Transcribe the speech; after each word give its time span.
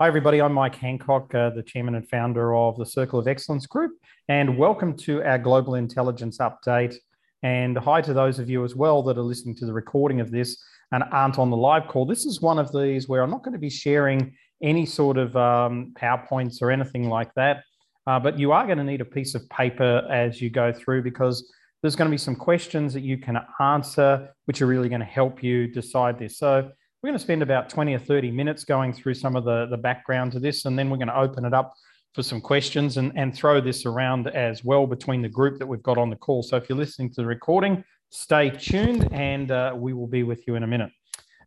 Hi, 0.00 0.08
everybody. 0.08 0.40
I'm 0.40 0.54
Mike 0.54 0.74
Hancock, 0.74 1.32
uh, 1.34 1.50
the 1.50 1.62
chairman 1.62 1.94
and 1.94 2.08
founder 2.08 2.56
of 2.56 2.76
the 2.76 2.86
Circle 2.86 3.20
of 3.20 3.28
Excellence 3.28 3.66
Group, 3.66 3.92
and 4.26 4.56
welcome 4.56 4.96
to 4.96 5.22
our 5.22 5.38
Global 5.38 5.74
Intelligence 5.74 6.38
Update. 6.38 6.96
And 7.42 7.76
hi 7.76 8.00
to 8.00 8.14
those 8.14 8.38
of 8.38 8.48
you 8.48 8.64
as 8.64 8.74
well 8.74 9.02
that 9.04 9.18
are 9.18 9.22
listening 9.22 9.54
to 9.56 9.66
the 9.66 9.72
recording 9.72 10.20
of 10.20 10.30
this 10.30 10.60
and 10.92 11.04
aren't 11.12 11.38
on 11.38 11.50
the 11.50 11.56
live 11.56 11.88
call. 11.88 12.06
This 12.06 12.24
is 12.24 12.40
one 12.40 12.58
of 12.58 12.72
these 12.72 13.06
where 13.06 13.22
I'm 13.22 13.30
not 13.30 13.44
going 13.44 13.52
to 13.52 13.60
be 13.60 13.70
sharing 13.70 14.34
any 14.62 14.86
sort 14.86 15.18
of 15.18 15.36
um, 15.36 15.92
PowerPoints 15.94 16.62
or 16.62 16.70
anything 16.70 17.10
like 17.10 17.32
that, 17.34 17.62
uh, 18.06 18.18
but 18.18 18.38
you 18.38 18.50
are 18.50 18.64
going 18.64 18.78
to 18.78 18.84
need 18.84 19.02
a 19.02 19.04
piece 19.04 19.34
of 19.34 19.48
paper 19.50 20.08
as 20.10 20.40
you 20.40 20.48
go 20.48 20.72
through 20.72 21.02
because 21.02 21.52
there's 21.82 21.96
going 21.96 22.10
to 22.10 22.14
be 22.14 22.18
some 22.18 22.34
questions 22.34 22.94
that 22.94 23.02
you 23.02 23.18
can 23.18 23.38
answer, 23.60 24.30
which 24.46 24.62
are 24.62 24.66
really 24.66 24.88
going 24.88 25.00
to 25.00 25.06
help 25.06 25.42
you 25.44 25.68
decide 25.68 26.18
this. 26.18 26.38
So 26.38 26.72
we're 27.02 27.08
going 27.08 27.18
to 27.18 27.22
spend 27.24 27.42
about 27.42 27.68
20 27.68 27.94
or 27.94 27.98
30 27.98 28.30
minutes 28.30 28.64
going 28.64 28.92
through 28.92 29.14
some 29.14 29.34
of 29.34 29.44
the, 29.44 29.66
the 29.66 29.76
background 29.76 30.30
to 30.32 30.38
this, 30.38 30.66
and 30.66 30.78
then 30.78 30.88
we're 30.88 30.98
going 30.98 31.08
to 31.08 31.18
open 31.18 31.44
it 31.44 31.52
up 31.52 31.74
for 32.14 32.22
some 32.22 32.40
questions 32.40 32.96
and, 32.96 33.10
and 33.16 33.34
throw 33.34 33.60
this 33.60 33.86
around 33.86 34.28
as 34.28 34.62
well 34.62 34.86
between 34.86 35.20
the 35.20 35.28
group 35.28 35.58
that 35.58 35.66
we've 35.66 35.82
got 35.82 35.98
on 35.98 36.10
the 36.10 36.16
call. 36.16 36.44
So 36.44 36.56
if 36.56 36.68
you're 36.68 36.78
listening 36.78 37.08
to 37.10 37.16
the 37.16 37.26
recording, 37.26 37.82
stay 38.10 38.50
tuned 38.50 39.08
and 39.12 39.50
uh, 39.50 39.72
we 39.76 39.94
will 39.94 40.06
be 40.06 40.22
with 40.22 40.46
you 40.46 40.54
in 40.54 40.62
a 40.62 40.66
minute. 40.66 40.90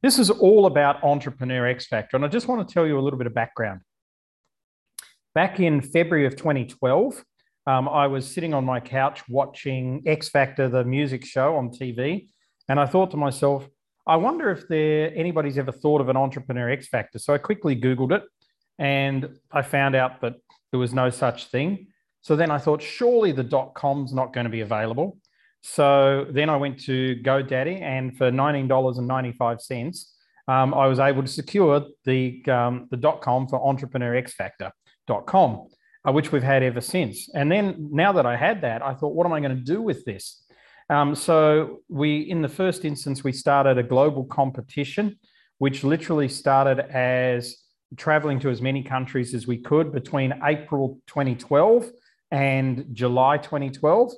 This 0.04 0.20
is 0.20 0.30
all 0.30 0.66
about 0.66 1.02
Entrepreneur 1.04 1.66
X 1.68 1.88
Factor, 1.88 2.18
and 2.18 2.26
I 2.26 2.28
just 2.28 2.50
want 2.50 2.68
to 2.68 2.74
tell 2.74 2.86
you 2.86 3.00
a 3.00 3.02
little 3.02 3.18
bit 3.18 3.28
of 3.28 3.34
background. 3.34 3.80
Back 5.36 5.62
in 5.62 5.82
February 5.82 6.26
of 6.26 6.36
2012, 6.36 7.24
um, 7.66 7.88
I 7.88 8.08
was 8.08 8.30
sitting 8.30 8.54
on 8.54 8.66
my 8.66 8.82
couch 8.82 9.22
watching 9.30 10.04
X 10.06 10.28
Factor, 10.28 10.68
the 10.68 10.84
music 10.84 11.26
show 11.26 11.56
on 11.56 11.70
TV, 11.70 12.28
and 12.68 12.78
I 12.78 12.88
thought 12.88 13.12
to 13.12 13.18
myself, 13.18 13.70
I 14.08 14.18
wonder 14.18 14.52
if 14.52 14.68
there 14.68 15.12
anybody's 15.16 15.58
ever 15.58 15.72
thought 15.72 16.00
of 16.00 16.10
an 16.10 16.18
entrepreneur 16.18 16.70
X 16.70 16.88
factor. 16.88 17.18
So 17.18 17.34
I 17.34 17.40
quickly 17.40 17.76
Googled 17.76 18.12
it 18.12 18.22
and 18.78 19.40
I 19.52 19.64
found 19.64 19.96
out 19.96 20.22
that 20.22 20.36
there 20.72 20.80
was 20.80 20.94
no 20.94 21.10
such 21.10 21.48
thing. 21.48 21.88
So 22.22 22.36
then 22.36 22.52
I 22.52 22.60
thought, 22.60 22.82
surely 22.82 23.32
the 23.32 23.44
dot 23.44 23.74
com's 23.74 24.14
not 24.14 24.34
going 24.34 24.46
to 24.46 24.52
be 24.52 24.62
available. 24.62 25.18
So 25.62 26.28
then 26.30 26.50
I 26.50 26.58
went 26.58 26.80
to 26.82 27.16
GoDaddy 27.24 27.82
and 27.82 28.16
for 28.16 28.30
$19.95, 28.30 30.06
um, 30.48 30.76
I 30.76 30.86
was 30.86 31.00
able 31.00 31.24
to 31.24 31.28
secure 31.28 31.84
the, 32.04 32.46
um, 32.48 32.88
the 32.92 32.98
dot 32.98 33.22
com 33.22 33.48
for 33.48 33.60
entrepreneurxfactor.com, 33.60 35.68
uh, 36.08 36.12
which 36.12 36.32
we've 36.32 36.44
had 36.44 36.62
ever 36.62 36.82
since. 36.82 37.28
And 37.34 37.52
then 37.52 37.90
now 37.92 38.12
that 38.12 38.28
I 38.28 38.36
had 38.36 38.62
that, 38.62 38.84
I 38.84 38.94
thought, 38.94 39.16
what 39.16 39.26
am 39.26 39.34
I 39.34 39.40
going 39.40 39.56
to 39.56 39.64
do 39.64 39.82
with 39.82 40.06
this? 40.06 40.45
Um, 40.90 41.16
so 41.16 41.82
we, 41.90 42.20
in 42.22 42.42
the 42.42 42.50
first 42.50 42.86
instance, 42.86 43.24
we 43.24 43.32
started 43.32 43.78
a 43.78 43.84
global 43.84 44.26
competition, 44.26 45.18
which 45.58 45.84
literally 45.84 46.30
started 46.30 46.80
as 46.80 47.58
traveling 47.98 48.40
to 48.42 48.50
as 48.50 48.62
many 48.62 48.84
countries 48.84 49.34
as 49.34 49.48
we 49.48 49.58
could 49.58 49.92
between 49.92 50.34
April 50.44 51.00
2012 51.08 51.90
and 52.32 52.86
July 52.94 53.38
2012. 53.38 54.12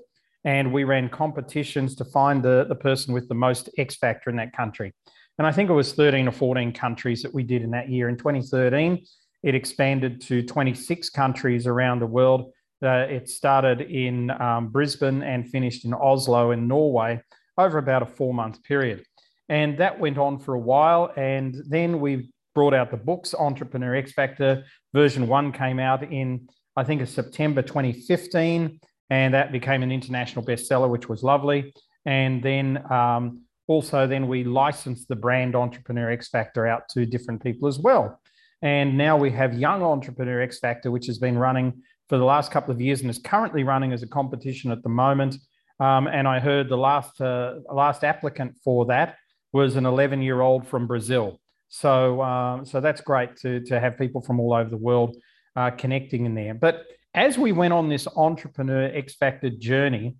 And 0.43 0.73
we 0.73 0.83
ran 0.83 1.09
competitions 1.09 1.95
to 1.95 2.05
find 2.05 2.43
the, 2.43 2.65
the 2.67 2.75
person 2.75 3.13
with 3.13 3.27
the 3.27 3.35
most 3.35 3.69
X 3.77 3.95
factor 3.95 4.29
in 4.29 4.37
that 4.37 4.53
country. 4.53 4.93
And 5.37 5.45
I 5.45 5.51
think 5.51 5.69
it 5.69 5.73
was 5.73 5.93
13 5.93 6.27
or 6.27 6.31
14 6.31 6.73
countries 6.73 7.21
that 7.21 7.33
we 7.33 7.43
did 7.43 7.61
in 7.61 7.71
that 7.71 7.89
year. 7.89 8.09
In 8.09 8.17
2013, 8.17 9.05
it 9.43 9.55
expanded 9.55 10.19
to 10.21 10.41
26 10.41 11.09
countries 11.11 11.67
around 11.67 11.99
the 11.99 12.07
world 12.07 12.51
uh, 12.83 13.07
it 13.09 13.29
started 13.29 13.81
in 13.81 14.29
um, 14.31 14.69
Brisbane 14.69 15.23
and 15.23 15.49
finished 15.49 15.85
in 15.85 15.93
Oslo 15.93 16.51
in 16.51 16.67
Norway 16.67 17.21
over 17.57 17.77
about 17.77 18.03
a 18.03 18.05
four 18.05 18.33
month 18.33 18.63
period. 18.63 19.03
And 19.49 19.77
that 19.77 19.99
went 19.99 20.17
on 20.17 20.39
for 20.39 20.53
a 20.53 20.59
while. 20.59 21.11
And 21.15 21.55
then 21.67 21.99
we 21.99 22.31
brought 22.53 22.73
out 22.73 22.91
the 22.91 22.97
books. 22.97 23.33
Entrepreneur 23.33 23.95
X 23.95 24.11
Factor 24.11 24.65
version 24.93 25.27
one 25.27 25.51
came 25.51 25.79
out 25.79 26.03
in, 26.03 26.49
I 26.75 26.83
think, 26.83 27.01
it's 27.01 27.11
September 27.11 27.61
2015. 27.61 28.79
And 29.09 29.33
that 29.33 29.51
became 29.51 29.83
an 29.83 29.91
international 29.91 30.43
bestseller, 30.45 30.89
which 30.89 31.07
was 31.07 31.23
lovely. 31.23 31.73
And 32.05 32.43
then 32.43 32.91
um, 32.91 33.43
also, 33.67 34.07
then 34.07 34.27
we 34.27 34.43
licensed 34.43 35.07
the 35.07 35.15
brand 35.15 35.55
Entrepreneur 35.55 36.11
X 36.11 36.29
Factor 36.29 36.67
out 36.67 36.89
to 36.89 37.05
different 37.05 37.41
people 37.41 37.67
as 37.67 37.79
well. 37.79 38.19
And 38.61 38.97
now 38.97 39.17
we 39.17 39.31
have 39.31 39.57
Young 39.57 39.83
Entrepreneur 39.83 40.41
X 40.41 40.59
Factor, 40.59 40.89
which 40.89 41.05
has 41.07 41.19
been 41.19 41.37
running 41.37 41.81
for 42.09 42.17
the 42.17 42.23
last 42.23 42.51
couple 42.51 42.73
of 42.73 42.79
years 42.79 43.01
and 43.01 43.09
is 43.09 43.19
currently 43.19 43.63
running 43.63 43.93
as 43.93 44.03
a 44.03 44.07
competition 44.07 44.71
at 44.71 44.83
the 44.83 44.89
moment. 44.89 45.35
Um, 45.79 46.07
and 46.07 46.27
I 46.27 46.39
heard 46.39 46.69
the 46.69 46.77
last 46.77 47.19
uh, 47.21 47.55
last 47.71 48.03
applicant 48.03 48.57
for 48.63 48.85
that 48.85 49.15
was 49.53 49.75
an 49.75 49.85
11 49.85 50.21
year 50.21 50.41
old 50.41 50.67
from 50.67 50.87
Brazil. 50.87 51.39
So 51.69 52.21
uh, 52.21 52.63
so 52.63 52.81
that's 52.81 53.01
great 53.01 53.35
to 53.37 53.59
to 53.65 53.79
have 53.79 53.97
people 53.97 54.21
from 54.21 54.39
all 54.39 54.53
over 54.53 54.69
the 54.69 54.77
world 54.77 55.17
uh, 55.55 55.71
connecting 55.71 56.25
in 56.25 56.33
there. 56.33 56.53
But 56.53 56.85
as 57.13 57.37
we 57.37 57.51
went 57.51 57.73
on 57.73 57.89
this 57.89 58.07
entrepreneur 58.15 58.91
X 58.93 59.15
Factor 59.15 59.49
journey, 59.49 60.15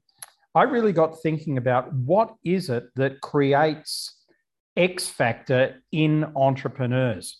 I 0.53 0.63
really 0.63 0.93
got 0.93 1.21
thinking 1.21 1.57
about 1.57 1.93
what 1.93 2.35
is 2.43 2.69
it 2.69 2.85
that 2.95 3.21
creates 3.21 4.15
X 4.75 5.07
Factor 5.07 5.81
in 5.91 6.31
entrepreneurs. 6.35 7.39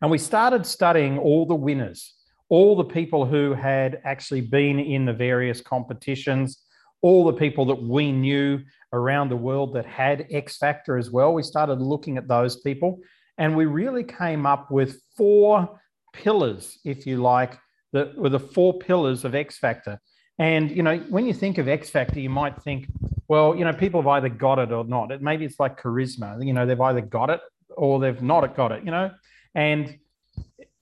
And 0.00 0.10
we 0.10 0.18
started 0.18 0.64
studying 0.66 1.18
all 1.18 1.46
the 1.46 1.54
winners 1.54 2.14
all 2.48 2.76
the 2.76 2.84
people 2.84 3.26
who 3.26 3.52
had 3.52 4.00
actually 4.04 4.40
been 4.40 4.78
in 4.78 5.04
the 5.04 5.12
various 5.12 5.60
competitions, 5.60 6.62
all 7.02 7.24
the 7.24 7.32
people 7.32 7.64
that 7.66 7.82
we 7.82 8.10
knew 8.10 8.60
around 8.92 9.28
the 9.28 9.36
world 9.36 9.74
that 9.74 9.86
had 9.86 10.26
X 10.30 10.56
Factor 10.56 10.96
as 10.96 11.10
well. 11.10 11.34
We 11.34 11.42
started 11.42 11.80
looking 11.80 12.16
at 12.16 12.28
those 12.28 12.56
people 12.56 13.00
and 13.36 13.56
we 13.56 13.66
really 13.66 14.02
came 14.02 14.46
up 14.46 14.70
with 14.70 15.00
four 15.16 15.80
pillars, 16.12 16.78
if 16.84 17.06
you 17.06 17.18
like, 17.18 17.58
that 17.92 18.16
were 18.16 18.28
the 18.28 18.40
four 18.40 18.78
pillars 18.78 19.24
of 19.24 19.34
X 19.34 19.58
Factor. 19.58 20.00
And, 20.38 20.70
you 20.70 20.82
know, 20.82 20.98
when 21.08 21.26
you 21.26 21.34
think 21.34 21.58
of 21.58 21.68
X 21.68 21.90
Factor, 21.90 22.20
you 22.20 22.30
might 22.30 22.60
think, 22.62 22.88
well, 23.28 23.54
you 23.54 23.64
know, 23.64 23.72
people 23.72 24.00
have 24.00 24.08
either 24.08 24.28
got 24.28 24.58
it 24.58 24.72
or 24.72 24.84
not. 24.84 25.10
It, 25.10 25.22
maybe 25.22 25.44
it's 25.44 25.60
like 25.60 25.80
charisma, 25.80 26.44
you 26.44 26.52
know, 26.52 26.66
they've 26.66 26.80
either 26.80 27.00
got 27.00 27.30
it 27.30 27.40
or 27.76 28.00
they've 28.00 28.22
not 28.22 28.56
got 28.56 28.72
it, 28.72 28.84
you 28.84 28.90
know. 28.90 29.10
And 29.54 29.98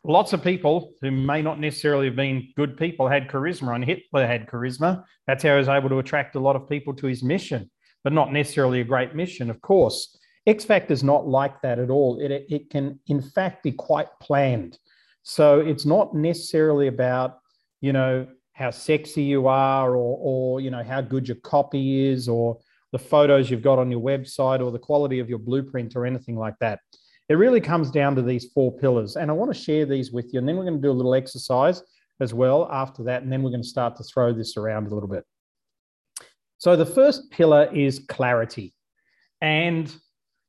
lots 0.07 0.33
of 0.33 0.43
people 0.43 0.93
who 1.01 1.11
may 1.11 1.43
not 1.43 1.61
necessarily 1.61 2.07
have 2.07 2.17
been 2.17 2.49
good 2.57 2.77
people 2.77 3.09
had 3.09 3.29
charisma, 3.29 3.75
and 3.75 3.85
Hitler 3.85 4.27
had 4.27 4.47
charisma. 4.47 5.05
That's 5.27 5.43
how 5.43 5.51
he 5.51 5.59
was 5.59 5.69
able 5.69 5.89
to 5.89 5.99
attract 5.99 6.37
a 6.37 6.41
lot 6.41 6.57
of 6.57 6.69
people 6.69 6.95
to 6.95 7.07
his 7.07 7.23
mission, 7.23 7.71
but 8.05 8.13
not 8.13 8.33
necessarily 8.33 8.81
a 8.81 8.85
great 8.85 9.15
mission, 9.15 9.51
of 9.51 9.61
course. 9.61 10.19
X 10.47 10.65
Factor 10.65 10.93
is 10.93 11.03
not 11.03 11.27
like 11.27 11.61
that 11.63 11.79
at 11.79 11.91
all. 11.91 12.21
It, 12.21 12.47
it 12.49 12.71
can, 12.71 13.01
in 13.09 13.21
fact, 13.21 13.65
be 13.65 13.73
quite 13.73 14.09
planned. 14.21 14.79
So 15.25 15.59
it's 15.59 15.85
not 15.85 16.15
necessarily 16.15 16.87
about, 16.87 17.39
you 17.81 17.93
know, 17.93 18.29
how 18.53 18.71
sexy 18.71 19.23
you 19.23 19.49
are 19.49 19.91
or, 19.91 20.19
or, 20.21 20.61
you 20.61 20.71
know, 20.71 20.85
how 20.85 21.01
good 21.01 21.27
your 21.27 21.37
copy 21.39 22.07
is 22.07 22.29
or 22.29 22.59
the 22.93 22.99
photos 22.99 23.51
you've 23.51 23.61
got 23.61 23.81
on 23.81 23.91
your 23.91 24.01
website 24.01 24.65
or 24.65 24.71
the 24.71 24.79
quality 24.79 25.19
of 25.19 25.29
your 25.29 25.41
blueprint 25.41 25.97
or 25.97 26.07
anything 26.07 26.37
like 26.37 26.55
that. 26.61 26.79
It 27.29 27.35
really 27.35 27.61
comes 27.61 27.91
down 27.91 28.15
to 28.17 28.23
these 28.23 28.47
four 28.53 28.73
pillars. 28.73 29.17
And 29.17 29.31
I 29.31 29.35
want 29.35 29.53
to 29.53 29.61
share 29.61 29.85
these 29.85 30.13
with 30.13 30.33
you. 30.33 30.39
And 30.39 30.49
then 30.49 30.57
we're 30.57 30.65
going 30.65 30.81
to 30.81 30.83
do 30.83 30.91
a 30.91 30.93
little 30.93 31.15
exercise 31.15 31.83
as 32.21 32.33
well 32.33 32.69
after 32.71 33.03
that. 33.05 33.23
And 33.23 33.33
then 33.33 33.43
we're 33.43 33.51
going 33.51 33.63
to 33.63 33.69
start 33.69 33.97
to 33.97 34.05
throw 34.05 34.33
this 34.33 34.57
around 34.57 34.87
a 34.87 34.95
little 34.95 35.09
bit. 35.09 35.25
So 36.59 36.77
the 36.77 36.87
first 36.87 37.31
pillar 37.31 37.69
is 37.73 38.05
clarity. 38.09 38.75
And, 39.41 39.95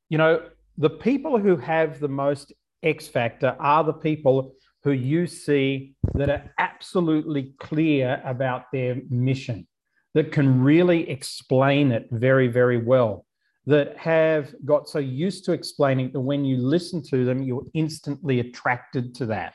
you 0.08 0.18
know, 0.18 0.42
the 0.76 0.90
people 0.90 1.38
who 1.38 1.56
have 1.56 2.00
the 2.00 2.08
most 2.08 2.52
X 2.82 3.08
factor 3.08 3.56
are 3.58 3.82
the 3.82 3.92
people 3.92 4.54
who 4.84 4.92
you 4.92 5.26
see 5.26 5.94
that 6.14 6.30
are 6.30 6.54
absolutely 6.58 7.54
clear 7.58 8.22
about 8.24 8.66
their 8.72 8.96
mission, 9.10 9.66
that 10.14 10.32
can 10.32 10.62
really 10.62 11.10
explain 11.10 11.90
it 11.92 12.08
very, 12.10 12.46
very 12.46 12.78
well 12.78 13.26
that 13.68 13.94
have 13.98 14.54
got 14.64 14.88
so 14.88 14.98
used 14.98 15.44
to 15.44 15.52
explaining 15.52 16.10
that 16.12 16.20
when 16.20 16.42
you 16.42 16.56
listen 16.56 17.02
to 17.02 17.26
them, 17.26 17.42
you're 17.42 17.66
instantly 17.74 18.40
attracted 18.40 19.14
to 19.14 19.26
that. 19.26 19.54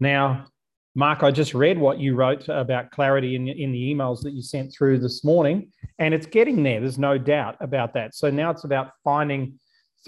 Now, 0.00 0.46
Mark, 0.96 1.22
I 1.22 1.30
just 1.30 1.54
read 1.54 1.78
what 1.78 2.00
you 2.00 2.16
wrote 2.16 2.48
about 2.48 2.90
clarity 2.90 3.36
in, 3.36 3.46
in 3.46 3.70
the 3.70 3.94
emails 3.94 4.20
that 4.22 4.32
you 4.32 4.42
sent 4.42 4.72
through 4.72 4.98
this 4.98 5.22
morning, 5.22 5.70
and 6.00 6.12
it's 6.12 6.26
getting 6.26 6.64
there. 6.64 6.80
There's 6.80 6.98
no 6.98 7.18
doubt 7.18 7.56
about 7.60 7.94
that. 7.94 8.16
So 8.16 8.30
now 8.30 8.50
it's 8.50 8.64
about 8.64 8.90
finding 9.04 9.60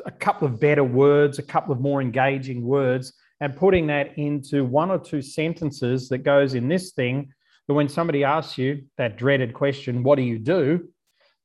a 0.05 0.11
couple 0.11 0.49
of 0.49 0.59
better 0.59 0.83
words, 0.83 1.39
a 1.39 1.45
couple 1.45 1.73
of 1.73 1.81
more 1.81 2.03
engaging 2.03 2.65
words, 2.65 3.13
and 3.41 3.55
putting 3.55 3.87
that 3.87 4.19
into 4.19 4.65
one 4.65 4.91
or 4.91 4.99
two 4.99 5.23
sentences 5.23 6.09
that 6.09 6.25
goes 6.25 6.55
in 6.55 6.69
this 6.69 6.91
thing. 6.91 7.33
That 7.69 7.75
when 7.75 7.89
somebody 7.89 8.25
asks 8.25 8.59
you 8.59 8.83
that 8.99 9.17
dreaded 9.17 9.55
question, 9.55 10.03
what 10.03 10.17
do 10.17 10.23
you 10.23 10.41
do? 10.41 10.89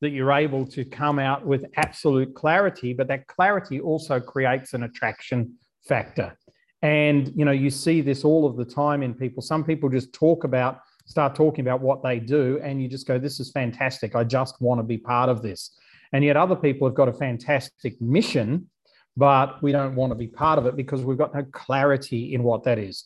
That 0.02 0.10
you're 0.10 0.32
able 0.32 0.66
to 0.68 0.86
come 0.86 1.20
out 1.20 1.46
with 1.46 1.66
absolute 1.76 2.34
clarity, 2.36 2.94
but 2.94 3.08
that 3.08 3.28
clarity 3.28 3.80
also 3.80 4.20
creates 4.20 4.74
an 4.74 4.84
attraction 4.84 5.54
factor. 5.88 6.38
And 6.82 7.32
you 7.36 7.46
know, 7.46 7.52
you 7.52 7.70
see 7.70 8.02
this 8.02 8.24
all 8.24 8.46
of 8.46 8.56
the 8.56 8.66
time 8.66 9.02
in 9.02 9.14
people. 9.14 9.42
Some 9.42 9.64
people 9.64 9.90
just 9.90 10.14
talk 10.14 10.44
about, 10.44 10.80
start 11.06 11.34
talking 11.34 11.62
about 11.62 11.82
what 11.82 12.04
they 12.04 12.20
do, 12.20 12.60
and 12.64 12.82
you 12.82 12.88
just 12.88 13.08
go, 13.08 13.18
This 13.18 13.40
is 13.40 13.52
fantastic. 13.52 14.16
I 14.16 14.24
just 14.24 14.62
want 14.62 14.80
to 14.80 14.84
be 14.84 14.98
part 14.98 15.30
of 15.30 15.42
this. 15.42 15.76
And 16.14 16.24
yet 16.24 16.38
other 16.38 16.56
people 16.56 16.88
have 16.88 16.96
got 16.96 17.10
a 17.10 17.14
fantastic 17.14 18.00
mission, 18.00 18.70
but 19.18 19.62
we 19.64 19.72
don't 19.72 19.96
want 19.96 20.12
to 20.12 20.16
be 20.16 20.28
part 20.28 20.60
of 20.60 20.66
it 20.68 20.76
because 20.76 21.04
we've 21.04 21.18
got 21.18 21.34
no 21.34 21.44
clarity 21.52 22.34
in 22.34 22.44
what 22.44 22.64
that 22.64 22.78
is. 22.78 23.06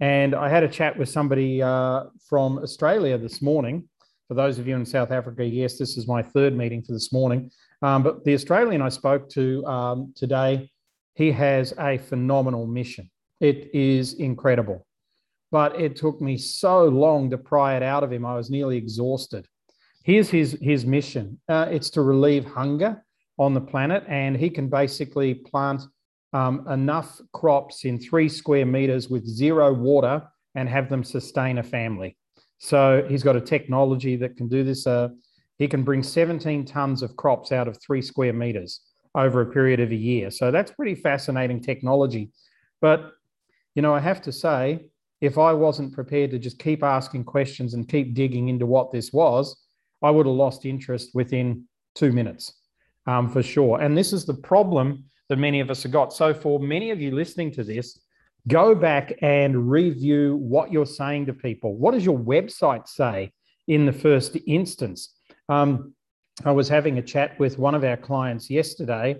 And 0.00 0.34
I 0.34 0.48
had 0.48 0.62
a 0.62 0.68
chat 0.68 0.96
with 0.96 1.08
somebody 1.08 1.60
uh, 1.60 2.04
from 2.28 2.58
Australia 2.58 3.18
this 3.18 3.42
morning. 3.42 3.88
For 4.28 4.34
those 4.34 4.58
of 4.58 4.68
you 4.68 4.76
in 4.76 4.84
South 4.84 5.10
Africa, 5.10 5.42
yes, 5.42 5.78
this 5.78 5.96
is 5.96 6.06
my 6.06 6.22
third 6.22 6.54
meeting 6.54 6.82
for 6.82 6.92
this 6.92 7.14
morning. 7.14 7.50
Um, 7.80 8.02
but 8.02 8.24
the 8.24 8.34
Australian 8.34 8.82
I 8.82 8.90
spoke 8.90 9.30
to 9.30 9.64
um, 9.64 10.12
today, 10.14 10.70
he 11.14 11.32
has 11.32 11.72
a 11.78 11.96
phenomenal 11.96 12.66
mission. 12.66 13.10
It 13.40 13.74
is 13.74 14.14
incredible. 14.14 14.86
But 15.50 15.80
it 15.80 15.96
took 15.96 16.20
me 16.20 16.36
so 16.36 16.84
long 16.84 17.30
to 17.30 17.38
pry 17.38 17.76
it 17.76 17.82
out 17.82 18.04
of 18.04 18.12
him. 18.12 18.26
I 18.26 18.34
was 18.34 18.50
nearly 18.50 18.76
exhausted. 18.76 19.46
Here's 20.04 20.28
his, 20.28 20.58
his 20.60 20.84
mission 20.84 21.40
uh, 21.48 21.68
it's 21.70 21.88
to 21.90 22.02
relieve 22.02 22.44
hunger 22.44 23.02
on 23.38 23.54
the 23.54 23.62
planet, 23.62 24.04
and 24.08 24.36
he 24.36 24.50
can 24.50 24.68
basically 24.68 25.32
plant 25.32 25.82
um, 26.34 26.68
enough 26.68 27.18
crops 27.32 27.86
in 27.86 27.98
three 27.98 28.28
square 28.28 28.66
meters 28.66 29.08
with 29.08 29.26
zero 29.26 29.72
water 29.72 30.22
and 30.54 30.68
have 30.68 30.90
them 30.90 31.02
sustain 31.02 31.56
a 31.56 31.62
family. 31.62 32.18
So 32.58 33.06
he's 33.08 33.22
got 33.22 33.36
a 33.36 33.40
technology 33.40 34.16
that 34.16 34.36
can 34.36 34.48
do 34.48 34.64
this. 34.64 34.86
Uh, 34.86 35.08
he 35.58 35.68
can 35.68 35.82
bring 35.82 36.02
17 36.02 36.64
tons 36.64 37.02
of 37.02 37.16
crops 37.16 37.52
out 37.52 37.68
of 37.68 37.78
three 37.80 38.02
square 38.02 38.32
meters 38.32 38.80
over 39.14 39.40
a 39.40 39.46
period 39.46 39.80
of 39.80 39.90
a 39.90 39.96
year. 39.96 40.30
So 40.30 40.50
that's 40.50 40.70
pretty 40.72 40.94
fascinating 40.94 41.60
technology. 41.60 42.30
But, 42.80 43.12
you 43.74 43.82
know, 43.82 43.94
I 43.94 44.00
have 44.00 44.22
to 44.22 44.32
say, 44.32 44.90
if 45.20 45.36
I 45.36 45.52
wasn't 45.52 45.92
prepared 45.92 46.30
to 46.30 46.38
just 46.38 46.58
keep 46.58 46.82
asking 46.84 47.24
questions 47.24 47.74
and 47.74 47.88
keep 47.88 48.14
digging 48.14 48.48
into 48.48 48.66
what 48.66 48.92
this 48.92 49.12
was, 49.12 49.56
I 50.02 50.10
would 50.10 50.26
have 50.26 50.34
lost 50.34 50.64
interest 50.64 51.10
within 51.14 51.64
two 51.96 52.12
minutes 52.12 52.52
um, 53.06 53.28
for 53.28 53.42
sure. 53.42 53.80
And 53.80 53.96
this 53.96 54.12
is 54.12 54.24
the 54.24 54.34
problem 54.34 55.04
that 55.28 55.38
many 55.38 55.58
of 55.60 55.70
us 55.70 55.82
have 55.82 55.92
got. 55.92 56.12
So, 56.12 56.32
for 56.32 56.60
many 56.60 56.90
of 56.90 57.00
you 57.00 57.10
listening 57.10 57.50
to 57.52 57.64
this, 57.64 57.98
go 58.48 58.74
back 58.74 59.12
and 59.22 59.70
review 59.70 60.36
what 60.36 60.72
you're 60.72 60.86
saying 60.86 61.26
to 61.26 61.32
people. 61.32 61.76
What 61.76 61.92
does 61.92 62.04
your 62.04 62.18
website 62.18 62.88
say 62.88 63.32
in 63.68 63.86
the 63.86 63.92
first 63.92 64.36
instance? 64.46 65.14
Um, 65.48 65.94
I 66.44 66.52
was 66.52 66.68
having 66.68 66.98
a 66.98 67.02
chat 67.02 67.38
with 67.38 67.58
one 67.58 67.74
of 67.74 67.84
our 67.84 67.96
clients 67.96 68.48
yesterday, 68.48 69.16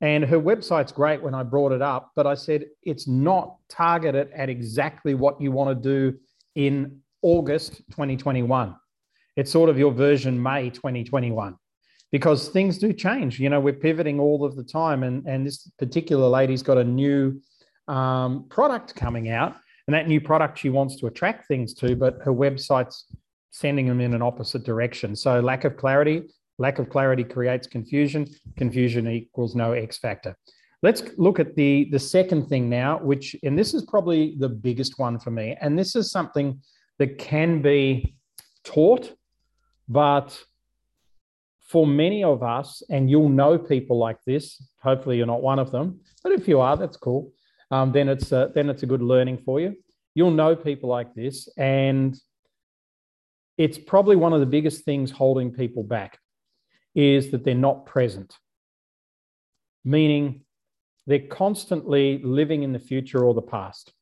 and 0.00 0.24
her 0.24 0.38
website's 0.38 0.92
great 0.92 1.22
when 1.22 1.34
I 1.34 1.42
brought 1.42 1.72
it 1.72 1.82
up, 1.82 2.12
but 2.14 2.26
I 2.26 2.34
said 2.34 2.66
it's 2.82 3.08
not 3.08 3.56
targeted 3.68 4.30
at 4.32 4.48
exactly 4.48 5.14
what 5.14 5.40
you 5.40 5.50
want 5.50 5.70
to 5.70 6.10
do 6.10 6.18
in 6.54 7.00
August 7.22 7.78
2021. 7.90 8.76
It's 9.36 9.50
sort 9.50 9.70
of 9.70 9.78
your 9.78 9.92
version 9.92 10.40
May 10.40 10.70
2021 10.70 11.56
because 12.12 12.48
things 12.48 12.78
do 12.78 12.92
change. 12.92 13.40
You 13.40 13.50
know, 13.50 13.60
we're 13.60 13.72
pivoting 13.72 14.20
all 14.20 14.44
of 14.44 14.56
the 14.56 14.64
time, 14.64 15.02
and 15.02 15.26
and 15.26 15.46
this 15.46 15.70
particular 15.78 16.28
lady's 16.28 16.62
got 16.62 16.78
a 16.78 16.84
new 16.84 17.40
um, 17.88 18.46
product 18.48 18.94
coming 18.94 19.30
out, 19.30 19.56
and 19.86 19.94
that 19.94 20.06
new 20.06 20.20
product 20.20 20.58
she 20.58 20.70
wants 20.70 20.96
to 20.96 21.06
attract 21.06 21.48
things 21.48 21.74
to, 21.74 21.96
but 21.96 22.18
her 22.22 22.32
website's 22.32 23.06
sending 23.50 23.86
them 23.86 24.00
in 24.00 24.14
an 24.14 24.22
opposite 24.22 24.64
direction. 24.64 25.16
So 25.16 25.40
lack 25.40 25.64
of 25.64 25.76
clarity, 25.76 26.22
lack 26.58 26.78
of 26.78 26.90
clarity 26.90 27.24
creates 27.24 27.66
confusion. 27.66 28.26
Confusion 28.56 29.08
equals 29.08 29.54
no 29.54 29.72
X 29.72 29.98
factor. 29.98 30.36
Let's 30.82 31.02
look 31.16 31.40
at 31.40 31.56
the 31.56 31.88
the 31.90 31.98
second 31.98 32.48
thing 32.48 32.68
now, 32.68 32.98
which 32.98 33.34
and 33.42 33.58
this 33.58 33.74
is 33.74 33.84
probably 33.86 34.36
the 34.38 34.48
biggest 34.48 34.98
one 34.98 35.18
for 35.18 35.30
me, 35.30 35.56
and 35.60 35.78
this 35.78 35.96
is 35.96 36.10
something 36.10 36.60
that 36.98 37.18
can 37.18 37.62
be 37.62 38.14
taught, 38.64 39.12
but 39.88 40.38
for 41.66 41.86
many 41.86 42.24
of 42.24 42.42
us, 42.42 42.82
and 42.90 43.10
you'll 43.10 43.28
know 43.28 43.58
people 43.58 43.98
like 43.98 44.18
this. 44.24 44.62
Hopefully, 44.82 45.16
you're 45.16 45.26
not 45.26 45.42
one 45.42 45.58
of 45.58 45.70
them, 45.70 46.00
but 46.22 46.32
if 46.32 46.46
you 46.46 46.60
are, 46.60 46.76
that's 46.76 46.96
cool. 46.96 47.32
Um, 47.70 47.92
then 47.92 48.08
it's 48.08 48.32
a, 48.32 48.50
then 48.54 48.70
it's 48.70 48.82
a 48.82 48.86
good 48.86 49.02
learning 49.02 49.38
for 49.44 49.60
you. 49.60 49.76
You'll 50.14 50.30
know 50.30 50.56
people 50.56 50.88
like 50.88 51.14
this, 51.14 51.48
and 51.56 52.18
it's 53.56 53.78
probably 53.78 54.16
one 54.16 54.32
of 54.32 54.40
the 54.40 54.46
biggest 54.46 54.84
things 54.84 55.10
holding 55.10 55.52
people 55.52 55.82
back 55.82 56.18
is 56.94 57.30
that 57.30 57.44
they're 57.44 57.54
not 57.54 57.86
present, 57.86 58.34
meaning 59.84 60.42
they're 61.06 61.18
constantly 61.20 62.20
living 62.22 62.62
in 62.62 62.72
the 62.72 62.78
future 62.78 63.24
or 63.24 63.34
the 63.34 63.42
past. 63.42 63.92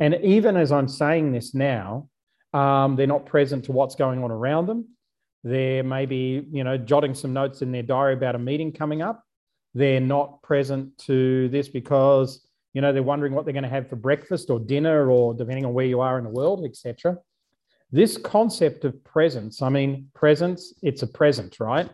And 0.00 0.14
even 0.22 0.56
as 0.56 0.72
I'm 0.72 0.88
saying 0.88 1.32
this 1.32 1.54
now, 1.54 2.08
um, 2.54 2.96
they're 2.96 3.06
not 3.06 3.26
present 3.26 3.64
to 3.64 3.72
what's 3.72 3.94
going 3.94 4.22
on 4.22 4.30
around 4.30 4.66
them. 4.66 4.88
They're 5.44 5.82
maybe, 5.82 6.46
you 6.50 6.64
know, 6.64 6.78
jotting 6.78 7.14
some 7.14 7.32
notes 7.32 7.62
in 7.62 7.72
their 7.72 7.82
diary 7.82 8.14
about 8.14 8.34
a 8.34 8.38
meeting 8.38 8.72
coming 8.72 9.02
up. 9.02 9.24
They're 9.74 10.00
not 10.00 10.42
present 10.42 10.96
to 11.06 11.48
this 11.48 11.68
because, 11.68 12.46
you 12.74 12.80
know, 12.80 12.92
they're 12.92 13.02
wondering 13.02 13.32
what 13.32 13.44
they're 13.44 13.52
going 13.52 13.62
to 13.62 13.68
have 13.68 13.88
for 13.88 13.96
breakfast 13.96 14.50
or 14.50 14.60
dinner 14.60 15.10
or 15.10 15.34
depending 15.34 15.64
on 15.64 15.74
where 15.74 15.86
you 15.86 16.00
are 16.00 16.18
in 16.18 16.24
the 16.24 16.30
world, 16.30 16.64
etc. 16.64 17.16
This 17.90 18.18
concept 18.18 18.84
of 18.84 19.02
presence, 19.04 19.62
I 19.62 19.68
mean, 19.70 20.08
presence, 20.14 20.74
it's 20.82 21.02
a 21.02 21.06
present, 21.06 21.58
right? 21.58 21.88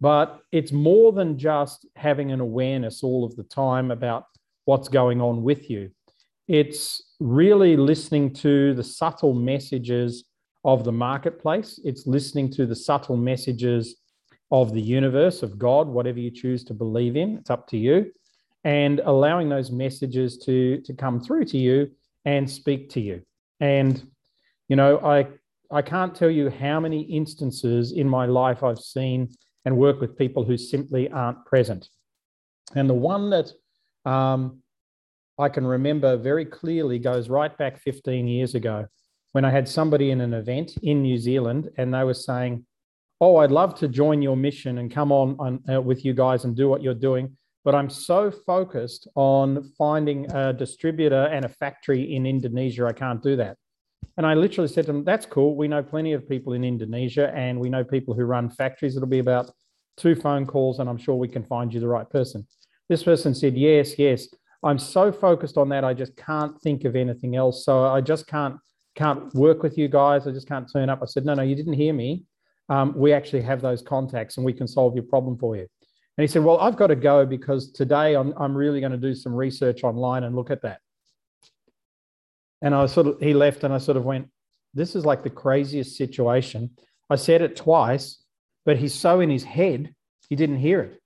But 0.00 0.40
it's 0.50 0.72
more 0.72 1.12
than 1.12 1.38
just 1.38 1.86
having 1.94 2.32
an 2.32 2.40
awareness 2.40 3.04
all 3.04 3.24
of 3.24 3.36
the 3.36 3.44
time 3.44 3.90
about 3.90 4.24
what's 4.64 4.88
going 4.88 5.20
on 5.20 5.42
with 5.42 5.70
you. 5.70 5.90
It's 6.48 7.14
really 7.20 7.76
listening 7.76 8.32
to 8.34 8.74
the 8.74 8.82
subtle 8.82 9.34
messages 9.34 10.24
of 10.64 10.84
the 10.84 10.92
marketplace. 10.92 11.78
It's 11.84 12.06
listening 12.06 12.50
to 12.52 12.66
the 12.66 12.74
subtle 12.74 13.16
messages 13.16 13.96
of 14.50 14.72
the 14.72 14.80
universe, 14.80 15.42
of 15.42 15.58
God, 15.58 15.86
whatever 15.86 16.18
you 16.18 16.30
choose 16.30 16.64
to 16.64 16.74
believe 16.74 17.16
in. 17.16 17.36
It's 17.36 17.50
up 17.50 17.68
to 17.68 17.76
you. 17.76 18.10
And 18.64 19.00
allowing 19.04 19.48
those 19.48 19.70
messages 19.70 20.38
to, 20.38 20.80
to 20.82 20.92
come 20.92 21.20
through 21.20 21.46
to 21.46 21.58
you 21.58 21.90
and 22.24 22.50
speak 22.50 22.90
to 22.90 23.00
you. 23.00 23.22
And, 23.60 24.02
you 24.68 24.76
know, 24.76 24.98
I, 24.98 25.28
I 25.70 25.82
can't 25.82 26.14
tell 26.14 26.30
you 26.30 26.50
how 26.50 26.80
many 26.80 27.02
instances 27.02 27.92
in 27.92 28.08
my 28.08 28.26
life 28.26 28.62
I've 28.62 28.78
seen 28.78 29.30
and 29.64 29.76
work 29.76 30.00
with 30.00 30.18
people 30.18 30.44
who 30.44 30.56
simply 30.56 31.10
aren't 31.10 31.44
present. 31.44 31.88
And 32.74 32.88
the 32.88 32.94
one 32.94 33.30
that 33.30 33.50
um, 34.04 34.60
I 35.38 35.48
can 35.48 35.66
remember 35.66 36.16
very 36.16 36.44
clearly 36.44 36.98
goes 36.98 37.28
right 37.28 37.56
back 37.56 37.80
15 37.80 38.28
years 38.28 38.54
ago 38.54 38.86
when 39.32 39.44
I 39.44 39.50
had 39.50 39.68
somebody 39.68 40.10
in 40.10 40.20
an 40.20 40.34
event 40.34 40.76
in 40.82 41.02
New 41.02 41.18
Zealand 41.18 41.70
and 41.76 41.94
they 41.94 42.04
were 42.04 42.14
saying, 42.14 42.66
Oh, 43.22 43.36
I'd 43.36 43.50
love 43.50 43.74
to 43.76 43.88
join 43.88 44.22
your 44.22 44.36
mission 44.36 44.78
and 44.78 44.90
come 44.90 45.12
on, 45.12 45.36
on 45.38 45.74
uh, 45.74 45.80
with 45.80 46.06
you 46.06 46.14
guys 46.14 46.44
and 46.44 46.56
do 46.56 46.68
what 46.68 46.82
you're 46.82 46.94
doing. 46.94 47.36
But 47.64 47.74
I'm 47.74 47.90
so 47.90 48.30
focused 48.30 49.06
on 49.14 49.70
finding 49.76 50.30
a 50.32 50.52
distributor 50.52 51.24
and 51.26 51.44
a 51.44 51.48
factory 51.48 52.14
in 52.14 52.26
Indonesia, 52.26 52.86
I 52.86 52.92
can't 52.92 53.22
do 53.22 53.36
that. 53.36 53.56
And 54.16 54.26
I 54.26 54.34
literally 54.34 54.68
said 54.68 54.86
to 54.86 54.92
them, 54.92 55.04
That's 55.04 55.26
cool. 55.26 55.56
We 55.56 55.68
know 55.68 55.82
plenty 55.82 56.12
of 56.12 56.28
people 56.28 56.54
in 56.54 56.64
Indonesia 56.64 57.32
and 57.34 57.60
we 57.60 57.68
know 57.68 57.84
people 57.84 58.14
who 58.14 58.24
run 58.24 58.50
factories. 58.50 58.96
It'll 58.96 59.08
be 59.08 59.18
about 59.18 59.50
two 59.96 60.14
phone 60.14 60.46
calls 60.46 60.78
and 60.78 60.88
I'm 60.88 60.98
sure 60.98 61.14
we 61.14 61.28
can 61.28 61.44
find 61.44 61.72
you 61.72 61.80
the 61.80 61.88
right 61.88 62.08
person. 62.08 62.46
This 62.88 63.02
person 63.02 63.34
said, 63.34 63.56
Yes, 63.56 63.98
yes. 63.98 64.28
I'm 64.62 64.78
so 64.78 65.10
focused 65.10 65.56
on 65.56 65.70
that, 65.70 65.84
I 65.84 65.94
just 65.94 66.16
can't 66.16 66.60
think 66.60 66.84
of 66.84 66.94
anything 66.96 67.34
else. 67.34 67.64
So 67.64 67.86
I 67.86 68.00
just 68.00 68.26
can't 68.26 68.56
can't 68.94 69.32
work 69.34 69.62
with 69.62 69.78
you 69.78 69.88
guys. 69.88 70.26
I 70.26 70.32
just 70.32 70.48
can't 70.48 70.70
turn 70.70 70.90
up. 70.90 71.00
I 71.02 71.06
said, 71.06 71.24
no, 71.24 71.34
no, 71.34 71.42
you 71.42 71.54
didn't 71.54 71.74
hear 71.74 71.92
me. 71.92 72.24
Um, 72.68 72.92
we 72.96 73.12
actually 73.12 73.42
have 73.42 73.60
those 73.60 73.82
contacts 73.82 74.36
and 74.36 74.44
we 74.44 74.52
can 74.52 74.68
solve 74.68 74.94
your 74.94 75.04
problem 75.04 75.38
for 75.38 75.56
you. 75.56 75.66
And 76.20 76.28
he 76.28 76.30
said, 76.30 76.44
well, 76.44 76.58
I've 76.58 76.76
got 76.76 76.88
to 76.88 76.96
go 76.96 77.24
because 77.24 77.72
today 77.72 78.14
I'm, 78.14 78.34
I'm 78.36 78.54
really 78.54 78.78
going 78.80 78.92
to 78.92 78.98
do 78.98 79.14
some 79.14 79.34
research 79.34 79.84
online 79.84 80.24
and 80.24 80.36
look 80.36 80.50
at 80.50 80.60
that. 80.60 80.80
And 82.60 82.74
I 82.74 82.84
sort 82.84 83.06
of, 83.06 83.20
he 83.20 83.32
left 83.32 83.64
and 83.64 83.72
I 83.72 83.78
sort 83.78 83.96
of 83.96 84.04
went, 84.04 84.28
this 84.74 84.94
is 84.94 85.06
like 85.06 85.22
the 85.22 85.30
craziest 85.30 85.96
situation. 85.96 86.72
I 87.08 87.16
said 87.16 87.40
it 87.40 87.56
twice, 87.56 88.22
but 88.66 88.76
he's 88.76 88.92
so 88.92 89.20
in 89.20 89.30
his 89.30 89.44
head, 89.44 89.94
he 90.28 90.36
didn't 90.36 90.58
hear 90.58 90.82
it. 90.82 91.00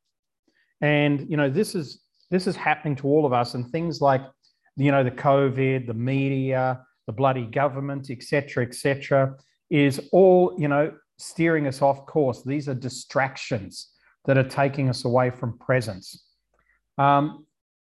And, 0.81 1.31
you 1.31 1.37
know, 1.37 1.49
this 1.49 1.77
is, 1.77 2.01
this 2.33 2.49
is 2.49 2.57
happening 2.57 2.97
to 2.97 3.07
all 3.07 3.25
of 3.25 3.33
us 3.33 3.55
and 3.55 3.71
things 3.71 4.01
like, 4.01 4.23
you 4.77 4.91
know, 4.91 5.05
the 5.05 5.13
COVID, 5.13 5.87
the 5.87 5.95
media, 5.95 6.85
the 7.07 7.13
bloody 7.13 7.47
government, 7.47 8.11
etc., 8.11 8.67
etc., 8.67 9.37
is 9.71 10.09
all 10.11 10.57
you 10.59 10.67
know 10.67 10.93
steering 11.19 11.69
us 11.69 11.83
off 11.83 12.05
course. 12.05 12.43
These 12.43 12.69
are 12.69 12.75
distractions 12.75 13.94
that 14.27 14.39
are 14.39 14.49
taking 14.49 14.89
us 14.89 15.05
away 15.05 15.31
from 15.31 15.59
presence. 15.59 16.25
Um, 16.99 17.47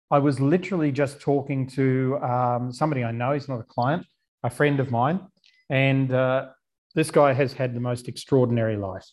I 0.09 0.19
was 0.19 0.39
literally 0.39 0.91
just 0.91 1.21
talking 1.21 1.67
to 1.67 2.19
um, 2.21 2.71
somebody 2.71 3.03
I 3.03 3.11
know. 3.11 3.33
He's 3.33 3.47
not 3.47 3.59
a 3.59 3.63
client, 3.63 4.05
a 4.43 4.49
friend 4.49 4.79
of 4.79 4.91
mine, 4.91 5.21
and 5.69 6.13
uh, 6.13 6.49
this 6.95 7.11
guy 7.11 7.33
has 7.33 7.53
had 7.53 7.73
the 7.73 7.79
most 7.79 8.07
extraordinary 8.07 8.77
life. 8.77 9.05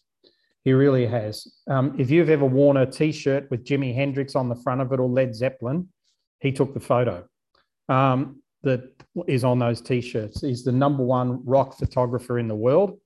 He 0.64 0.72
really 0.72 1.06
has. 1.06 1.46
Um, 1.70 1.94
if 1.98 2.10
you've 2.10 2.28
ever 2.28 2.44
worn 2.44 2.76
a 2.76 2.86
T-shirt 2.86 3.50
with 3.50 3.64
Jimi 3.64 3.94
Hendrix 3.94 4.34
on 4.34 4.48
the 4.48 4.56
front 4.56 4.80
of 4.80 4.92
it 4.92 5.00
or 5.00 5.08
Led 5.08 5.34
Zeppelin, 5.34 5.88
he 6.40 6.52
took 6.52 6.74
the 6.74 6.80
photo. 6.80 7.26
Um, 7.88 8.42
that 8.62 8.82
is 9.26 9.44
on 9.44 9.58
those 9.58 9.80
t-shirts. 9.80 10.40
He's 10.40 10.64
the 10.64 10.72
number 10.72 11.02
one 11.02 11.44
rock 11.44 11.78
photographer 11.78 12.38
in 12.38 12.48
the 12.48 12.54
world, 12.54 12.98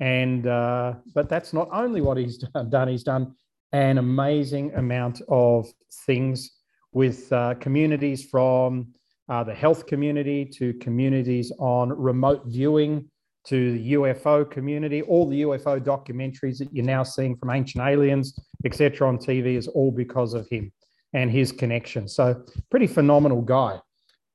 and 0.00 0.46
uh, 0.46 0.94
but 1.14 1.28
that's 1.28 1.52
not 1.52 1.68
only 1.72 2.00
what 2.00 2.16
he's 2.16 2.38
done. 2.68 2.88
He's 2.88 3.02
done 3.02 3.34
an 3.74 3.98
amazing 3.98 4.72
amount 4.74 5.20
of 5.28 5.66
things 6.06 6.52
with 6.92 7.30
uh, 7.32 7.54
communities 7.54 8.24
from 8.24 8.86
uh, 9.28 9.42
the 9.42 9.52
health 9.52 9.86
community 9.86 10.44
to 10.44 10.74
communities 10.74 11.50
on 11.58 11.88
remote 11.88 12.42
viewing 12.46 13.10
to 13.46 13.72
the 13.72 13.92
UFO 13.94 14.48
community. 14.48 15.02
All 15.02 15.28
the 15.28 15.42
UFO 15.42 15.80
documentaries 15.80 16.58
that 16.58 16.72
you're 16.72 16.84
now 16.84 17.02
seeing 17.02 17.36
from 17.36 17.50
Ancient 17.50 17.82
Aliens, 17.84 18.38
etc., 18.64 19.08
on 19.08 19.18
TV 19.18 19.56
is 19.56 19.66
all 19.66 19.90
because 19.90 20.34
of 20.34 20.48
him 20.48 20.72
and 21.12 21.28
his 21.28 21.50
connection. 21.50 22.06
So, 22.06 22.44
pretty 22.70 22.86
phenomenal 22.86 23.42
guy. 23.42 23.80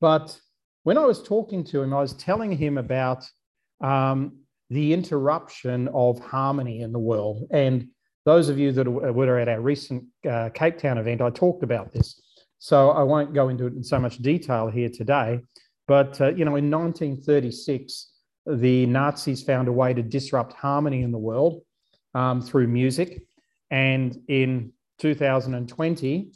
But 0.01 0.37
when 0.83 0.97
I 0.97 1.05
was 1.05 1.23
talking 1.23 1.63
to 1.65 1.81
him, 1.81 1.93
I 1.93 2.01
was 2.01 2.13
telling 2.13 2.51
him 2.51 2.77
about 2.77 3.23
um, 3.79 4.39
the 4.69 4.91
interruption 4.91 5.87
of 5.93 6.19
harmony 6.19 6.81
in 6.81 6.91
the 6.91 6.99
world. 6.99 7.47
And 7.51 7.87
those 8.25 8.49
of 8.49 8.59
you 8.59 8.71
that 8.73 8.87
were 8.87 9.39
at 9.39 9.47
our 9.47 9.61
recent 9.61 10.03
uh, 10.29 10.49
Cape 10.53 10.77
Town 10.77 10.97
event, 10.97 11.21
I 11.21 11.29
talked 11.29 11.63
about 11.63 11.91
this. 11.91 12.21
So 12.59 12.89
I 12.89 13.03
won't 13.03 13.33
go 13.33 13.49
into 13.49 13.67
it 13.67 13.73
in 13.73 13.83
so 13.83 13.99
much 13.99 14.17
detail 14.17 14.67
here 14.67 14.89
today. 14.89 15.39
But, 15.87 16.19
uh, 16.21 16.29
you 16.29 16.45
know, 16.45 16.55
in 16.55 16.69
1936, 16.69 18.11
the 18.45 18.85
Nazis 18.85 19.43
found 19.43 19.67
a 19.67 19.71
way 19.71 19.93
to 19.93 20.01
disrupt 20.01 20.53
harmony 20.53 21.01
in 21.01 21.11
the 21.11 21.17
world 21.17 21.61
um, 22.13 22.41
through 22.41 22.67
music. 22.67 23.23
And 23.71 24.17
in 24.27 24.73
2020, 24.99 26.31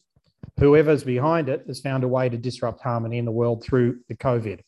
whoever's 0.60 1.04
behind 1.04 1.50
it 1.50 1.64
has 1.68 1.82
found 1.82 2.04
a 2.04 2.08
way 2.08 2.30
to 2.30 2.38
disrupt 2.38 2.82
harmony 2.82 3.18
in 3.18 3.26
the 3.26 3.32
world 3.32 3.64
through 3.64 4.00
the 4.08 4.16
COVID. 4.16 4.62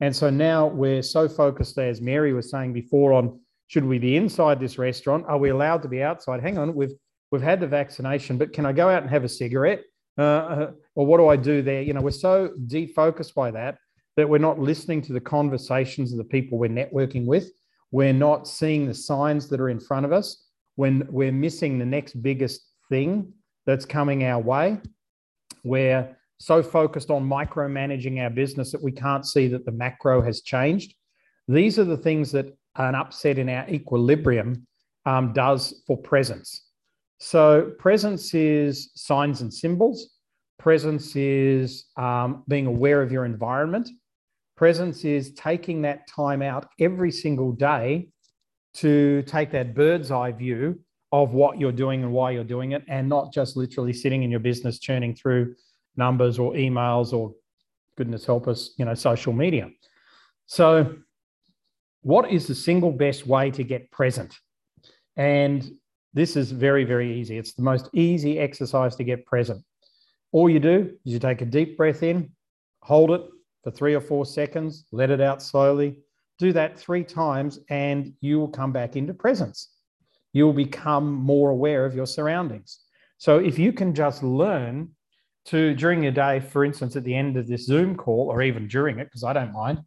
And 0.00 0.14
so 0.14 0.30
now 0.30 0.66
we're 0.66 1.02
so 1.02 1.28
focused, 1.28 1.78
as 1.78 2.00
Mary 2.00 2.32
was 2.32 2.50
saying 2.50 2.72
before, 2.72 3.12
on 3.12 3.40
should 3.68 3.84
we 3.84 3.98
be 3.98 4.16
inside 4.16 4.60
this 4.60 4.78
restaurant? 4.78 5.24
Are 5.26 5.38
we 5.38 5.50
allowed 5.50 5.82
to 5.82 5.88
be 5.88 6.02
outside? 6.02 6.42
Hang 6.42 6.58
on, 6.58 6.74
we've 6.74 6.94
we've 7.30 7.42
had 7.42 7.60
the 7.60 7.66
vaccination, 7.66 8.38
but 8.38 8.52
can 8.52 8.66
I 8.66 8.72
go 8.72 8.88
out 8.88 9.02
and 9.02 9.10
have 9.10 9.24
a 9.24 9.28
cigarette? 9.28 9.82
Uh, 10.16 10.22
uh 10.22 10.70
or 10.94 11.06
what 11.06 11.18
do 11.18 11.28
I 11.28 11.36
do 11.36 11.62
there? 11.62 11.82
You 11.82 11.92
know, 11.92 12.00
we're 12.00 12.10
so 12.10 12.50
defocused 12.66 13.34
by 13.34 13.50
that 13.50 13.78
that 14.16 14.28
we're 14.28 14.38
not 14.38 14.58
listening 14.58 15.02
to 15.02 15.12
the 15.12 15.20
conversations 15.20 16.12
of 16.12 16.18
the 16.18 16.24
people 16.24 16.58
we're 16.58 16.70
networking 16.70 17.26
with. 17.26 17.50
We're 17.90 18.12
not 18.12 18.46
seeing 18.46 18.86
the 18.86 18.94
signs 18.94 19.48
that 19.48 19.60
are 19.60 19.70
in 19.70 19.80
front 19.80 20.06
of 20.06 20.12
us 20.12 20.46
when 20.76 21.06
we're 21.10 21.32
missing 21.32 21.78
the 21.78 21.86
next 21.86 22.22
biggest 22.22 22.60
thing 22.88 23.32
that's 23.66 23.84
coming 23.84 24.24
our 24.24 24.40
way. 24.40 24.80
We're 25.64 26.16
so 26.38 26.62
focused 26.62 27.10
on 27.10 27.28
micromanaging 27.28 28.22
our 28.22 28.30
business 28.30 28.72
that 28.72 28.82
we 28.82 28.92
can't 28.92 29.26
see 29.26 29.48
that 29.48 29.64
the 29.64 29.72
macro 29.72 30.20
has 30.22 30.42
changed. 30.42 30.94
These 31.48 31.78
are 31.78 31.84
the 31.84 31.96
things 31.96 32.32
that 32.32 32.56
an 32.76 32.94
upset 32.94 33.38
in 33.38 33.48
our 33.48 33.68
equilibrium 33.68 34.66
um, 35.06 35.32
does 35.32 35.82
for 35.86 35.96
presence. 35.96 36.68
So, 37.18 37.72
presence 37.78 38.34
is 38.34 38.90
signs 38.94 39.40
and 39.40 39.52
symbols. 39.52 40.10
Presence 40.58 41.14
is 41.16 41.86
um, 41.96 42.44
being 42.48 42.66
aware 42.66 43.02
of 43.02 43.12
your 43.12 43.24
environment. 43.24 43.88
Presence 44.56 45.04
is 45.04 45.32
taking 45.34 45.82
that 45.82 46.06
time 46.06 46.42
out 46.42 46.68
every 46.80 47.10
single 47.10 47.52
day 47.52 48.08
to 48.74 49.22
take 49.22 49.50
that 49.52 49.74
bird's 49.74 50.10
eye 50.10 50.32
view 50.32 50.80
of 51.12 51.32
what 51.32 51.60
you're 51.60 51.72
doing 51.72 52.02
and 52.02 52.12
why 52.12 52.32
you're 52.32 52.44
doing 52.44 52.72
it, 52.72 52.82
and 52.88 53.08
not 53.08 53.32
just 53.32 53.56
literally 53.56 53.92
sitting 53.92 54.22
in 54.22 54.30
your 54.30 54.40
business 54.40 54.78
churning 54.78 55.14
through 55.14 55.54
numbers 55.96 56.38
or 56.38 56.52
emails 56.54 57.12
or 57.12 57.32
goodness 57.96 58.26
help 58.26 58.48
us, 58.48 58.74
you 58.76 58.84
know, 58.84 58.94
social 58.94 59.32
media. 59.32 59.70
So, 60.46 60.96
what 62.04 62.30
is 62.30 62.46
the 62.46 62.54
single 62.54 62.92
best 62.92 63.26
way 63.26 63.50
to 63.50 63.64
get 63.64 63.90
present? 63.90 64.38
And 65.16 65.68
this 66.12 66.36
is 66.36 66.52
very, 66.52 66.84
very 66.84 67.18
easy. 67.18 67.38
It's 67.38 67.54
the 67.54 67.62
most 67.62 67.88
easy 67.94 68.38
exercise 68.38 68.94
to 68.96 69.04
get 69.04 69.24
present. 69.24 69.64
All 70.30 70.48
you 70.48 70.60
do 70.60 70.92
is 71.04 71.12
you 71.14 71.18
take 71.18 71.40
a 71.40 71.46
deep 71.46 71.78
breath 71.78 72.02
in, 72.02 72.30
hold 72.82 73.10
it 73.10 73.22
for 73.62 73.70
three 73.70 73.94
or 73.94 74.02
four 74.02 74.26
seconds, 74.26 74.84
let 74.92 75.10
it 75.10 75.22
out 75.22 75.42
slowly. 75.42 75.98
Do 76.38 76.52
that 76.52 76.78
three 76.78 77.04
times, 77.04 77.60
and 77.70 78.12
you 78.20 78.38
will 78.38 78.48
come 78.48 78.72
back 78.72 78.96
into 78.96 79.14
presence. 79.14 79.70
You 80.34 80.44
will 80.44 80.52
become 80.52 81.10
more 81.10 81.50
aware 81.50 81.86
of 81.86 81.94
your 81.94 82.06
surroundings. 82.06 82.80
So, 83.16 83.38
if 83.38 83.58
you 83.58 83.72
can 83.72 83.94
just 83.94 84.22
learn 84.22 84.90
to 85.46 85.74
during 85.74 86.02
your 86.02 86.12
day, 86.12 86.40
for 86.40 86.64
instance, 86.64 86.96
at 86.96 87.04
the 87.04 87.14
end 87.14 87.36
of 87.36 87.46
this 87.46 87.64
Zoom 87.64 87.96
call, 87.96 88.28
or 88.30 88.42
even 88.42 88.68
during 88.68 88.98
it, 88.98 89.04
because 89.04 89.24
I 89.24 89.32
don't 89.32 89.52
mind, 89.52 89.78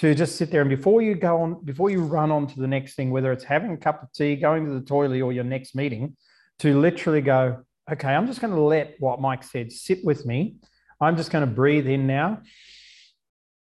to 0.00 0.14
just 0.14 0.36
sit 0.36 0.50
there 0.50 0.62
and 0.62 0.70
before 0.70 1.02
you 1.02 1.14
go 1.14 1.42
on, 1.42 1.62
before 1.62 1.90
you 1.90 2.02
run 2.02 2.30
on 2.30 2.46
to 2.46 2.58
the 2.58 2.66
next 2.66 2.94
thing, 2.94 3.10
whether 3.10 3.32
it's 3.32 3.44
having 3.44 3.70
a 3.72 3.76
cup 3.76 4.02
of 4.02 4.10
tea, 4.14 4.34
going 4.34 4.64
to 4.64 4.72
the 4.72 4.80
toilet, 4.80 5.20
or 5.20 5.30
your 5.30 5.44
next 5.44 5.74
meeting, 5.74 6.16
to 6.60 6.80
literally 6.80 7.20
go, 7.20 7.58
okay, 7.92 8.08
I'm 8.08 8.26
just 8.26 8.40
going 8.40 8.54
to 8.54 8.60
let 8.60 8.94
what 8.98 9.20
Mike 9.20 9.44
said 9.44 9.70
sit 9.70 10.02
with 10.02 10.24
me. 10.24 10.56
I'm 11.02 11.18
just 11.18 11.30
going 11.30 11.46
to 11.46 11.54
breathe 11.54 11.86
in 11.86 12.06
now, 12.06 12.40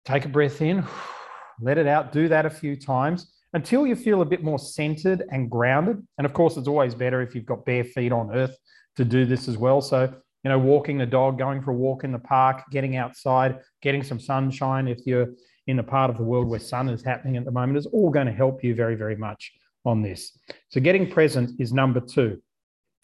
take 0.07 0.25
a 0.25 0.29
breath 0.29 0.63
in, 0.63 0.85
let 1.61 1.77
it 1.77 1.87
out, 1.87 2.13
do 2.13 2.29
that 2.29 2.47
a 2.47 2.51
few 2.51 2.77
times 2.77 3.31
until 3.53 3.87
you 3.87 3.95
feel 3.95 4.23
a 4.23 4.25
bit 4.25 4.43
more 4.43 4.59
centered 4.59 5.25
and 5.31 5.51
grounded. 5.51 6.03
And 6.17 6.25
of 6.25 6.33
course, 6.33 6.57
it's 6.57 6.69
always 6.69 6.95
better 6.95 7.21
if 7.21 7.35
you've 7.35 7.45
got 7.45 7.67
bare 7.67 7.85
feet 7.85 8.11
on 8.11 8.35
earth 8.35 8.57
to 8.97 9.05
do 9.05 9.27
this 9.27 9.49
as 9.49 9.59
well. 9.59 9.83
So 9.83 10.15
you 10.45 10.49
know, 10.49 10.59
walking 10.59 10.97
the 10.97 11.07
dog, 11.07 11.39
going 11.39 11.63
for 11.63 11.73
a 11.73 11.75
walk 11.75 12.05
in 12.05 12.11
the 12.11 12.19
park, 12.19 12.65
getting 12.71 12.97
outside, 12.97 13.61
getting 13.83 14.03
some 14.03 14.19
sunshine. 14.19 14.89
If 14.89 15.07
you're 15.07 15.29
in 15.67 15.79
a 15.79 15.83
part 15.83 16.11
of 16.11 16.17
the 16.17 16.25
world 16.25 16.49
where 16.49 16.61
sun 16.61 16.89
is 16.89 17.03
happening 17.03 17.37
at 17.37 17.45
the 17.45 17.51
moment, 17.51 17.79
is 17.79 17.87
all 17.87 18.11
going 18.11 18.27
to 18.27 18.33
help 18.33 18.63
you 18.65 18.75
very, 18.75 18.95
very 18.95 19.17
much 19.17 19.53
on 19.85 20.03
this. 20.03 20.39
So, 20.69 20.81
getting 20.81 21.11
present 21.11 21.61
is 21.61 21.73
number 21.73 22.01
two. 22.01 22.41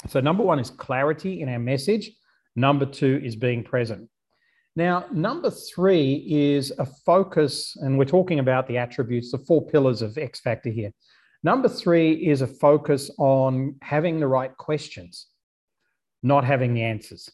So, 0.08 0.20
number 0.20 0.42
one 0.42 0.58
is 0.58 0.70
clarity 0.70 1.42
in 1.42 1.48
our 1.48 1.58
message. 1.58 2.10
Number 2.56 2.86
two 2.86 3.20
is 3.24 3.36
being 3.36 3.62
present. 3.62 4.08
Now, 4.76 5.06
number 5.12 5.50
three 5.50 6.24
is 6.28 6.72
a 6.78 6.86
focus, 6.86 7.76
and 7.76 7.98
we're 7.98 8.04
talking 8.04 8.38
about 8.38 8.68
the 8.68 8.78
attributes, 8.78 9.32
the 9.32 9.38
four 9.38 9.66
pillars 9.66 10.02
of 10.02 10.16
X 10.18 10.40
Factor 10.40 10.70
here. 10.70 10.92
Number 11.42 11.68
three 11.68 12.12
is 12.12 12.42
a 12.42 12.46
focus 12.46 13.10
on 13.18 13.76
having 13.80 14.20
the 14.20 14.28
right 14.28 14.56
questions 14.56 15.26
not 16.22 16.44
having 16.44 16.74
the 16.74 16.82
answers. 16.82 17.30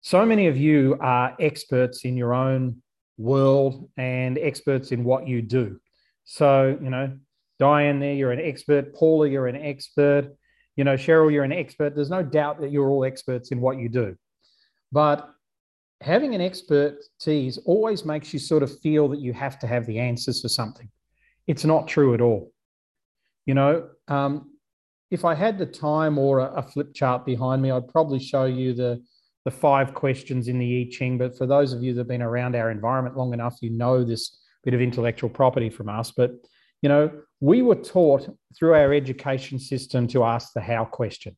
So 0.00 0.24
many 0.26 0.48
of 0.48 0.56
you 0.56 0.96
are 1.00 1.36
experts 1.38 2.04
in 2.04 2.16
your 2.16 2.34
own 2.34 2.82
world 3.22 3.88
and 3.96 4.38
experts 4.38 4.92
in 4.92 5.04
what 5.04 5.26
you 5.26 5.42
do. 5.42 5.78
So, 6.24 6.78
you 6.82 6.90
know, 6.90 7.16
Diane, 7.58 8.00
there, 8.00 8.14
you're 8.14 8.32
an 8.32 8.40
expert. 8.40 8.94
Paula, 8.94 9.28
you're 9.28 9.46
an 9.46 9.56
expert. 9.56 10.28
You 10.76 10.84
know, 10.84 10.94
Cheryl, 10.94 11.32
you're 11.32 11.44
an 11.44 11.52
expert. 11.52 11.94
There's 11.94 12.10
no 12.10 12.22
doubt 12.22 12.60
that 12.60 12.70
you're 12.70 12.88
all 12.88 13.04
experts 13.04 13.52
in 13.52 13.60
what 13.60 13.78
you 13.78 13.88
do. 13.88 14.16
But 14.90 15.28
having 16.00 16.34
an 16.34 16.40
expertise 16.40 17.58
always 17.64 18.04
makes 18.04 18.32
you 18.32 18.38
sort 18.38 18.62
of 18.62 18.80
feel 18.80 19.08
that 19.08 19.20
you 19.20 19.32
have 19.32 19.58
to 19.60 19.66
have 19.66 19.86
the 19.86 19.98
answers 19.98 20.40
for 20.42 20.48
something. 20.48 20.90
It's 21.46 21.64
not 21.64 21.88
true 21.88 22.14
at 22.14 22.20
all. 22.20 22.52
You 23.46 23.54
know, 23.54 23.88
um, 24.08 24.50
if 25.10 25.24
I 25.24 25.34
had 25.34 25.58
the 25.58 25.66
time 25.66 26.18
or 26.18 26.38
a, 26.40 26.52
a, 26.54 26.62
flip 26.62 26.94
chart 26.94 27.26
behind 27.26 27.60
me, 27.60 27.70
I'd 27.70 27.88
probably 27.88 28.18
show 28.18 28.44
you 28.44 28.72
the, 28.72 29.02
the 29.44 29.50
five 29.50 29.94
questions 29.94 30.48
in 30.48 30.58
the 30.58 30.82
I 30.82 30.88
Ching. 30.90 31.18
But 31.18 31.36
for 31.36 31.46
those 31.46 31.72
of 31.72 31.82
you 31.82 31.94
that 31.94 32.00
have 32.00 32.08
been 32.08 32.22
around 32.22 32.54
our 32.54 32.70
environment 32.70 33.16
long 33.16 33.32
enough, 33.32 33.56
you 33.60 33.70
know 33.70 34.04
this 34.04 34.38
bit 34.64 34.74
of 34.74 34.80
intellectual 34.80 35.28
property 35.28 35.70
from 35.70 35.88
us. 35.88 36.12
But, 36.12 36.32
you 36.82 36.88
know, 36.88 37.10
we 37.40 37.62
were 37.62 37.74
taught 37.74 38.28
through 38.56 38.74
our 38.74 38.92
education 38.92 39.58
system 39.58 40.06
to 40.08 40.24
ask 40.24 40.52
the 40.52 40.60
how 40.60 40.84
question. 40.84 41.36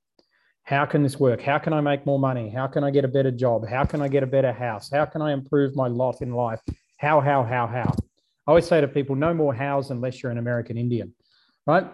How 0.65 0.87
can 0.87 1.03
this 1.03 1.21
work? 1.21 1.43
How 1.43 1.59
can 1.59 1.73
I 1.73 1.81
make 1.81 2.07
more 2.07 2.19
money? 2.19 2.49
How 2.49 2.67
can 2.67 2.85
I 2.85 2.91
get 2.91 3.05
a 3.05 3.09
better 3.09 3.31
job? 3.31 3.67
How 3.69 3.85
can 3.85 4.01
I 4.01 4.09
get 4.09 4.23
a 4.23 4.27
better 4.27 4.53
house? 4.53 4.91
How 4.91 5.05
can 5.05 5.21
I 5.21 5.33
improve 5.33 5.77
my 5.77 5.89
lot 5.89 6.23
in 6.23 6.33
life? 6.33 6.61
How, 6.97 7.21
how, 7.21 7.43
how, 7.43 7.67
how? 7.67 7.95
I 8.47 8.51
always 8.51 8.67
say 8.67 8.81
to 8.81 8.89
people, 8.89 9.15
no 9.15 9.35
more 9.35 9.55
hows 9.55 9.91
unless 9.91 10.23
you're 10.23 10.33
an 10.33 10.39
American 10.39 10.77
Indian, 10.77 11.15
right? 11.67 11.87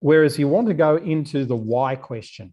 Whereas 0.00 0.38
you 0.38 0.48
want 0.48 0.68
to 0.68 0.74
go 0.74 0.96
into 0.96 1.44
the 1.44 1.56
why 1.56 1.96
question. 1.96 2.52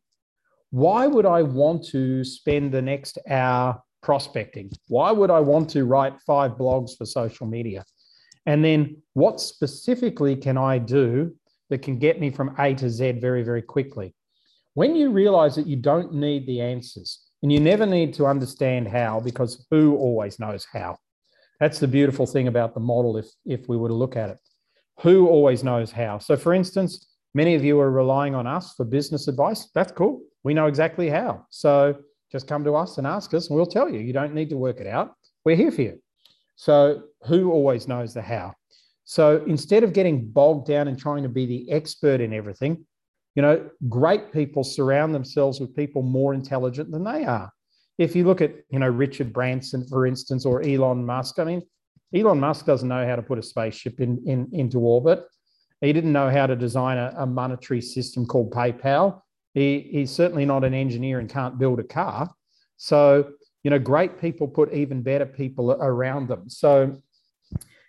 Why 0.72 1.08
would 1.08 1.26
I 1.26 1.42
want 1.42 1.86
to 1.88 2.24
spend 2.24 2.72
the 2.72 2.82
next 2.82 3.18
hour 3.30 3.82
prospecting? 4.02 4.72
Why 4.88 5.12
would 5.12 5.32
I 5.32 5.40
want 5.40 5.70
to 5.72 5.86
write 5.86 6.20
five 6.22 6.52
blogs 6.52 6.98
for 6.98 7.06
social 7.06 7.48
media? 7.48 7.86
And 8.46 8.64
then 8.64 9.02
what 9.14 9.40
specifically 9.40 10.36
can 10.36 10.58
I 10.58 10.78
do 10.78 11.36
that 11.70 11.82
can 11.82 11.98
get 11.98 12.20
me 12.20 12.30
from 12.30 12.56
A 12.60 12.76
to 12.76 12.90
Z 12.90 13.14
very, 13.14 13.44
very 13.44 13.62
quickly? 13.62 14.14
When 14.74 14.96
you 14.96 15.10
realize 15.10 15.56
that 15.56 15.68
you 15.68 15.78
don't 15.78 16.14
need 16.14 16.46
the 16.46 16.62
answers 16.62 17.22
and 17.42 17.52
you 17.52 17.60
never 17.60 17.86
need 17.86 18.14
to 18.16 18.26
understand 18.26 18.88
how 18.88 19.20
because 19.20 19.66
who 19.72 19.96
always 19.96 20.40
knows 20.40 20.66
how. 20.72 20.98
That's 21.60 21.80
the 21.80 21.88
beautiful 21.88 22.26
thing 22.26 22.48
about 22.48 22.74
the 22.74 22.82
model 22.82 23.18
if, 23.18 23.28
if 23.46 23.70
we 23.70 23.78
were 23.78 23.88
to 23.88 23.96
look 23.96 24.18
at 24.18 24.30
it. 24.30 24.38
Who 25.02 25.28
always 25.28 25.64
knows 25.64 25.92
how? 25.92 26.20
So, 26.20 26.36
for 26.36 26.54
instance, 26.54 27.08
Many 27.36 27.54
of 27.54 27.66
you 27.66 27.78
are 27.82 27.92
relying 27.92 28.34
on 28.34 28.48
us 28.48 28.74
for 28.76 28.86
business 28.86 29.28
advice. 29.28 29.70
That's 29.76 29.92
cool. 29.92 30.22
We 30.46 30.54
know 30.54 30.68
exactly 30.68 31.10
how. 31.10 31.48
So 31.50 31.98
just 32.32 32.48
come 32.48 32.64
to 32.66 32.76
us 32.76 33.00
and 33.00 33.08
ask 33.08 33.34
us, 33.34 33.50
and 33.50 33.58
we'll 33.58 33.66
tell 33.66 33.90
you. 33.90 34.00
You 34.00 34.14
don't 34.14 34.36
need 34.36 34.52
to 34.52 34.58
work 34.58 34.80
it 34.80 34.86
out. 34.86 35.16
We're 35.44 35.56
here 35.56 35.72
for 35.72 35.82
you. 35.82 36.00
So, 36.56 37.04
who 37.28 37.52
always 37.52 37.88
knows 37.88 38.14
the 38.14 38.22
how? 38.22 38.54
So, 39.06 39.44
instead 39.48 39.84
of 39.84 39.92
getting 39.92 40.28
bogged 40.28 40.68
down 40.68 40.88
and 40.88 40.98
trying 40.98 41.24
to 41.24 41.30
be 41.30 41.46
the 41.48 41.72
expert 41.72 42.22
in 42.22 42.32
everything, 42.32 42.86
you 43.34 43.42
know, 43.42 43.70
great 43.90 44.32
people 44.32 44.64
surround 44.64 45.16
themselves 45.16 45.60
with 45.60 45.76
people 45.76 46.04
more 46.04 46.34
intelligent 46.34 46.92
than 46.92 47.04
they 47.04 47.26
are. 47.26 47.52
if 47.98 48.16
you 48.16 48.26
look 48.26 48.42
at, 48.42 48.54
you 48.70 48.80
know, 48.80 48.90
Richard 48.90 49.34
Branson, 49.34 49.88
for 49.88 50.06
instance, 50.06 50.46
or 50.46 50.62
Elon 50.62 51.06
Musk, 51.06 51.40
I 51.40 51.46
mean, 51.46 51.62
Elon 52.14 52.40
Musk 52.40 52.66
doesn't 52.66 52.88
know 52.88 53.08
how 53.08 53.16
to 53.16 53.22
put 53.24 53.40
a 53.40 53.44
spaceship 53.44 54.00
in, 54.00 54.22
in 54.28 54.50
into 54.52 54.80
orbit. 54.80 55.24
He 55.82 55.92
didn't 55.94 56.14
know 56.14 56.30
how 56.30 56.46
to 56.46 56.56
design 56.56 56.98
a, 56.98 57.14
a 57.18 57.26
monetary 57.26 57.82
system 57.82 58.26
called 58.26 58.52
PayPal. 58.52 59.22
He, 59.56 59.88
he's 59.90 60.12
certainly 60.12 60.46
not 60.46 60.64
an 60.64 60.74
engineer 60.74 61.20
and 61.20 61.30
can't 61.30 61.58
build 61.58 61.80
a 61.80 61.84
car. 61.84 62.30
So, 62.78 63.32
you 63.64 63.72
know, 63.72 63.80
great 63.80 64.20
people 64.20 64.48
put 64.48 64.72
even 64.74 65.02
better 65.02 65.26
people 65.26 65.72
around 65.72 66.28
them. 66.28 66.50
So 66.50 67.02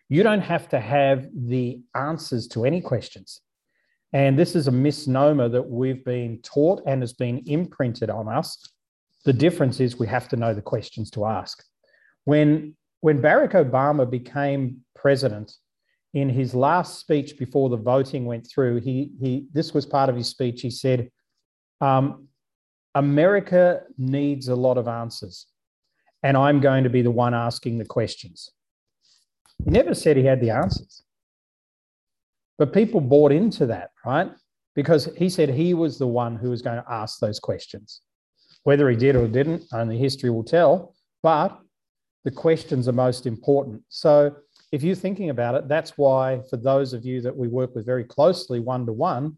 you 0.08 0.22
don't 0.22 0.40
have 0.40 0.68
to 0.70 0.80
have 0.80 1.26
the 1.34 1.82
answers 1.94 2.46
to 2.48 2.64
any 2.64 2.80
questions. 2.80 3.40
And 4.12 4.38
this 4.38 4.54
is 4.54 4.68
a 4.68 4.72
misnomer 4.72 5.48
that 5.48 5.68
we've 5.68 6.04
been 6.04 6.40
taught 6.42 6.82
and 6.86 7.02
has 7.02 7.12
been 7.12 7.42
imprinted 7.46 8.08
on 8.10 8.28
us. 8.28 8.56
The 9.24 9.32
difference 9.32 9.80
is 9.80 9.98
we 9.98 10.06
have 10.06 10.28
to 10.28 10.36
know 10.36 10.54
the 10.54 10.62
questions 10.62 11.10
to 11.10 11.26
ask. 11.26 11.64
When, 12.24 12.76
when 13.00 13.20
Barack 13.20 13.52
Obama 13.52 14.08
became 14.08 14.82
president, 14.94 15.52
in 16.14 16.30
his 16.30 16.54
last 16.54 17.00
speech 17.00 17.36
before 17.36 17.68
the 17.68 17.76
voting 17.76 18.24
went 18.24 18.48
through, 18.48 18.80
he, 18.80 19.10
he, 19.20 19.48
this 19.52 19.74
was 19.74 19.84
part 19.84 20.08
of 20.08 20.16
his 20.16 20.28
speech. 20.28 20.62
He 20.62 20.70
said, 20.70 21.10
um, 21.80 22.28
America 22.94 23.82
needs 23.98 24.48
a 24.48 24.54
lot 24.54 24.78
of 24.78 24.88
answers, 24.88 25.46
and 26.22 26.36
I'm 26.36 26.60
going 26.60 26.84
to 26.84 26.90
be 26.90 27.02
the 27.02 27.10
one 27.10 27.34
asking 27.34 27.78
the 27.78 27.84
questions. 27.84 28.50
He 29.64 29.70
never 29.70 29.94
said 29.94 30.16
he 30.16 30.24
had 30.24 30.40
the 30.40 30.50
answers. 30.50 31.02
But 32.58 32.72
people 32.72 33.00
bought 33.00 33.32
into 33.32 33.66
that, 33.66 33.90
right? 34.04 34.30
Because 34.74 35.10
he 35.16 35.28
said 35.28 35.50
he 35.50 35.74
was 35.74 35.98
the 35.98 36.06
one 36.06 36.36
who 36.36 36.50
was 36.50 36.62
going 36.62 36.82
to 36.82 36.90
ask 36.90 37.18
those 37.18 37.38
questions. 37.38 38.00
Whether 38.64 38.88
he 38.88 38.96
did 38.96 39.14
or 39.14 39.28
didn't, 39.28 39.64
only 39.72 39.98
history 39.98 40.30
will 40.30 40.44
tell. 40.44 40.94
But 41.22 41.58
the 42.24 42.30
questions 42.30 42.88
are 42.88 42.92
most 42.92 43.26
important. 43.26 43.82
So 43.88 44.34
if 44.72 44.82
you're 44.82 44.96
thinking 44.96 45.30
about 45.30 45.54
it, 45.54 45.68
that's 45.68 45.96
why, 45.96 46.40
for 46.50 46.56
those 46.56 46.92
of 46.92 47.04
you 47.04 47.20
that 47.20 47.36
we 47.36 47.48
work 47.48 47.74
with 47.74 47.86
very 47.86 48.04
closely 48.04 48.58
one 48.58 48.86
to 48.86 48.92
one 48.92 49.36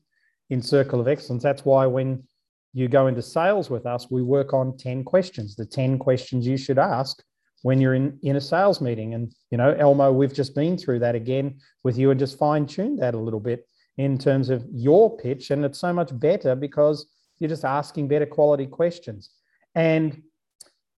in 0.50 0.62
Circle 0.62 1.00
of 1.00 1.08
Excellence, 1.08 1.42
that's 1.42 1.64
why 1.64 1.86
when 1.86 2.22
you 2.72 2.88
go 2.88 3.06
into 3.06 3.22
sales 3.22 3.70
with 3.70 3.86
us, 3.86 4.10
we 4.10 4.22
work 4.22 4.52
on 4.52 4.76
10 4.76 5.04
questions, 5.04 5.56
the 5.56 5.64
10 5.66 5.98
questions 5.98 6.46
you 6.46 6.56
should 6.56 6.78
ask 6.78 7.22
when 7.62 7.80
you're 7.80 7.94
in, 7.94 8.18
in 8.22 8.36
a 8.36 8.40
sales 8.40 8.80
meeting. 8.80 9.14
And, 9.14 9.32
you 9.50 9.58
know, 9.58 9.72
Elmo, 9.72 10.12
we've 10.12 10.34
just 10.34 10.54
been 10.54 10.76
through 10.76 11.00
that 11.00 11.14
again 11.14 11.58
with 11.82 11.98
you 11.98 12.10
and 12.10 12.20
just 12.20 12.38
fine 12.38 12.66
tuned 12.66 13.00
that 13.00 13.14
a 13.14 13.18
little 13.18 13.40
bit 13.40 13.66
in 13.96 14.16
terms 14.16 14.50
of 14.50 14.64
your 14.70 15.16
pitch. 15.16 15.50
And 15.50 15.64
it's 15.64 15.78
so 15.78 15.92
much 15.92 16.16
better 16.18 16.54
because 16.54 17.06
you're 17.38 17.48
just 17.48 17.64
asking 17.64 18.08
better 18.08 18.26
quality 18.26 18.66
questions. 18.66 19.30
And, 19.74 20.22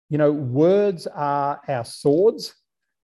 you 0.09 0.19
know, 0.19 0.33
words 0.33 1.07
are 1.07 1.61
our 1.69 1.85
swords 1.85 2.55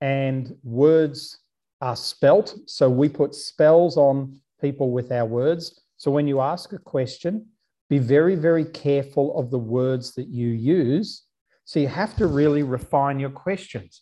and 0.02 0.56
words 0.64 1.40
are 1.82 1.96
spelt. 1.96 2.56
So 2.66 2.90
we 2.90 3.10
put 3.10 3.36
spells 3.36 3.98
on 3.98 4.40
people 4.60 4.92
with 4.92 5.12
our 5.12 5.26
words. 5.26 5.82
So 5.98 6.12
when 6.12 6.28
you 6.28 6.42
ask 6.42 6.74
a 6.74 6.80
question, 6.80 7.48
be 7.90 8.00
very, 8.00 8.36
very 8.36 8.66
careful 8.66 9.38
of 9.40 9.50
the 9.50 9.60
words 9.60 10.14
that 10.16 10.28
you 10.28 10.50
use 10.50 11.28
so 11.68 11.80
you 11.80 11.90
have 11.90 12.16
to 12.16 12.28
really 12.28 12.64
refine 12.64 13.20
your 13.20 13.30
questions. 13.30 14.02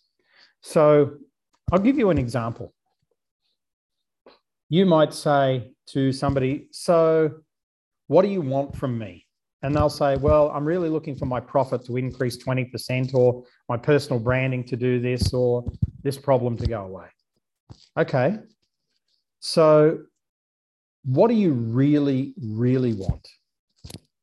So 0.62 1.16
I'll 1.72 1.80
give 1.80 1.98
you 1.98 2.12
an 2.12 2.20
example. 2.20 2.76
You 4.70 4.86
might 4.86 5.16
say 5.16 5.72
to 5.88 6.12
somebody, 6.12 6.68
So, 6.72 7.32
what 8.06 8.22
do 8.22 8.28
you 8.28 8.42
want 8.42 8.76
from 8.76 9.00
me? 9.00 9.26
And 9.64 9.76
they'll 9.76 9.90
say, 9.90 10.16
Well, 10.16 10.52
I'm 10.52 10.64
really 10.64 10.90
looking 10.90 11.16
for 11.16 11.26
my 11.26 11.40
profit 11.40 11.84
to 11.86 11.98
increase 11.98 12.38
20%, 12.38 13.16
or 13.16 13.44
my 13.68 13.78
personal 13.78 14.20
branding 14.20 14.64
to 14.66 14.76
do 14.76 15.00
this, 15.00 15.34
or 15.34 15.66
this 16.04 16.20
problem 16.20 16.58
to 16.58 16.68
go 16.68 16.82
away. 16.84 17.08
Okay. 17.98 18.38
So, 19.40 20.02
what 21.04 21.30
do 21.30 21.34
you 21.34 21.54
really, 21.54 22.36
really 22.40 22.94
want? 22.94 23.28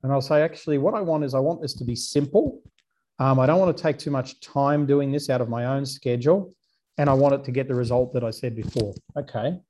And 0.02 0.12
I'll 0.12 0.20
say, 0.20 0.42
Actually, 0.42 0.78
what 0.78 0.94
I 0.94 1.00
want 1.00 1.24
is 1.24 1.34
I 1.34 1.38
want 1.38 1.62
this 1.62 1.74
to 1.74 1.84
be 1.84 1.96
simple 1.96 2.62
um, 3.22 3.38
I 3.38 3.46
don't 3.46 3.60
want 3.60 3.76
to 3.76 3.80
take 3.80 3.98
too 3.98 4.10
much 4.10 4.40
time 4.40 4.84
doing 4.84 5.12
this 5.12 5.30
out 5.30 5.40
of 5.40 5.48
my 5.48 5.66
own 5.66 5.86
schedule, 5.86 6.52
and 6.98 7.08
I 7.08 7.12
want 7.12 7.34
it 7.34 7.44
to 7.44 7.52
get 7.52 7.68
the 7.68 7.74
result 7.74 8.12
that 8.14 8.24
I 8.24 8.30
said 8.30 8.56
before. 8.56 8.94
Okay. 9.16 9.60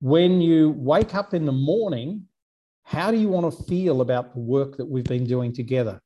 When 0.00 0.40
you 0.42 0.74
wake 0.76 1.14
up 1.14 1.32
in 1.32 1.46
the 1.46 1.52
morning, 1.52 2.26
how 2.82 3.10
do 3.10 3.16
you 3.16 3.30
want 3.30 3.50
to 3.50 3.62
feel 3.64 4.02
about 4.02 4.34
the 4.34 4.40
work 4.40 4.76
that 4.76 4.84
we've 4.84 5.04
been 5.04 5.26
doing 5.26 5.52
together? 5.52 6.00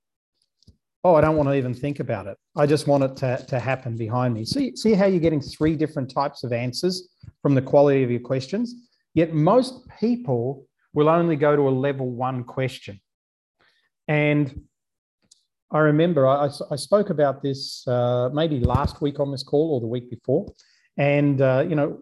Oh, 1.03 1.17
I 1.17 1.21
don't 1.21 1.37
want 1.37 1.49
to 1.49 1.55
even 1.57 1.75
think 1.75 1.99
about 1.99 2.29
it. 2.29 2.37
I 2.57 2.67
just 2.67 2.87
want 2.87 3.03
it 3.03 3.17
to, 3.17 3.45
to 3.49 3.59
happen 3.59 3.97
behind 3.97 4.35
me. 4.35 4.45
See, 4.45 4.77
see 4.77 4.95
how 4.95 5.07
you're 5.07 5.19
getting 5.19 5.41
three 5.41 5.75
different 5.75 6.11
types 6.11 6.45
of 6.45 6.53
answers 6.53 7.09
from 7.43 7.57
the 7.57 7.63
quality 7.63 8.05
of 8.05 8.11
your 8.11 8.21
questions? 8.21 8.75
Yet 9.15 9.35
most 9.35 9.89
people 10.01 10.67
will 10.95 11.09
only 11.09 11.37
go 11.37 11.55
to 11.55 11.69
a 11.69 11.71
level 11.71 12.09
one 12.09 12.45
question. 12.45 13.01
And 14.09 14.63
I 15.71 15.79
remember 15.81 16.27
I, 16.27 16.49
I 16.71 16.77
spoke 16.77 17.11
about 17.11 17.43
this 17.43 17.87
uh, 17.87 18.31
maybe 18.33 18.61
last 18.61 19.03
week 19.03 19.19
on 19.21 19.31
this 19.33 19.43
call 19.43 19.75
or 19.75 19.81
the 19.81 19.87
week 19.87 20.09
before. 20.09 20.53
And, 20.97 21.41
uh, 21.41 21.65
you 21.69 21.75
know, 21.75 21.99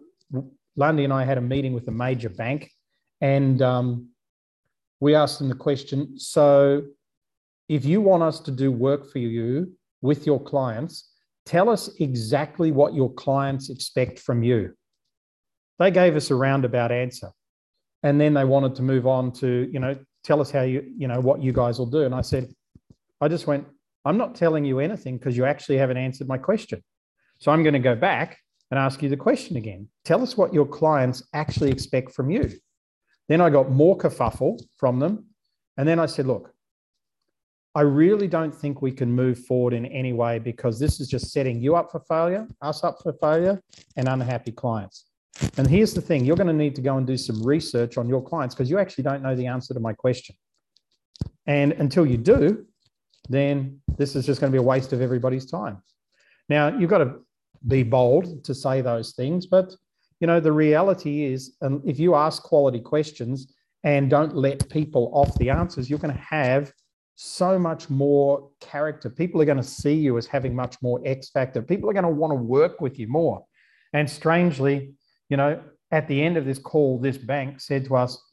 Lundy 0.75 1.03
and 1.03 1.13
I 1.13 1.25
had 1.25 1.37
a 1.37 1.41
meeting 1.41 1.73
with 1.73 1.87
a 1.87 1.91
major 1.91 2.29
bank 2.29 2.71
and 3.19 3.61
um, 3.61 4.09
we 4.99 5.15
asked 5.15 5.39
them 5.39 5.49
the 5.49 5.55
question 5.55 6.19
so, 6.19 6.83
if 7.69 7.85
you 7.85 8.01
want 8.01 8.21
us 8.21 8.41
to 8.41 8.51
do 8.51 8.71
work 8.71 9.09
for 9.09 9.19
you 9.19 9.71
with 10.01 10.25
your 10.25 10.43
clients, 10.43 11.09
tell 11.45 11.69
us 11.69 11.89
exactly 11.99 12.71
what 12.71 12.93
your 12.93 13.11
clients 13.13 13.69
expect 13.69 14.19
from 14.19 14.43
you. 14.43 14.73
They 15.79 15.89
gave 15.89 16.15
us 16.15 16.29
a 16.29 16.35
roundabout 16.35 16.91
answer. 16.91 17.29
And 18.03 18.19
then 18.19 18.33
they 18.33 18.45
wanted 18.45 18.75
to 18.75 18.81
move 18.81 19.07
on 19.07 19.31
to, 19.33 19.69
you 19.71 19.79
know, 19.79 19.97
tell 20.23 20.41
us 20.41 20.51
how 20.51 20.61
you, 20.61 20.83
you 20.97 21.07
know, 21.07 21.19
what 21.19 21.41
you 21.41 21.53
guys 21.53 21.79
will 21.79 21.85
do. 21.85 22.03
And 22.03 22.13
I 22.13 22.21
said, 22.21 22.53
I 23.21 23.27
just 23.27 23.47
went, 23.47 23.65
I'm 24.05 24.17
not 24.17 24.35
telling 24.35 24.65
you 24.65 24.79
anything 24.79 25.17
because 25.17 25.37
you 25.37 25.45
actually 25.45 25.77
haven't 25.77 25.97
answered 25.97 26.27
my 26.27 26.37
question. 26.37 26.83
So 27.39 27.51
I'm 27.51 27.63
going 27.63 27.73
to 27.73 27.79
go 27.79 27.95
back 27.95 28.37
and 28.71 28.79
ask 28.79 29.01
you 29.01 29.09
the 29.09 29.17
question 29.17 29.55
again. 29.55 29.87
Tell 30.03 30.21
us 30.21 30.35
what 30.35 30.53
your 30.53 30.65
clients 30.65 31.23
actually 31.33 31.71
expect 31.71 32.11
from 32.13 32.29
you. 32.29 32.51
Then 33.29 33.39
I 33.39 33.49
got 33.49 33.71
more 33.71 33.97
kerfuffle 33.97 34.61
from 34.77 34.99
them. 34.99 35.25
And 35.77 35.87
then 35.87 35.99
I 35.99 36.05
said, 36.05 36.27
look, 36.27 36.53
I 37.75 37.81
really 37.81 38.27
don't 38.27 38.53
think 38.53 38.81
we 38.81 38.91
can 38.91 39.11
move 39.11 39.39
forward 39.45 39.73
in 39.73 39.85
any 39.87 40.13
way 40.13 40.37
because 40.37 40.79
this 40.79 40.99
is 40.99 41.07
just 41.07 41.31
setting 41.31 41.61
you 41.61 41.75
up 41.75 41.91
for 41.91 42.01
failure, 42.01 42.47
us 42.61 42.83
up 42.83 42.97
for 43.01 43.13
failure, 43.13 43.61
and 43.95 44.07
unhappy 44.07 44.51
clients. 44.51 45.05
And 45.57 45.67
here's 45.67 45.93
the 45.93 46.01
thing 46.01 46.25
you're 46.25 46.35
going 46.35 46.47
to 46.47 46.53
need 46.53 46.75
to 46.75 46.81
go 46.81 46.97
and 46.97 47.07
do 47.07 47.17
some 47.17 47.41
research 47.43 47.97
on 47.97 48.07
your 48.07 48.21
clients 48.21 48.53
because 48.55 48.69
you 48.69 48.79
actually 48.79 49.03
don't 49.03 49.23
know 49.23 49.35
the 49.35 49.47
answer 49.47 49.73
to 49.73 49.79
my 49.79 49.93
question. 49.93 50.35
And 51.47 51.73
until 51.73 52.05
you 52.05 52.17
do, 52.17 52.65
then 53.29 53.81
this 53.97 54.15
is 54.15 54.25
just 54.25 54.41
going 54.41 54.51
to 54.51 54.55
be 54.55 54.61
a 54.61 54.65
waste 54.65 54.93
of 54.93 55.01
everybody's 55.01 55.49
time. 55.49 55.81
Now, 56.49 56.77
you've 56.77 56.89
got 56.89 56.99
to 56.99 57.15
be 57.67 57.83
bold 57.83 58.43
to 58.45 58.53
say 58.53 58.81
those 58.81 59.13
things, 59.13 59.45
but 59.45 59.73
you 60.19 60.27
know, 60.27 60.39
the 60.39 60.51
reality 60.51 61.25
is, 61.25 61.55
um, 61.61 61.81
if 61.85 61.99
you 61.99 62.15
ask 62.15 62.43
quality 62.43 62.79
questions 62.79 63.53
and 63.83 64.09
don't 64.09 64.35
let 64.35 64.69
people 64.69 65.11
off 65.13 65.35
the 65.37 65.49
answers, 65.49 65.89
you're 65.89 65.99
going 65.99 66.13
to 66.13 66.21
have 66.21 66.71
so 67.15 67.59
much 67.59 67.89
more 67.89 68.49
character. 68.59 69.09
People 69.09 69.41
are 69.41 69.45
going 69.45 69.57
to 69.57 69.63
see 69.63 69.93
you 69.93 70.17
as 70.17 70.25
having 70.25 70.55
much 70.55 70.81
more 70.81 71.01
X 71.05 71.29
factor. 71.29 71.61
People 71.61 71.89
are 71.89 71.93
going 71.93 72.03
to 72.03 72.09
want 72.09 72.31
to 72.31 72.35
work 72.35 72.81
with 72.81 72.97
you 72.97 73.07
more. 73.07 73.43
And 73.93 74.09
strangely, 74.09 74.93
you 75.33 75.37
know, 75.37 75.59
at 75.89 76.07
the 76.07 76.21
end 76.21 76.37
of 76.37 76.45
this 76.45 76.59
call, 76.59 76.99
this 76.99 77.17
bank 77.17 77.59
said 77.59 77.85
to 77.85 77.95
us, 77.95 78.23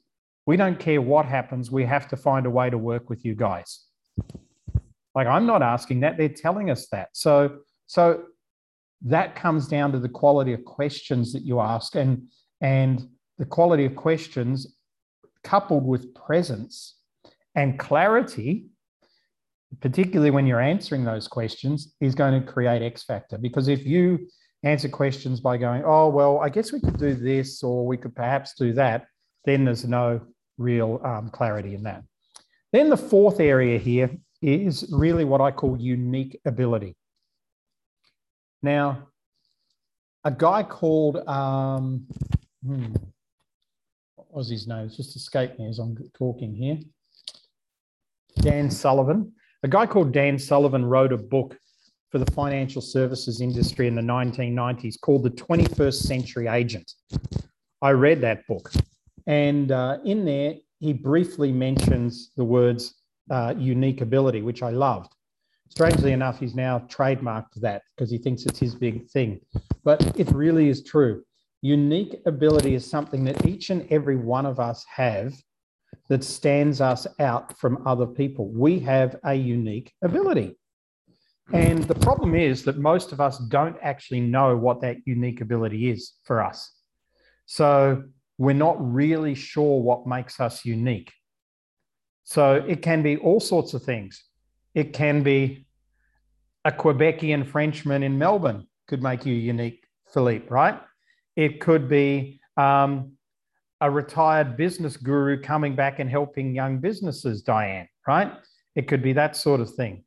We 0.44 0.58
don't 0.58 0.78
care 0.78 1.00
what 1.00 1.24
happens, 1.24 1.70
we 1.70 1.86
have 1.86 2.06
to 2.08 2.16
find 2.16 2.44
a 2.44 2.50
way 2.50 2.68
to 2.68 2.76
work 2.76 3.08
with 3.08 3.24
you 3.24 3.34
guys. 3.34 3.86
Like 5.14 5.26
I'm 5.26 5.46
not 5.46 5.62
asking 5.62 6.00
that; 6.00 6.18
they're 6.18 6.28
telling 6.28 6.68
us 6.68 6.88
that. 6.92 7.08
So, 7.14 7.60
so 7.86 8.24
that 9.00 9.34
comes 9.34 9.66
down 9.66 9.92
to 9.92 9.98
the 9.98 10.10
quality 10.10 10.52
of 10.52 10.62
questions 10.66 11.32
that 11.32 11.42
you 11.42 11.58
ask, 11.58 11.94
and 11.94 12.28
and 12.60 13.08
the 13.38 13.46
quality 13.46 13.86
of 13.86 13.96
questions 13.96 14.76
coupled 15.42 15.86
with 15.86 16.14
presence 16.14 16.98
and 17.54 17.78
clarity, 17.78 18.66
particularly 19.80 20.30
when 20.30 20.46
you're 20.46 20.60
answering 20.74 21.04
those 21.04 21.28
questions, 21.28 21.94
is 22.02 22.14
going 22.14 22.38
to 22.38 22.46
create 22.46 22.82
X 22.82 23.04
factor. 23.04 23.38
Because 23.38 23.68
if 23.68 23.86
you 23.86 24.28
answer 24.62 24.88
questions 24.88 25.40
by 25.40 25.56
going, 25.56 25.82
oh, 25.84 26.08
well, 26.08 26.38
I 26.38 26.48
guess 26.48 26.72
we 26.72 26.80
could 26.80 26.98
do 26.98 27.14
this 27.14 27.62
or 27.62 27.86
we 27.86 27.96
could 27.96 28.14
perhaps 28.14 28.54
do 28.54 28.72
that, 28.74 29.06
then 29.44 29.64
there's 29.64 29.86
no 29.86 30.20
real 30.58 31.00
um, 31.04 31.30
clarity 31.30 31.74
in 31.74 31.82
that. 31.84 32.02
Then 32.72 32.90
the 32.90 32.96
fourth 32.96 33.40
area 33.40 33.78
here 33.78 34.10
is 34.42 34.88
really 34.92 35.24
what 35.24 35.40
I 35.40 35.50
call 35.50 35.76
unique 35.78 36.38
ability. 36.44 36.96
Now, 38.62 39.08
a 40.24 40.30
guy 40.30 40.62
called, 40.62 41.16
um, 41.26 42.06
hmm, 42.64 42.92
what 44.16 44.32
was 44.32 44.50
his 44.50 44.68
name? 44.68 44.86
It's 44.86 44.96
just 44.96 45.16
escaped 45.16 45.58
me 45.58 45.68
as 45.68 45.78
I'm 45.78 45.96
talking 46.14 46.54
here. 46.54 46.78
Dan 48.40 48.70
Sullivan. 48.70 49.32
a 49.62 49.68
guy 49.68 49.86
called 49.86 50.12
Dan 50.12 50.38
Sullivan 50.38 50.84
wrote 50.84 51.12
a 51.12 51.18
book 51.18 51.56
for 52.10 52.18
the 52.18 52.30
financial 52.32 52.82
services 52.82 53.40
industry 53.40 53.86
in 53.86 53.94
the 53.94 54.02
1990s 54.02 55.00
called 55.00 55.22
The 55.22 55.30
21st 55.30 55.94
Century 55.94 56.48
Agent. 56.48 56.92
I 57.82 57.90
read 57.90 58.20
that 58.22 58.46
book. 58.46 58.70
And 59.26 59.70
uh, 59.70 59.98
in 60.04 60.24
there, 60.24 60.54
he 60.80 60.92
briefly 60.92 61.52
mentions 61.52 62.32
the 62.36 62.44
words 62.44 62.94
uh, 63.30 63.54
unique 63.56 64.00
ability, 64.00 64.42
which 64.42 64.62
I 64.62 64.70
loved. 64.70 65.14
Strangely 65.68 66.12
enough, 66.12 66.40
he's 66.40 66.56
now 66.56 66.80
trademarked 66.88 67.54
that 67.56 67.82
because 67.94 68.10
he 68.10 68.18
thinks 68.18 68.44
it's 68.44 68.58
his 68.58 68.74
big 68.74 69.08
thing. 69.08 69.40
But 69.84 70.18
it 70.18 70.28
really 70.32 70.68
is 70.68 70.82
true. 70.82 71.22
Unique 71.62 72.20
ability 72.26 72.74
is 72.74 72.88
something 72.88 73.22
that 73.24 73.46
each 73.46 73.70
and 73.70 73.86
every 73.92 74.16
one 74.16 74.46
of 74.46 74.58
us 74.58 74.84
have 74.92 75.32
that 76.08 76.24
stands 76.24 76.80
us 76.80 77.06
out 77.20 77.56
from 77.58 77.86
other 77.86 78.06
people. 78.06 78.48
We 78.48 78.80
have 78.80 79.16
a 79.24 79.34
unique 79.34 79.92
ability. 80.02 80.56
And 81.52 81.82
the 81.84 81.94
problem 81.94 82.34
is 82.34 82.62
that 82.64 82.78
most 82.78 83.12
of 83.12 83.20
us 83.20 83.38
don't 83.38 83.76
actually 83.82 84.20
know 84.20 84.56
what 84.56 84.80
that 84.82 84.98
unique 85.04 85.40
ability 85.40 85.90
is 85.90 86.12
for 86.24 86.42
us. 86.42 86.72
So 87.46 88.04
we're 88.38 88.52
not 88.52 88.76
really 88.78 89.34
sure 89.34 89.80
what 89.80 90.06
makes 90.06 90.38
us 90.38 90.64
unique. 90.64 91.12
So 92.24 92.64
it 92.68 92.82
can 92.82 93.02
be 93.02 93.16
all 93.16 93.40
sorts 93.40 93.74
of 93.74 93.82
things. 93.82 94.22
It 94.74 94.92
can 94.92 95.22
be 95.22 95.66
a 96.64 96.70
Quebecian 96.70 97.44
Frenchman 97.46 98.02
in 98.02 98.16
Melbourne 98.16 98.66
could 98.90 99.02
make 99.02 99.24
you 99.24 99.34
unique, 99.34 99.86
Philippe, 100.12 100.46
right? 100.50 100.78
It 101.36 101.60
could 101.60 101.88
be 101.88 102.40
um, 102.56 103.12
a 103.80 103.90
retired 103.90 104.56
business 104.56 104.96
guru 104.96 105.40
coming 105.40 105.76
back 105.76 106.00
and 106.00 106.10
helping 106.10 106.54
young 106.54 106.78
businesses, 106.78 107.42
Diane, 107.42 107.88
right? 108.06 108.32
It 108.74 108.88
could 108.88 109.02
be 109.02 109.12
that 109.14 109.36
sort 109.36 109.60
of 109.60 109.72
thing. 109.74 110.04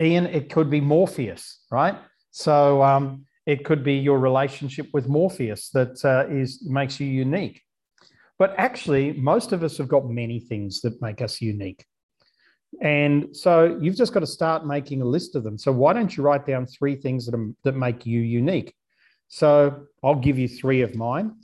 Ian, 0.00 0.26
it 0.26 0.50
could 0.50 0.70
be 0.70 0.80
Morpheus, 0.80 1.60
right? 1.70 1.96
So 2.30 2.82
um, 2.82 3.26
it 3.46 3.64
could 3.64 3.84
be 3.84 3.94
your 3.94 4.18
relationship 4.18 4.88
with 4.92 5.08
Morpheus 5.08 5.70
that 5.70 6.04
uh, 6.04 6.26
is 6.28 6.66
makes 6.68 6.98
you 6.98 7.06
unique. 7.06 7.62
But 8.38 8.54
actually, 8.58 9.12
most 9.12 9.52
of 9.52 9.62
us 9.62 9.78
have 9.78 9.88
got 9.88 10.08
many 10.08 10.40
things 10.40 10.80
that 10.80 11.00
make 11.00 11.22
us 11.22 11.40
unique. 11.40 11.84
And 12.82 13.36
so 13.36 13.78
you've 13.80 13.94
just 13.94 14.12
got 14.12 14.20
to 14.20 14.26
start 14.26 14.66
making 14.66 15.00
a 15.00 15.04
list 15.04 15.36
of 15.36 15.44
them. 15.44 15.56
So 15.56 15.70
why 15.70 15.92
don't 15.92 16.16
you 16.16 16.24
write 16.24 16.44
down 16.44 16.66
three 16.66 16.96
things 16.96 17.26
that, 17.26 17.34
are, 17.36 17.50
that 17.62 17.76
make 17.76 18.04
you 18.04 18.20
unique? 18.20 18.74
So 19.28 19.86
I'll 20.02 20.16
give 20.16 20.38
you 20.38 20.48
three 20.48 20.80
of 20.82 20.96
mine. 20.96 21.36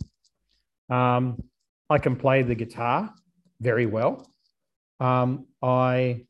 Um, 0.90 1.44
I 1.88 1.98
can 1.98 2.16
play 2.16 2.42
the 2.42 2.56
guitar 2.56 3.14
very 3.60 3.86
well. 3.86 4.28
Um, 4.98 5.46
I 5.62 6.26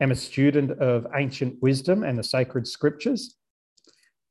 am 0.00 0.10
a 0.10 0.16
student 0.16 0.72
of 0.72 1.06
ancient 1.14 1.60
wisdom 1.62 2.02
and 2.02 2.18
the 2.18 2.24
sacred 2.24 2.66
scriptures. 2.66 3.36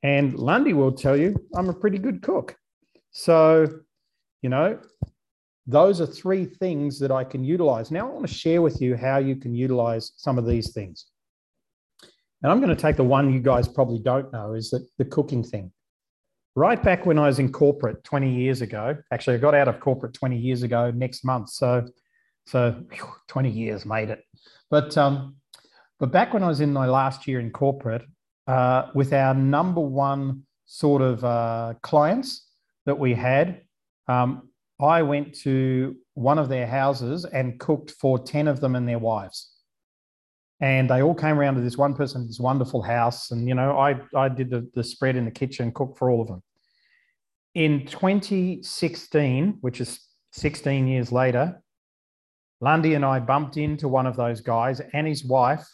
And 0.04 0.38
Lundy 0.38 0.74
will 0.74 0.92
tell 0.92 1.18
you 1.18 1.36
I'm 1.56 1.70
a 1.70 1.74
pretty 1.74 1.98
good 1.98 2.22
cook. 2.22 2.56
So, 3.12 3.68
you 4.42 4.50
know, 4.50 4.80
those 5.68 6.00
are 6.00 6.06
three 6.06 6.46
things 6.46 7.00
that 7.00 7.12
I 7.12 7.24
can 7.24 7.44
utilize. 7.44 7.90
Now, 7.90 8.08
I 8.08 8.12
want 8.12 8.28
to 8.28 8.34
share 8.34 8.62
with 8.62 8.82
you 8.82 8.96
how 8.96 9.18
you 9.18 9.36
can 9.36 9.56
utilize 9.56 10.12
some 10.18 10.38
of 10.38 10.46
these 10.46 10.74
things. 10.74 11.08
And 12.44 12.52
I'm 12.52 12.60
going 12.60 12.76
to 12.76 12.80
take 12.80 12.98
the 12.98 13.04
one 13.04 13.34
you 13.34 13.40
guys 13.40 13.68
probably 13.68 14.00
don't 14.00 14.32
know 14.32 14.54
is 14.54 14.70
that 14.70 14.88
the 15.00 15.06
cooking 15.06 15.44
thing. 15.44 15.72
Right 16.56 16.82
back 16.82 17.06
when 17.06 17.18
I 17.18 17.26
was 17.26 17.40
in 17.40 17.52
corporate 17.52 18.04
20 18.04 18.32
years 18.32 18.62
ago, 18.62 18.96
actually, 19.12 19.38
I 19.38 19.40
got 19.40 19.56
out 19.56 19.68
of 19.68 19.80
corporate 19.80 20.14
20 20.14 20.38
years 20.38 20.62
ago 20.64 20.92
next 20.92 21.26
month. 21.26 21.50
So, 21.50 21.86
so 22.46 22.84
20 23.28 23.50
years 23.50 23.86
made 23.86 24.10
it. 24.10 24.24
But 24.70 24.96
um, 24.98 25.36
but 26.00 26.12
back 26.12 26.34
when 26.34 26.44
I 26.44 26.48
was 26.48 26.62
in 26.62 26.74
my 26.74 26.88
last 26.88 27.28
year 27.28 27.40
in 27.40 27.52
corporate, 27.52 28.04
uh, 28.48 28.90
with 28.94 29.14
our 29.14 29.34
number 29.34 29.82
one 29.82 30.44
sort 30.66 31.02
of 31.02 31.24
uh, 31.24 31.74
clients 31.82 32.48
that 32.86 33.00
we 33.00 33.14
had, 33.14 33.62
um, 34.08 34.50
I 34.80 35.04
went 35.04 35.34
to 35.42 35.96
one 36.14 36.38
of 36.38 36.50
their 36.50 36.68
houses 36.68 37.26
and 37.26 37.60
cooked 37.60 37.92
for 37.92 38.20
10 38.20 38.48
of 38.48 38.60
them 38.60 38.76
and 38.76 38.88
their 38.88 39.00
wives. 39.00 39.52
And 40.60 40.90
they 40.90 41.02
all 41.02 41.16
came 41.16 41.38
around 41.38 41.56
to 41.56 41.62
this 41.62 41.78
one 41.78 41.96
person, 41.96 42.28
this 42.28 42.40
wonderful 42.40 42.82
house. 42.82 43.32
And, 43.32 43.48
you 43.48 43.56
know, 43.56 43.78
I, 43.78 44.00
I 44.16 44.30
did 44.30 44.50
the, 44.50 44.70
the 44.74 44.84
spread 44.84 45.16
in 45.16 45.26
the 45.26 45.32
kitchen, 45.32 45.72
cooked 45.72 45.98
for 45.98 46.10
all 46.10 46.22
of 46.22 46.28
them. 46.28 46.44
In 47.54 47.86
2016, 47.86 49.58
which 49.62 49.80
is 49.80 50.00
16 50.34 50.88
years 50.88 51.12
later, 51.12 51.62
Lundy 52.62 52.94
and 52.94 53.06
I 53.06 53.20
bumped 53.20 53.58
into 53.58 53.88
one 53.88 54.08
of 54.08 54.16
those 54.16 54.42
guys 54.42 54.82
and 54.94 55.08
his 55.08 55.24
wife 55.24 55.66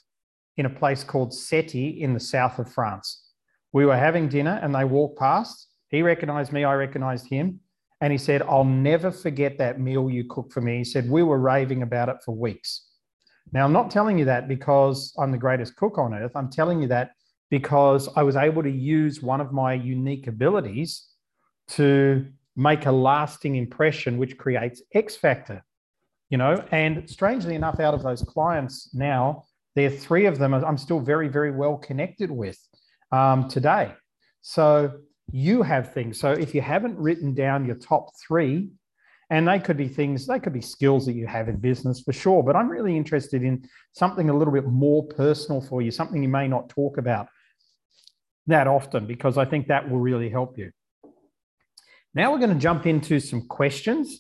in 0.58 0.66
a 0.66 0.70
place 0.70 1.04
called 1.04 1.32
Sète 1.32 2.00
in 2.00 2.14
the 2.14 2.20
south 2.20 2.60
of 2.60 2.72
France. 2.72 3.26
We 3.74 3.86
were 3.86 3.98
having 3.98 4.28
dinner 4.28 4.60
and 4.62 4.76
they 4.76 4.84
walked 4.84 5.18
past. 5.18 5.68
He 5.90 6.02
recognized 6.02 6.52
me, 6.52 6.64
I 6.64 6.74
recognized 6.76 7.28
him. 7.28 7.60
And 8.02 8.12
he 8.12 8.18
said, 8.18 8.42
I'll 8.42 8.64
never 8.64 9.12
forget 9.12 9.58
that 9.60 9.80
meal 9.80 10.10
you 10.10 10.26
cooked 10.28 10.54
for 10.54 10.62
me. 10.62 10.80
He 10.80 10.84
said, 10.84 11.10
We 11.10 11.22
were 11.22 11.40
raving 11.40 11.84
about 11.84 12.10
it 12.10 12.18
for 12.26 12.36
weeks. 12.36 12.88
Now, 13.54 13.66
I'm 13.66 13.74
not 13.74 13.92
telling 13.92 14.18
you 14.18 14.26
that 14.26 14.48
because 14.48 15.14
I'm 15.20 15.32
the 15.32 15.38
greatest 15.38 15.76
cook 15.76 15.98
on 15.98 16.14
earth. 16.14 16.32
I'm 16.36 16.50
telling 16.50 16.82
you 16.82 16.88
that 16.88 17.12
because 17.50 18.10
I 18.16 18.24
was 18.24 18.36
able 18.36 18.64
to 18.64 18.72
use 18.72 19.22
one 19.22 19.42
of 19.42 19.52
my 19.52 19.74
unique 19.74 20.28
abilities 20.28 21.10
to 21.70 22.26
make 22.56 22.86
a 22.86 22.92
lasting 22.92 23.56
impression, 23.56 24.18
which 24.18 24.38
creates 24.38 24.82
X 24.94 25.16
factor, 25.16 25.64
you 26.30 26.38
know. 26.38 26.64
And 26.72 27.10
strangely 27.10 27.56
enough, 27.56 27.80
out 27.80 27.94
of 27.94 28.04
those 28.04 28.24
clients 28.24 28.90
now, 28.94 29.44
there 29.75 29.88
are 29.88 29.95
three 29.95 30.25
of 30.25 30.38
them 30.38 30.53
I'm 30.53 30.77
still 30.77 30.99
very, 30.99 31.27
very 31.27 31.51
well 31.51 31.77
connected 31.77 32.29
with 32.29 32.57
um, 33.12 33.47
today. 33.47 33.93
So 34.41 34.99
you 35.31 35.62
have 35.62 35.93
things. 35.93 36.19
So 36.19 36.31
if 36.31 36.53
you 36.53 36.62
haven't 36.62 36.97
written 36.97 37.34
down 37.34 37.65
your 37.65 37.75
top 37.75 38.10
three, 38.27 38.71
and 39.31 39.47
they 39.47 39.60
could 39.60 39.77
be 39.77 39.88
things, 39.88 40.27
they 40.27 40.39
could 40.39 40.51
be 40.51 40.62
skills 40.62 41.05
that 41.05 41.13
you 41.13 41.25
have 41.25 41.47
in 41.47 41.55
business 41.55 42.01
for 42.01 42.12
sure. 42.12 42.43
But 42.43 42.57
I'm 42.57 42.69
really 42.69 42.97
interested 42.97 43.43
in 43.43 43.65
something 43.93 44.29
a 44.29 44.36
little 44.36 44.53
bit 44.53 44.65
more 44.65 45.07
personal 45.07 45.62
for 45.62 45.81
you, 45.81 45.89
something 45.89 46.21
you 46.21 46.27
may 46.27 46.49
not 46.49 46.67
talk 46.67 46.97
about 46.97 47.29
that 48.47 48.67
often, 48.67 49.07
because 49.07 49.38
I 49.38 49.45
think 49.45 49.67
that 49.67 49.89
will 49.89 49.99
really 49.99 50.29
help 50.29 50.57
you. 50.57 50.71
Now 52.13 52.34
we're 52.34 52.39
going 52.39 52.53
to 52.53 52.60
jump 52.60 52.86
into 52.86 53.21
some 53.21 53.47
questions 53.47 54.19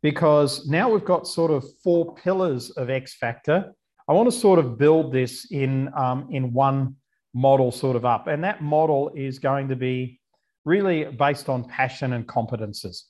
because 0.00 0.68
now 0.68 0.88
we've 0.90 1.04
got 1.04 1.26
sort 1.26 1.50
of 1.50 1.64
four 1.82 2.14
pillars 2.14 2.70
of 2.70 2.88
X 2.88 3.16
Factor 3.16 3.72
I 4.10 4.12
want 4.12 4.28
to 4.28 4.36
sort 4.36 4.58
of 4.58 4.76
build 4.76 5.12
this 5.12 5.44
in, 5.52 5.88
um, 5.94 6.26
in 6.32 6.52
one 6.52 6.96
model 7.32 7.70
sort 7.70 7.94
of 7.94 8.04
up. 8.04 8.26
And 8.26 8.42
that 8.42 8.60
model 8.60 9.12
is 9.14 9.38
going 9.38 9.68
to 9.68 9.76
be 9.76 10.18
really 10.64 11.04
based 11.04 11.48
on 11.48 11.62
passion 11.62 12.14
and 12.14 12.26
competences. 12.26 13.02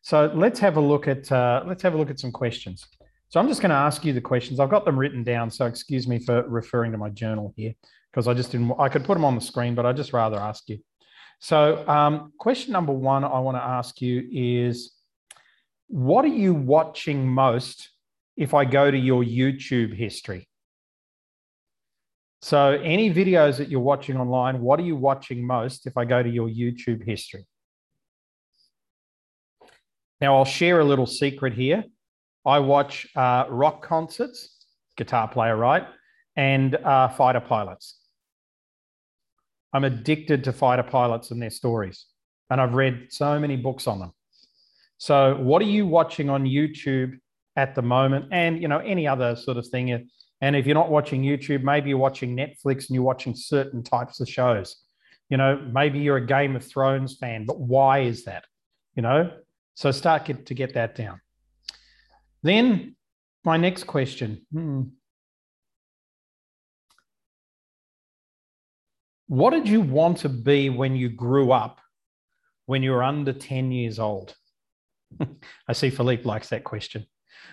So 0.00 0.32
let's 0.34 0.58
have 0.60 0.78
a 0.78 0.80
look 0.80 1.08
at, 1.08 1.30
uh, 1.30 1.64
let's 1.66 1.82
have 1.82 1.92
a 1.92 1.98
look 1.98 2.08
at 2.08 2.18
some 2.18 2.32
questions. 2.32 2.86
So 3.28 3.38
I'm 3.38 3.48
just 3.48 3.60
going 3.60 3.68
to 3.68 3.76
ask 3.76 4.02
you 4.02 4.14
the 4.14 4.20
questions. 4.22 4.60
I've 4.60 4.70
got 4.70 4.86
them 4.86 4.98
written 4.98 5.22
down. 5.22 5.50
So 5.50 5.66
excuse 5.66 6.08
me 6.08 6.18
for 6.18 6.42
referring 6.48 6.92
to 6.92 6.98
my 6.98 7.10
journal 7.10 7.52
here 7.54 7.74
because 8.10 8.26
I 8.26 8.32
just 8.32 8.50
didn't, 8.50 8.72
I 8.78 8.88
could 8.88 9.04
put 9.04 9.16
them 9.16 9.26
on 9.26 9.34
the 9.34 9.42
screen, 9.42 9.74
but 9.74 9.84
I 9.84 9.92
just 9.92 10.14
rather 10.14 10.38
ask 10.38 10.70
you. 10.70 10.78
So 11.40 11.86
um, 11.86 12.32
question 12.38 12.72
number 12.72 12.94
one 12.94 13.24
I 13.24 13.40
want 13.40 13.58
to 13.58 13.62
ask 13.62 14.00
you 14.00 14.26
is, 14.32 14.94
what 15.88 16.24
are 16.24 16.28
you 16.28 16.54
watching 16.54 17.28
most 17.28 17.90
if 18.40 18.54
I 18.54 18.64
go 18.64 18.90
to 18.90 18.96
your 18.96 19.22
YouTube 19.22 19.94
history. 19.94 20.48
So, 22.40 22.70
any 22.82 23.12
videos 23.12 23.58
that 23.58 23.68
you're 23.68 23.80
watching 23.80 24.16
online, 24.16 24.62
what 24.62 24.80
are 24.80 24.82
you 24.82 24.96
watching 24.96 25.46
most 25.46 25.86
if 25.86 25.98
I 25.98 26.06
go 26.06 26.22
to 26.22 26.28
your 26.28 26.48
YouTube 26.48 27.04
history? 27.04 27.46
Now, 30.22 30.36
I'll 30.36 30.46
share 30.46 30.80
a 30.80 30.84
little 30.84 31.06
secret 31.06 31.52
here. 31.52 31.84
I 32.46 32.60
watch 32.60 33.06
uh, 33.14 33.44
rock 33.50 33.82
concerts, 33.82 34.64
guitar 34.96 35.28
player, 35.28 35.54
right? 35.54 35.86
And 36.34 36.76
uh, 36.76 37.08
fighter 37.08 37.40
pilots. 37.40 37.98
I'm 39.74 39.84
addicted 39.84 40.44
to 40.44 40.54
fighter 40.54 40.82
pilots 40.82 41.30
and 41.30 41.42
their 41.42 41.50
stories. 41.50 42.06
And 42.48 42.58
I've 42.58 42.72
read 42.72 43.08
so 43.10 43.38
many 43.38 43.56
books 43.56 43.86
on 43.86 43.98
them. 43.98 44.12
So, 44.96 45.36
what 45.36 45.60
are 45.60 45.66
you 45.76 45.86
watching 45.86 46.30
on 46.30 46.44
YouTube 46.44 47.18
at 47.56 47.74
the 47.74 47.82
moment, 47.82 48.26
and 48.30 48.60
you 48.60 48.68
know 48.68 48.78
any 48.78 49.06
other 49.06 49.36
sort 49.36 49.56
of 49.56 49.66
thing. 49.66 50.08
And 50.42 50.56
if 50.56 50.66
you're 50.66 50.74
not 50.74 50.90
watching 50.90 51.22
YouTube, 51.22 51.62
maybe 51.62 51.90
you're 51.90 51.98
watching 51.98 52.34
Netflix 52.36 52.88
and 52.88 52.90
you're 52.90 53.02
watching 53.02 53.34
certain 53.34 53.82
types 53.82 54.20
of 54.20 54.28
shows. 54.28 54.76
You 55.28 55.36
know, 55.36 55.56
maybe 55.72 55.98
you're 55.98 56.16
a 56.16 56.26
Game 56.26 56.56
of 56.56 56.64
Thrones 56.64 57.16
fan, 57.16 57.44
but 57.44 57.60
why 57.60 58.00
is 58.00 58.24
that? 58.24 58.44
You 58.96 59.02
know, 59.02 59.30
so 59.74 59.90
start 59.90 60.24
get, 60.24 60.46
to 60.46 60.54
get 60.54 60.74
that 60.74 60.94
down. 60.94 61.20
Then 62.42 62.96
my 63.44 63.56
next 63.56 63.84
question. 63.84 64.46
Hmm. 64.52 64.82
What 69.26 69.50
did 69.50 69.68
you 69.68 69.80
want 69.80 70.18
to 70.18 70.28
be 70.28 70.70
when 70.70 70.96
you 70.96 71.08
grew 71.08 71.52
up, 71.52 71.80
when 72.66 72.82
you 72.82 72.90
were 72.90 73.04
under 73.04 73.32
10 73.32 73.70
years 73.70 74.00
old? 74.00 74.34
I 75.68 75.72
see 75.72 75.90
Philippe 75.90 76.24
likes 76.24 76.48
that 76.48 76.64
question. 76.64 77.06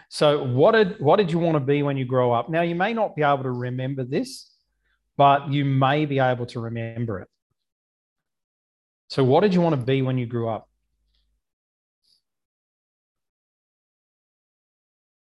So, 0.10 0.44
what 0.44 0.72
did 0.72 1.00
what 1.00 1.18
did 1.18 1.32
you 1.32 1.40
want 1.40 1.56
to 1.56 1.60
be 1.60 1.84
when 1.84 1.98
you 1.98 2.06
grow 2.06 2.32
up? 2.32 2.50
Now, 2.50 2.62
you 2.62 2.76
may 2.76 2.94
not 2.94 3.16
be 3.16 3.24
able 3.24 3.44
to 3.44 3.52
remember 3.52 4.04
this, 4.04 4.50
but 5.18 5.50
you 5.50 5.66
may 5.66 6.06
be 6.06 6.20
able 6.20 6.46
to 6.48 6.60
remember 6.60 7.20
it. 7.20 7.28
So, 9.10 9.24
what 9.24 9.42
did 9.42 9.54
you 9.54 9.62
want 9.62 9.80
to 9.80 9.86
be 9.86 10.02
when 10.02 10.18
you 10.18 10.26
grew 10.26 10.50
up? 10.50 10.70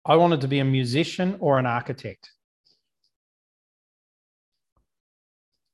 I 0.05 0.14
wanted 0.16 0.40
to 0.42 0.48
be 0.48 0.61
a 0.61 0.64
musician 0.64 1.37
or 1.40 1.59
an 1.59 1.66
architect. 1.66 2.31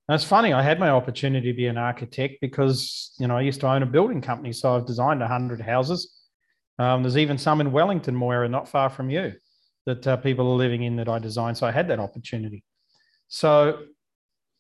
That's 0.09 0.25
funny. 0.25 0.53
I 0.53 0.63
had 0.63 0.81
my 0.81 0.91
opportunity 0.91 1.53
to 1.53 1.57
be 1.57 1.67
an 1.67 1.79
architect 1.79 2.35
because 2.41 3.15
you 3.19 3.27
know 3.27 3.37
I 3.37 3.43
used 3.43 3.61
to 3.61 3.69
own 3.69 3.83
a 3.83 3.87
building 3.87 4.21
company, 4.21 4.53
so 4.53 4.77
I've 4.77 4.87
designed 4.87 5.23
hundred 5.23 5.61
houses. 5.61 6.22
Um, 6.79 7.03
there's 7.03 7.19
even 7.19 7.39
some 7.39 7.61
in 7.61 7.73
Wellington, 7.73 8.15
Moira, 8.15 8.49
not 8.49 8.69
far 8.69 8.89
from 8.91 9.11
you, 9.11 9.33
that 9.87 10.07
uh, 10.07 10.17
people 10.17 10.51
are 10.51 10.57
living 10.57 10.83
in 10.83 10.97
that 10.97 11.09
I 11.09 11.19
designed. 11.19 11.59
So 11.59 11.67
I 11.67 11.73
had 11.73 11.89
that 11.89 12.01
opportunity. 12.01 12.65
So, 13.29 13.85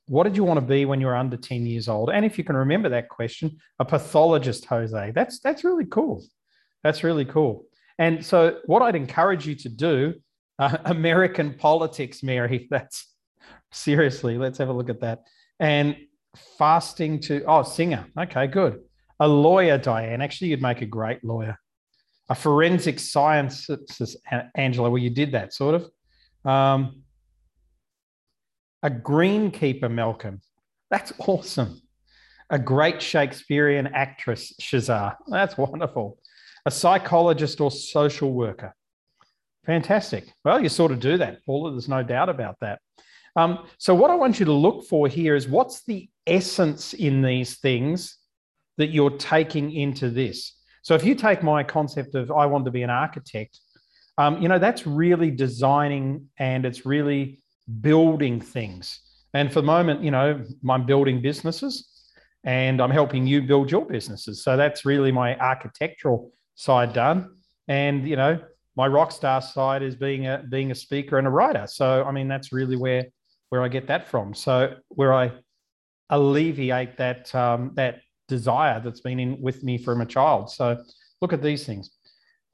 what 0.06 0.24
did 0.24 0.36
you 0.36 0.44
want 0.44 0.58
to 0.58 0.66
be 0.66 0.84
when 0.84 1.00
you 1.00 1.06
were 1.06 1.16
under 1.16 1.36
10 1.36 1.64
years 1.64 1.88
old? 1.88 2.10
And 2.10 2.24
if 2.24 2.36
you 2.36 2.44
can 2.44 2.56
remember 2.56 2.88
that 2.88 3.08
question, 3.08 3.58
a 3.78 3.84
pathologist, 3.84 4.64
Jose. 4.66 5.12
That's 5.14 5.40
that's 5.40 5.64
really 5.64 5.84
cool. 5.84 6.24
That's 6.82 7.04
really 7.04 7.24
cool. 7.24 7.64
And 7.98 8.24
so, 8.24 8.58
what 8.66 8.82
I'd 8.82 8.96
encourage 8.96 9.46
you 9.46 9.54
to 9.56 9.68
do, 9.68 10.14
uh, 10.58 10.78
American 10.84 11.54
politics, 11.54 12.22
Mary. 12.22 12.66
That's 12.70 13.06
seriously. 13.72 14.38
Let's 14.38 14.58
have 14.58 14.68
a 14.68 14.72
look 14.72 14.90
at 14.90 15.00
that. 15.00 15.24
And 15.60 15.96
fasting 16.58 17.20
to 17.20 17.44
oh, 17.44 17.62
singer. 17.62 18.06
Okay, 18.18 18.46
good. 18.46 18.80
A 19.20 19.28
lawyer, 19.28 19.78
Diane. 19.78 20.20
Actually, 20.20 20.48
you'd 20.48 20.62
make 20.62 20.80
a 20.80 20.86
great 20.86 21.22
lawyer 21.22 21.58
a 22.32 22.34
forensic 22.34 22.98
science, 22.98 23.68
Angela, 24.54 24.88
where 24.88 25.02
you 25.02 25.10
did 25.10 25.32
that 25.32 25.52
sort 25.52 25.74
of. 25.74 26.50
Um, 26.50 27.02
a 28.82 28.88
greenkeeper, 28.88 29.90
Malcolm. 29.90 30.40
That's 30.90 31.12
awesome. 31.18 31.82
A 32.48 32.58
great 32.58 33.02
Shakespearean 33.02 33.86
actress, 33.88 34.54
Shazar. 34.58 35.14
That's 35.28 35.58
wonderful. 35.58 36.18
A 36.64 36.70
psychologist 36.70 37.60
or 37.60 37.70
social 37.70 38.32
worker. 38.32 38.74
Fantastic. 39.66 40.32
Well, 40.42 40.62
you 40.62 40.70
sort 40.70 40.90
of 40.90 41.00
do 41.00 41.18
that, 41.18 41.44
Paula. 41.44 41.72
There's 41.72 41.86
no 41.86 42.02
doubt 42.02 42.30
about 42.30 42.56
that. 42.62 42.80
Um, 43.36 43.66
so, 43.76 43.94
what 43.94 44.10
I 44.10 44.14
want 44.14 44.40
you 44.40 44.46
to 44.46 44.52
look 44.52 44.86
for 44.86 45.06
here 45.06 45.36
is 45.36 45.46
what's 45.46 45.84
the 45.84 46.08
essence 46.26 46.94
in 46.94 47.20
these 47.20 47.58
things 47.58 48.16
that 48.78 48.88
you're 48.88 49.18
taking 49.18 49.70
into 49.70 50.08
this? 50.08 50.56
So 50.82 50.94
if 50.94 51.04
you 51.04 51.14
take 51.14 51.42
my 51.42 51.62
concept 51.62 52.14
of 52.14 52.30
I 52.30 52.46
want 52.46 52.64
to 52.66 52.70
be 52.70 52.82
an 52.82 52.90
architect, 52.90 53.58
um, 54.18 54.42
you 54.42 54.48
know, 54.48 54.58
that's 54.58 54.86
really 54.86 55.30
designing 55.30 56.28
and 56.38 56.66
it's 56.66 56.84
really 56.84 57.42
building 57.80 58.40
things. 58.40 59.00
And 59.34 59.52
for 59.52 59.60
the 59.60 59.66
moment, 59.66 60.02
you 60.02 60.10
know, 60.10 60.44
I'm 60.68 60.84
building 60.84 61.22
businesses 61.22 61.88
and 62.44 62.82
I'm 62.82 62.90
helping 62.90 63.26
you 63.26 63.42
build 63.42 63.70
your 63.70 63.86
businesses. 63.86 64.44
So 64.44 64.56
that's 64.56 64.84
really 64.84 65.12
my 65.12 65.38
architectural 65.38 66.30
side 66.56 66.92
done. 66.92 67.36
And, 67.68 68.06
you 68.06 68.16
know, 68.16 68.40
my 68.76 68.86
rock 68.86 69.12
star 69.12 69.40
side 69.40 69.82
is 69.82 69.96
being 69.96 70.26
a 70.26 70.44
being 70.48 70.70
a 70.70 70.74
speaker 70.74 71.18
and 71.18 71.26
a 71.26 71.30
writer. 71.30 71.66
So 71.66 72.04
I 72.04 72.12
mean 72.12 72.28
that's 72.28 72.52
really 72.52 72.76
where 72.76 73.06
where 73.50 73.62
I 73.62 73.68
get 73.68 73.86
that 73.88 74.08
from. 74.08 74.34
So 74.34 74.74
where 74.88 75.12
I 75.12 75.32
alleviate 76.10 76.96
that 76.98 77.34
um, 77.34 77.72
that 77.74 78.00
desire 78.36 78.80
that's 78.80 79.00
been 79.00 79.20
in 79.20 79.40
with 79.40 79.62
me 79.62 79.78
from 79.78 80.00
a 80.00 80.06
child. 80.06 80.50
So 80.50 80.64
look 81.20 81.32
at 81.32 81.42
these 81.42 81.64
things. 81.64 81.90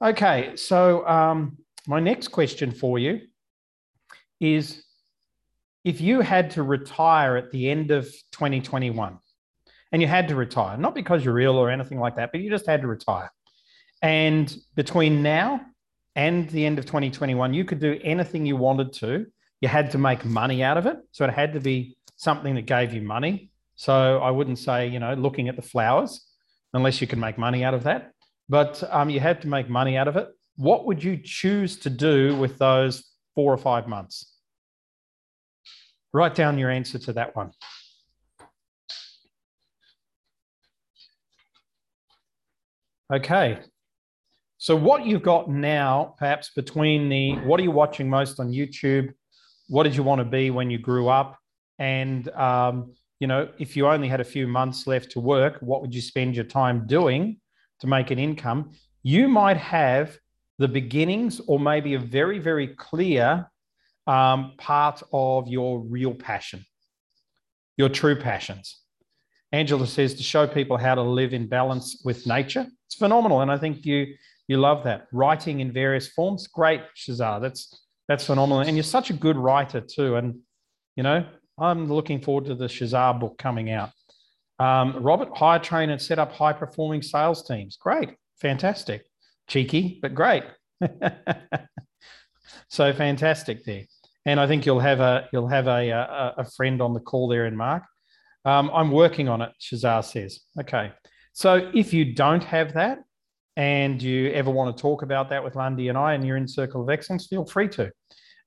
Okay, 0.01 0.55
so 0.55 1.07
um, 1.07 1.57
my 1.87 1.99
next 1.99 2.29
question 2.29 2.71
for 2.71 2.99
you 2.99 3.21
is 4.39 4.83
if 5.83 6.01
you 6.01 6.21
had 6.21 6.51
to 6.51 6.63
retire 6.63 7.35
at 7.35 7.51
the 7.51 7.69
end 7.69 7.91
of 7.91 8.05
2021, 8.31 9.17
and 9.91 10.01
you 10.01 10.07
had 10.07 10.27
to 10.27 10.35
retire, 10.35 10.77
not 10.77 10.93
because 10.93 11.25
you're 11.25 11.39
ill 11.39 11.57
or 11.57 11.69
anything 11.69 11.99
like 11.99 12.15
that, 12.15 12.31
but 12.31 12.41
you 12.41 12.49
just 12.49 12.67
had 12.67 12.81
to 12.81 12.87
retire. 12.87 13.31
And 14.01 14.55
between 14.75 15.23
now 15.23 15.61
and 16.15 16.47
the 16.49 16.65
end 16.65 16.79
of 16.79 16.85
2021, 16.85 17.53
you 17.53 17.65
could 17.65 17.79
do 17.79 17.99
anything 18.03 18.45
you 18.45 18.55
wanted 18.55 18.93
to. 18.93 19.25
You 19.61 19.67
had 19.67 19.91
to 19.91 19.97
make 19.97 20.23
money 20.25 20.63
out 20.63 20.77
of 20.77 20.85
it. 20.85 20.97
So 21.11 21.25
it 21.25 21.31
had 21.31 21.53
to 21.53 21.59
be 21.59 21.97
something 22.17 22.55
that 22.55 22.65
gave 22.65 22.93
you 22.93 23.01
money. 23.01 23.49
So 23.79 24.17
I 24.17 24.29
wouldn't 24.29 24.59
say, 24.59 24.89
you 24.89 24.99
know, 24.99 25.13
looking 25.13 25.47
at 25.47 25.55
the 25.55 25.61
flowers, 25.61 26.27
unless 26.73 26.99
you 26.99 27.07
can 27.07 27.17
make 27.17 27.37
money 27.37 27.63
out 27.63 27.73
of 27.73 27.83
that. 27.83 28.11
But 28.49 28.83
um, 28.91 29.09
you 29.09 29.21
have 29.21 29.39
to 29.39 29.47
make 29.47 29.69
money 29.69 29.95
out 29.95 30.09
of 30.09 30.17
it. 30.17 30.27
What 30.57 30.85
would 30.85 31.01
you 31.01 31.17
choose 31.23 31.77
to 31.79 31.89
do 31.89 32.35
with 32.35 32.57
those 32.57 33.09
four 33.35 33.53
or 33.53 33.57
five 33.57 33.87
months? 33.87 34.35
Write 36.11 36.35
down 36.35 36.57
your 36.57 36.69
answer 36.69 36.99
to 36.99 37.13
that 37.13 37.37
one. 37.37 37.51
Okay. 43.13 43.59
So, 44.57 44.75
what 44.75 45.05
you've 45.05 45.23
got 45.23 45.49
now, 45.49 46.15
perhaps 46.17 46.51
between 46.53 47.07
the 47.07 47.35
what 47.45 47.61
are 47.61 47.63
you 47.63 47.71
watching 47.71 48.09
most 48.09 48.41
on 48.41 48.51
YouTube? 48.51 49.13
What 49.69 49.83
did 49.83 49.95
you 49.95 50.03
want 50.03 50.19
to 50.19 50.25
be 50.25 50.49
when 50.49 50.69
you 50.69 50.79
grew 50.79 51.07
up? 51.07 51.37
And 51.77 52.27
um, 52.31 52.95
you 53.19 53.27
know, 53.27 53.49
if 53.59 53.75
you 53.75 53.87
only 53.87 54.07
had 54.07 54.21
a 54.21 54.25
few 54.25 54.47
months 54.47 54.87
left 54.87 55.11
to 55.11 55.19
work, 55.19 55.57
what 55.61 55.81
would 55.81 55.93
you 55.93 56.01
spend 56.01 56.35
your 56.35 56.45
time 56.45 56.87
doing 56.87 57.39
to 57.81 57.87
make 57.87 58.11
an 58.11 58.19
income? 58.19 58.71
You 59.03 59.27
might 59.27 59.57
have 59.57 60.17
the 60.57 60.67
beginnings 60.67 61.41
or 61.47 61.59
maybe 61.59 61.93
a 61.93 61.99
very, 61.99 62.39
very 62.39 62.67
clear 62.67 63.49
um, 64.07 64.53
part 64.57 65.03
of 65.13 65.47
your 65.47 65.79
real 65.79 66.13
passion, 66.13 66.65
your 67.77 67.89
true 67.89 68.15
passions. 68.15 68.79
Angela 69.51 69.87
says 69.87 70.13
to 70.15 70.23
show 70.23 70.47
people 70.47 70.77
how 70.77 70.95
to 70.95 71.01
live 71.01 71.33
in 71.33 71.47
balance 71.47 72.01
with 72.05 72.25
nature. 72.27 72.67
It's 72.87 72.95
phenomenal. 72.95 73.41
And 73.41 73.51
I 73.51 73.57
think 73.57 73.85
you 73.85 74.15
you 74.47 74.57
love 74.57 74.83
that. 74.83 75.07
Writing 75.11 75.59
in 75.59 75.71
various 75.71 76.07
forms. 76.07 76.47
Great, 76.47 76.81
Shazar. 76.95 77.39
That's 77.41 77.85
that's 78.07 78.25
phenomenal. 78.25 78.61
And 78.61 78.75
you're 78.75 78.83
such 78.83 79.09
a 79.09 79.13
good 79.13 79.37
writer 79.37 79.81
too. 79.81 80.15
And 80.15 80.39
you 80.95 81.03
know, 81.03 81.25
I'm 81.59 81.87
looking 81.87 82.21
forward 82.21 82.45
to 82.45 82.55
the 82.55 82.67
Shazar 82.67 83.19
book 83.19 83.37
coming 83.37 83.71
out. 83.71 83.91
Um, 84.59 85.01
Robert, 85.01 85.29
hire, 85.35 85.59
train, 85.59 85.89
and 85.89 86.01
set 86.01 86.19
up 86.19 86.33
high 86.33 86.53
performing 86.53 87.01
sales 87.01 87.47
teams. 87.47 87.77
Great, 87.77 88.11
fantastic, 88.41 89.05
cheeky, 89.47 89.99
but 90.01 90.13
great. 90.13 90.43
so 92.69 92.93
fantastic 92.93 93.63
there, 93.63 93.83
and 94.25 94.39
I 94.39 94.47
think 94.47 94.65
you'll 94.65 94.79
have 94.79 94.99
a 94.99 95.29
you'll 95.31 95.47
have 95.47 95.67
a 95.67 95.89
a, 95.89 96.33
a 96.39 96.45
friend 96.57 96.81
on 96.81 96.93
the 96.93 96.99
call 96.99 97.27
there 97.27 97.45
in 97.45 97.55
Mark. 97.55 97.83
Um, 98.45 98.69
I'm 98.73 98.91
working 98.91 99.27
on 99.27 99.41
it. 99.41 99.51
Shazar 99.61 100.03
says, 100.03 100.39
okay. 100.59 100.91
So 101.33 101.71
if 101.73 101.93
you 101.93 102.13
don't 102.13 102.43
have 102.43 102.73
that, 102.73 102.99
and 103.59 104.01
you 104.01 104.29
ever 104.31 104.49
want 104.49 104.75
to 104.75 104.81
talk 104.81 105.01
about 105.01 105.29
that 105.29 105.43
with 105.43 105.55
Lundy 105.55 105.89
and 105.89 105.97
I, 105.97 106.13
and 106.13 106.25
you're 106.25 106.37
in 106.37 106.47
Circle 106.47 106.81
of 106.81 106.89
Excellence, 106.89 107.27
feel 107.27 107.45
free 107.45 107.67
to. 107.69 107.91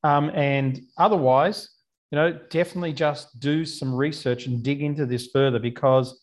Um, 0.03 0.31
and 0.31 0.81
otherwise, 0.96 1.68
you 2.12 2.16
know, 2.16 2.38
definitely 2.51 2.92
just 2.92 3.40
do 3.40 3.64
some 3.64 3.94
research 3.94 4.44
and 4.44 4.62
dig 4.62 4.83
into 4.83 5.07
this 5.07 5.29
further 5.33 5.59
because 5.59 6.20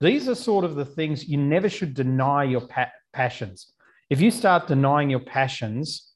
these 0.00 0.28
are 0.28 0.34
sort 0.34 0.64
of 0.64 0.74
the 0.74 0.84
things 0.84 1.28
you 1.28 1.38
never 1.38 1.68
should 1.68 1.94
deny 1.94 2.42
your 2.42 2.62
pa- 2.62 2.90
passions. 3.12 3.72
If 4.10 4.20
you 4.20 4.32
start 4.32 4.66
denying 4.66 5.10
your 5.10 5.20
passions, 5.20 6.12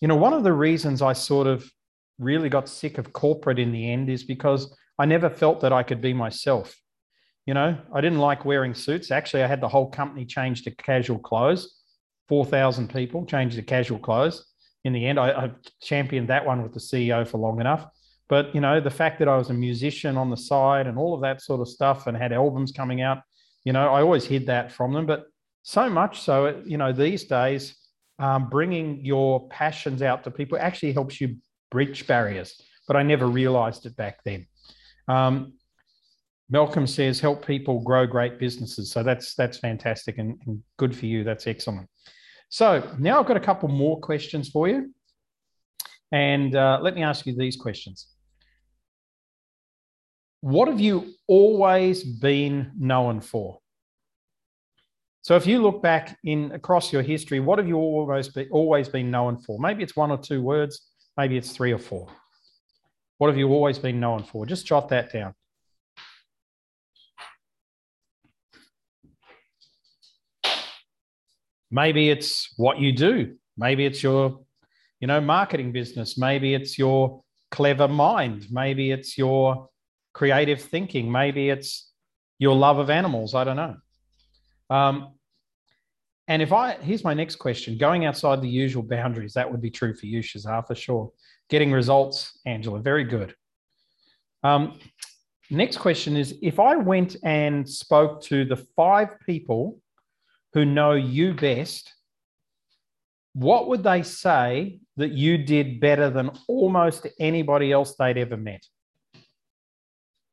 you 0.00 0.08
know, 0.08 0.16
one 0.16 0.32
of 0.32 0.44
the 0.44 0.52
reasons 0.52 1.02
I 1.02 1.12
sort 1.12 1.46
of 1.46 1.70
really 2.18 2.48
got 2.48 2.70
sick 2.70 2.96
of 2.96 3.12
corporate 3.12 3.58
in 3.58 3.70
the 3.70 3.92
end 3.92 4.08
is 4.08 4.24
because 4.24 4.74
I 4.98 5.04
never 5.04 5.28
felt 5.28 5.60
that 5.60 5.72
I 5.72 5.82
could 5.82 6.00
be 6.00 6.14
myself. 6.14 6.74
You 7.44 7.52
know, 7.52 7.76
I 7.92 8.00
didn't 8.00 8.18
like 8.18 8.46
wearing 8.46 8.72
suits. 8.72 9.10
Actually, 9.10 9.42
I 9.42 9.46
had 9.46 9.60
the 9.60 9.68
whole 9.68 9.90
company 9.90 10.24
change 10.24 10.62
to 10.62 10.70
casual 10.70 11.18
clothes. 11.18 11.76
4,000 12.28 12.88
people 12.88 13.26
changed 13.26 13.56
to 13.56 13.62
casual 13.62 13.98
clothes 13.98 14.49
in 14.84 14.92
the 14.92 15.06
end, 15.06 15.18
I, 15.18 15.30
I 15.30 15.50
championed 15.82 16.28
that 16.28 16.46
one 16.46 16.62
with 16.62 16.72
the 16.72 16.80
CEO 16.80 17.26
for 17.26 17.38
long 17.38 17.60
enough. 17.60 17.86
But 18.28 18.54
you 18.54 18.60
know, 18.60 18.80
the 18.80 18.90
fact 18.90 19.18
that 19.18 19.28
I 19.28 19.36
was 19.36 19.50
a 19.50 19.54
musician 19.54 20.16
on 20.16 20.30
the 20.30 20.36
side 20.36 20.86
and 20.86 20.96
all 20.96 21.14
of 21.14 21.20
that 21.22 21.42
sort 21.42 21.60
of 21.60 21.68
stuff, 21.68 22.06
and 22.06 22.16
had 22.16 22.32
albums 22.32 22.72
coming 22.72 23.02
out, 23.02 23.18
you 23.64 23.72
know, 23.72 23.92
I 23.92 24.00
always 24.00 24.24
hid 24.24 24.46
that 24.46 24.72
from 24.72 24.92
them. 24.92 25.06
But 25.06 25.24
so 25.62 25.90
much 25.90 26.20
so, 26.20 26.62
you 26.64 26.78
know, 26.78 26.92
these 26.92 27.24
days, 27.24 27.76
um, 28.18 28.48
bringing 28.48 29.04
your 29.04 29.48
passions 29.48 30.02
out 30.02 30.24
to 30.24 30.30
people 30.30 30.58
actually 30.60 30.92
helps 30.92 31.20
you 31.20 31.36
bridge 31.70 32.06
barriers. 32.06 32.60
But 32.86 32.96
I 32.96 33.02
never 33.02 33.26
realized 33.26 33.86
it 33.86 33.96
back 33.96 34.22
then. 34.24 34.46
Um, 35.08 35.54
Malcolm 36.50 36.86
says, 36.86 37.20
help 37.20 37.46
people 37.46 37.80
grow 37.80 38.06
great 38.06 38.38
businesses. 38.38 38.90
So 38.90 39.02
that's 39.02 39.34
that's 39.34 39.58
fantastic 39.58 40.18
and, 40.18 40.38
and 40.46 40.62
good 40.76 40.94
for 40.94 41.06
you. 41.06 41.22
That's 41.24 41.46
excellent. 41.46 41.88
So 42.50 42.82
now 42.98 43.20
I've 43.20 43.26
got 43.26 43.36
a 43.36 43.40
couple 43.40 43.68
more 43.68 43.98
questions 44.00 44.48
for 44.48 44.68
you. 44.68 44.92
And 46.12 46.54
uh, 46.54 46.80
let 46.82 46.94
me 46.94 47.02
ask 47.02 47.24
you 47.24 47.34
these 47.34 47.56
questions. 47.56 48.08
What 50.40 50.68
have 50.68 50.80
you 50.80 51.12
always 51.28 52.02
been 52.02 52.72
known 52.76 53.20
for? 53.20 53.60
So 55.22 55.36
if 55.36 55.46
you 55.46 55.62
look 55.62 55.80
back 55.82 56.18
in 56.24 56.50
across 56.52 56.92
your 56.92 57.02
history, 57.02 57.38
what 57.38 57.58
have 57.58 57.68
you 57.68 57.76
always 57.76 58.28
be, 58.28 58.48
always 58.50 58.88
been 58.88 59.10
known 59.10 59.38
for? 59.38 59.58
Maybe 59.60 59.82
it's 59.84 59.94
one 59.94 60.10
or 60.10 60.18
two 60.18 60.42
words, 60.42 60.88
maybe 61.16 61.36
it's 61.36 61.52
three 61.52 61.72
or 61.72 61.78
four. 61.78 62.08
What 63.18 63.28
have 63.28 63.36
you 63.38 63.48
always 63.50 63.78
been 63.78 64.00
known 64.00 64.24
for? 64.24 64.46
Just 64.46 64.66
jot 64.66 64.88
that 64.88 65.12
down. 65.12 65.34
Maybe 71.70 72.10
it's 72.10 72.52
what 72.56 72.78
you 72.78 72.92
do. 72.92 73.36
Maybe 73.56 73.86
it's 73.86 74.02
your, 74.02 74.40
you 75.00 75.06
know, 75.06 75.20
marketing 75.20 75.72
business. 75.72 76.18
Maybe 76.18 76.54
it's 76.54 76.78
your 76.78 77.22
clever 77.50 77.88
mind. 77.88 78.46
Maybe 78.50 78.90
it's 78.90 79.16
your 79.16 79.68
creative 80.12 80.60
thinking. 80.60 81.10
Maybe 81.10 81.50
it's 81.50 81.90
your 82.38 82.56
love 82.56 82.78
of 82.78 82.90
animals. 82.90 83.34
I 83.34 83.44
don't 83.44 83.56
know. 83.56 83.76
Um, 84.70 85.14
and 86.26 86.42
if 86.42 86.52
I, 86.52 86.74
here's 86.74 87.02
my 87.02 87.12
next 87.12 87.36
question 87.36 87.76
going 87.76 88.04
outside 88.04 88.40
the 88.40 88.48
usual 88.48 88.84
boundaries, 88.84 89.34
that 89.34 89.50
would 89.50 89.60
be 89.60 89.70
true 89.70 89.94
for 89.94 90.06
you, 90.06 90.20
Shazar, 90.20 90.66
for 90.66 90.74
sure. 90.74 91.10
Getting 91.48 91.72
results, 91.72 92.38
Angela, 92.46 92.78
very 92.78 93.02
good. 93.02 93.34
Um, 94.44 94.78
next 95.50 95.78
question 95.78 96.16
is 96.16 96.38
if 96.40 96.60
I 96.60 96.76
went 96.76 97.16
and 97.24 97.68
spoke 97.68 98.22
to 98.22 98.44
the 98.44 98.56
five 98.76 99.18
people 99.26 99.80
who 100.52 100.64
know 100.64 100.92
you 100.92 101.34
best, 101.34 101.92
what 103.32 103.68
would 103.68 103.82
they 103.82 104.02
say 104.02 104.80
that 104.96 105.12
you 105.12 105.38
did 105.38 105.80
better 105.80 106.10
than 106.10 106.30
almost 106.48 107.06
anybody 107.18 107.72
else 107.72 107.94
they'd 107.94 108.18
ever 108.18 108.36
met? 108.36 108.64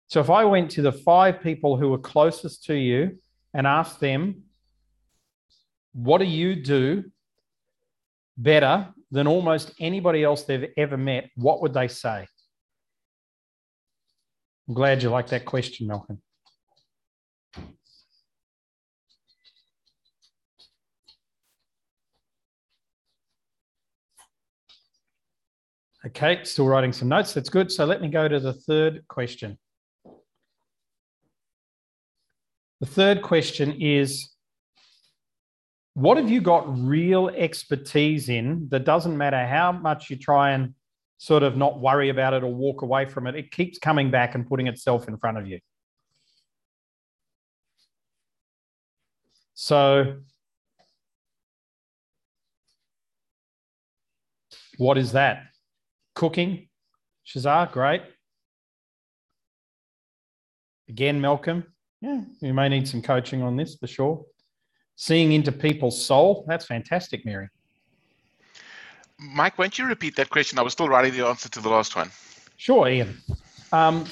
So 0.07 0.19
if 0.19 0.29
I 0.29 0.45
went 0.45 0.71
to 0.71 0.81
the 0.81 0.91
five 0.91 1.41
people 1.41 1.77
who 1.77 1.89
were 1.89 1.99
closest 1.99 2.63
to 2.65 2.73
you 2.73 3.19
and 3.53 3.67
asked 3.67 3.99
them, 3.99 4.43
what 5.93 6.19
do 6.19 6.25
you 6.25 6.55
do 6.55 7.03
better 8.37 8.87
than 9.11 9.27
almost 9.27 9.73
anybody 9.79 10.23
else 10.23 10.43
they've 10.43 10.71
ever 10.77 10.97
met? 10.97 11.29
What 11.35 11.61
would 11.61 11.73
they 11.73 11.87
say? 11.87 12.27
I'm 14.67 14.73
glad 14.73 15.03
you 15.03 15.09
like 15.09 15.27
that 15.27 15.45
question, 15.45 15.87
Malcolm. 15.87 16.21
Okay, 26.07 26.39
still 26.43 26.67
writing 26.67 26.93
some 26.93 27.09
notes. 27.09 27.33
That's 27.33 27.49
good. 27.49 27.69
So 27.69 27.83
let 27.83 28.01
me 28.01 28.07
go 28.07 28.29
to 28.29 28.39
the 28.39 28.53
third 28.53 29.05
question. 29.09 29.57
The 32.79 32.85
third 32.85 33.21
question 33.21 33.73
is 33.81 34.29
What 35.95 36.15
have 36.15 36.29
you 36.29 36.39
got 36.39 36.65
real 36.79 37.27
expertise 37.29 38.29
in 38.29 38.69
that 38.69 38.85
doesn't 38.85 39.17
matter 39.17 39.45
how 39.45 39.73
much 39.73 40.09
you 40.09 40.15
try 40.15 40.51
and 40.51 40.75
sort 41.17 41.43
of 41.43 41.57
not 41.57 41.81
worry 41.81 42.07
about 42.07 42.33
it 42.33 42.43
or 42.43 42.53
walk 42.53 42.83
away 42.83 43.05
from 43.05 43.27
it? 43.27 43.35
It 43.35 43.51
keeps 43.51 43.77
coming 43.77 44.09
back 44.09 44.33
and 44.33 44.47
putting 44.47 44.67
itself 44.67 45.09
in 45.09 45.17
front 45.17 45.37
of 45.37 45.47
you. 45.47 45.59
So, 49.55 50.17
what 54.77 54.97
is 54.97 55.11
that? 55.11 55.47
Cooking, 56.17 56.67
Shazar, 57.27 57.71
great. 57.71 58.01
Again, 60.89 61.21
Malcolm, 61.21 61.63
yeah, 62.01 62.21
you 62.41 62.55
may 62.55 62.69
need 62.69 62.87
some 62.87 63.03
coaching 63.03 63.43
on 63.43 63.55
this 63.55 63.75
for 63.75 63.85
sure. 63.85 64.25
Seeing 64.95 65.33
into 65.33 65.51
people's 65.51 66.03
soul, 66.03 66.43
that's 66.47 66.65
fantastic, 66.65 67.23
Mary. 67.23 67.49
Mike, 69.19 69.59
won't 69.59 69.77
you 69.77 69.85
repeat 69.85 70.15
that 70.15 70.31
question? 70.31 70.57
I 70.57 70.63
was 70.63 70.73
still 70.73 70.89
writing 70.89 71.13
the 71.13 71.23
answer 71.23 71.49
to 71.49 71.61
the 71.61 71.69
last 71.69 71.95
one. 71.95 72.09
Sure, 72.55 72.87
Ian. 72.87 73.21
Um, 73.71 74.05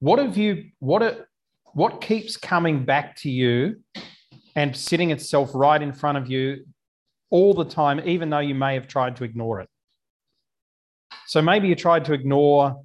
what 0.00 0.18
have 0.18 0.36
you? 0.36 0.70
What 0.80 1.28
what 1.74 2.00
keeps 2.00 2.36
coming 2.36 2.84
back 2.84 3.14
to 3.18 3.30
you 3.30 3.76
and 4.56 4.76
sitting 4.76 5.12
itself 5.12 5.52
right 5.54 5.80
in 5.80 5.92
front 5.92 6.18
of 6.18 6.28
you 6.28 6.66
all 7.30 7.54
the 7.54 7.64
time, 7.64 8.00
even 8.04 8.30
though 8.30 8.40
you 8.40 8.56
may 8.56 8.74
have 8.74 8.88
tried 8.88 9.14
to 9.18 9.22
ignore 9.22 9.60
it? 9.60 9.68
So 11.26 11.42
maybe 11.42 11.68
you 11.68 11.74
tried 11.74 12.04
to 12.06 12.12
ignore 12.12 12.82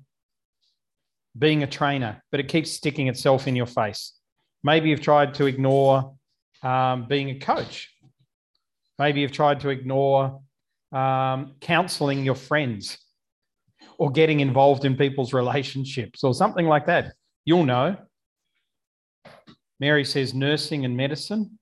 being 1.37 1.63
a 1.63 1.67
trainer, 1.67 2.21
but 2.31 2.39
it 2.39 2.47
keeps 2.47 2.71
sticking 2.71 3.07
itself 3.07 3.47
in 3.47 3.55
your 3.55 3.65
face. 3.65 4.13
Maybe 4.63 4.89
you've 4.89 5.01
tried 5.01 5.33
to 5.35 5.45
ignore 5.45 6.15
um, 6.63 7.07
being 7.07 7.29
a 7.29 7.39
coach. 7.39 7.89
Maybe 8.99 9.21
you've 9.21 9.31
tried 9.31 9.59
to 9.61 9.69
ignore 9.69 10.41
um, 10.91 11.55
counseling 11.61 12.25
your 12.25 12.35
friends 12.35 12.97
or 13.97 14.11
getting 14.11 14.39
involved 14.39 14.85
in 14.85 14.97
people's 14.97 15.33
relationships 15.33 16.23
or 16.23 16.33
something 16.33 16.65
like 16.65 16.87
that. 16.87 17.13
You'll 17.45 17.65
know. 17.65 17.97
Mary 19.79 20.05
says 20.05 20.33
nursing 20.33 20.85
and 20.85 20.95
medicine, 20.95 21.57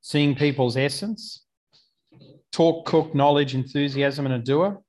seeing 0.00 0.34
people's 0.34 0.76
essence, 0.76 1.45
talk, 2.52 2.86
cook, 2.86 3.14
knowledge, 3.14 3.54
enthusiasm, 3.54 4.26
and 4.26 4.34
a 4.34 4.38
doer. 4.38 4.80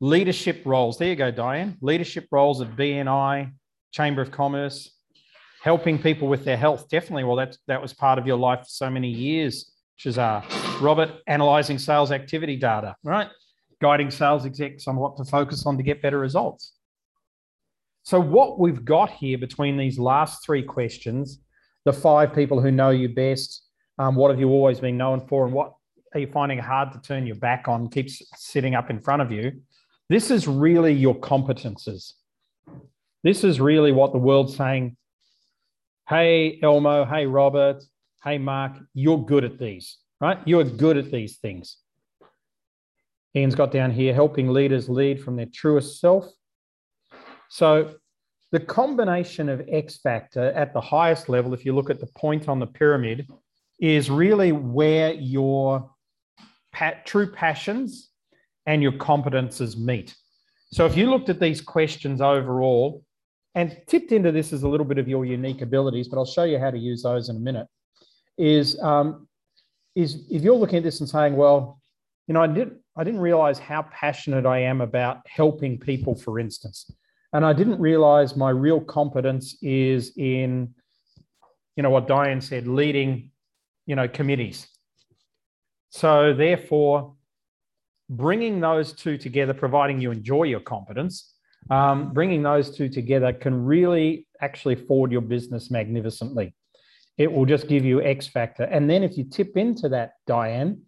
Leadership 0.00 0.62
roles. 0.64 0.98
There 0.98 1.08
you 1.08 1.16
go, 1.16 1.30
Diane. 1.30 1.76
Leadership 1.80 2.28
roles 2.30 2.60
at 2.60 2.76
BNI, 2.76 3.52
Chamber 3.92 4.22
of 4.22 4.30
Commerce, 4.30 4.90
helping 5.62 5.98
people 5.98 6.28
with 6.28 6.44
their 6.44 6.56
health. 6.56 6.88
Definitely. 6.88 7.24
Well, 7.24 7.36
that, 7.36 7.56
that 7.68 7.80
was 7.80 7.92
part 7.92 8.18
of 8.18 8.26
your 8.26 8.36
life 8.36 8.60
for 8.60 8.68
so 8.68 8.90
many 8.90 9.08
years, 9.08 9.72
Shazar. 9.98 10.44
Robert, 10.80 11.10
analyzing 11.26 11.78
sales 11.78 12.10
activity 12.10 12.56
data, 12.56 12.96
right? 13.04 13.28
Guiding 13.80 14.10
sales 14.10 14.44
execs 14.44 14.88
on 14.88 14.96
what 14.96 15.16
to 15.16 15.24
focus 15.24 15.64
on 15.66 15.76
to 15.76 15.82
get 15.82 16.02
better 16.02 16.18
results. 16.18 16.72
So, 18.02 18.20
what 18.20 18.58
we've 18.58 18.84
got 18.84 19.10
here 19.10 19.38
between 19.38 19.76
these 19.76 19.98
last 19.98 20.44
three 20.44 20.62
questions 20.62 21.40
the 21.84 21.92
five 21.92 22.34
people 22.34 22.60
who 22.60 22.70
know 22.70 22.90
you 22.90 23.08
best, 23.08 23.62
um, 23.98 24.14
what 24.14 24.30
have 24.30 24.40
you 24.40 24.48
always 24.48 24.80
been 24.80 24.96
known 24.96 25.26
for, 25.26 25.44
and 25.44 25.54
what 25.54 25.74
are 26.14 26.20
you 26.20 26.28
finding 26.28 26.58
hard 26.58 26.92
to 26.92 27.00
turn 27.00 27.26
your 27.26 27.36
back 27.36 27.66
on, 27.66 27.88
keeps 27.88 28.22
sitting 28.36 28.74
up 28.74 28.88
in 28.88 29.00
front 29.00 29.20
of 29.20 29.32
you? 29.32 29.60
This 30.08 30.30
is 30.30 30.46
really 30.46 30.92
your 30.92 31.16
competences. 31.16 32.12
This 33.24 33.42
is 33.42 33.60
really 33.60 33.90
what 33.90 34.12
the 34.12 34.18
world's 34.18 34.56
saying. 34.56 34.96
Hey, 36.08 36.60
Elmo. 36.62 37.04
Hey, 37.04 37.26
Robert. 37.26 37.82
Hey, 38.22 38.38
Mark. 38.38 38.76
You're 38.92 39.24
good 39.24 39.44
at 39.44 39.58
these, 39.58 39.98
right? 40.20 40.38
You're 40.44 40.64
good 40.64 40.96
at 40.96 41.10
these 41.10 41.38
things. 41.38 41.78
Ian's 43.34 43.56
got 43.56 43.72
down 43.72 43.90
here 43.90 44.14
helping 44.14 44.48
leaders 44.48 44.88
lead 44.88 45.20
from 45.20 45.34
their 45.34 45.46
truest 45.46 46.00
self. 46.00 46.26
So, 47.48 47.94
the 48.52 48.60
combination 48.60 49.48
of 49.48 49.66
X 49.68 49.96
factor 49.96 50.52
at 50.52 50.72
the 50.72 50.80
highest 50.80 51.28
level, 51.28 51.54
if 51.54 51.64
you 51.64 51.74
look 51.74 51.90
at 51.90 51.98
the 51.98 52.06
point 52.14 52.48
on 52.48 52.60
the 52.60 52.68
pyramid, 52.68 53.26
is 53.80 54.10
really 54.10 54.52
where 54.52 55.12
your 55.12 55.90
pa- 56.74 57.00
true 57.04 57.30
passions 57.30 58.10
and 58.66 58.82
your 58.82 58.92
competences 58.92 59.78
meet. 59.78 60.14
So 60.72 60.84
if 60.86 60.96
you 60.96 61.08
looked 61.08 61.28
at 61.28 61.40
these 61.40 61.60
questions 61.60 62.20
overall 62.20 63.04
and 63.54 63.80
tipped 63.86 64.10
into 64.12 64.32
this 64.32 64.52
as 64.52 64.64
a 64.64 64.68
little 64.68 64.86
bit 64.86 64.98
of 64.98 65.08
your 65.08 65.24
unique 65.24 65.62
abilities, 65.62 66.08
but 66.08 66.18
I'll 66.18 66.26
show 66.26 66.44
you 66.44 66.58
how 66.58 66.70
to 66.70 66.78
use 66.78 67.02
those 67.02 67.28
in 67.28 67.36
a 67.36 67.40
minute, 67.40 67.68
is, 68.36 68.80
um, 68.80 69.28
is 69.94 70.26
if 70.30 70.42
you're 70.42 70.56
looking 70.56 70.78
at 70.78 70.82
this 70.82 71.00
and 71.00 71.08
saying, 71.08 71.36
well, 71.36 71.80
you 72.26 72.34
know, 72.34 72.42
I 72.42 72.48
didn't, 72.48 72.78
I 72.96 73.04
didn't 73.04 73.20
realize 73.20 73.58
how 73.58 73.82
passionate 73.82 74.46
I 74.46 74.60
am 74.60 74.80
about 74.80 75.18
helping 75.26 75.78
people, 75.78 76.14
for 76.14 76.38
instance. 76.38 76.90
And 77.32 77.44
I 77.44 77.52
didn't 77.52 77.80
realize 77.80 78.36
my 78.36 78.50
real 78.50 78.80
competence 78.80 79.56
is 79.62 80.12
in, 80.16 80.74
you 81.76 81.82
know, 81.82 81.90
what 81.90 82.08
Diane 82.08 82.40
said, 82.40 82.66
leading, 82.66 83.30
you 83.86 83.96
know, 83.96 84.08
committees 84.08 84.68
so, 85.94 86.34
therefore, 86.34 87.14
bringing 88.10 88.58
those 88.58 88.92
two 88.92 89.16
together, 89.16 89.54
providing 89.54 90.00
you 90.00 90.10
enjoy 90.10 90.42
your 90.42 90.58
competence, 90.58 91.34
um, 91.70 92.12
bringing 92.12 92.42
those 92.42 92.76
two 92.76 92.88
together 92.88 93.32
can 93.32 93.64
really 93.64 94.26
actually 94.40 94.74
forward 94.74 95.12
your 95.12 95.20
business 95.20 95.70
magnificently. 95.70 96.52
It 97.16 97.30
will 97.30 97.46
just 97.46 97.68
give 97.68 97.84
you 97.84 98.02
X 98.02 98.26
factor. 98.26 98.64
And 98.64 98.90
then 98.90 99.04
if 99.04 99.16
you 99.16 99.22
tip 99.22 99.56
into 99.56 99.88
that, 99.90 100.14
Diane, 100.26 100.82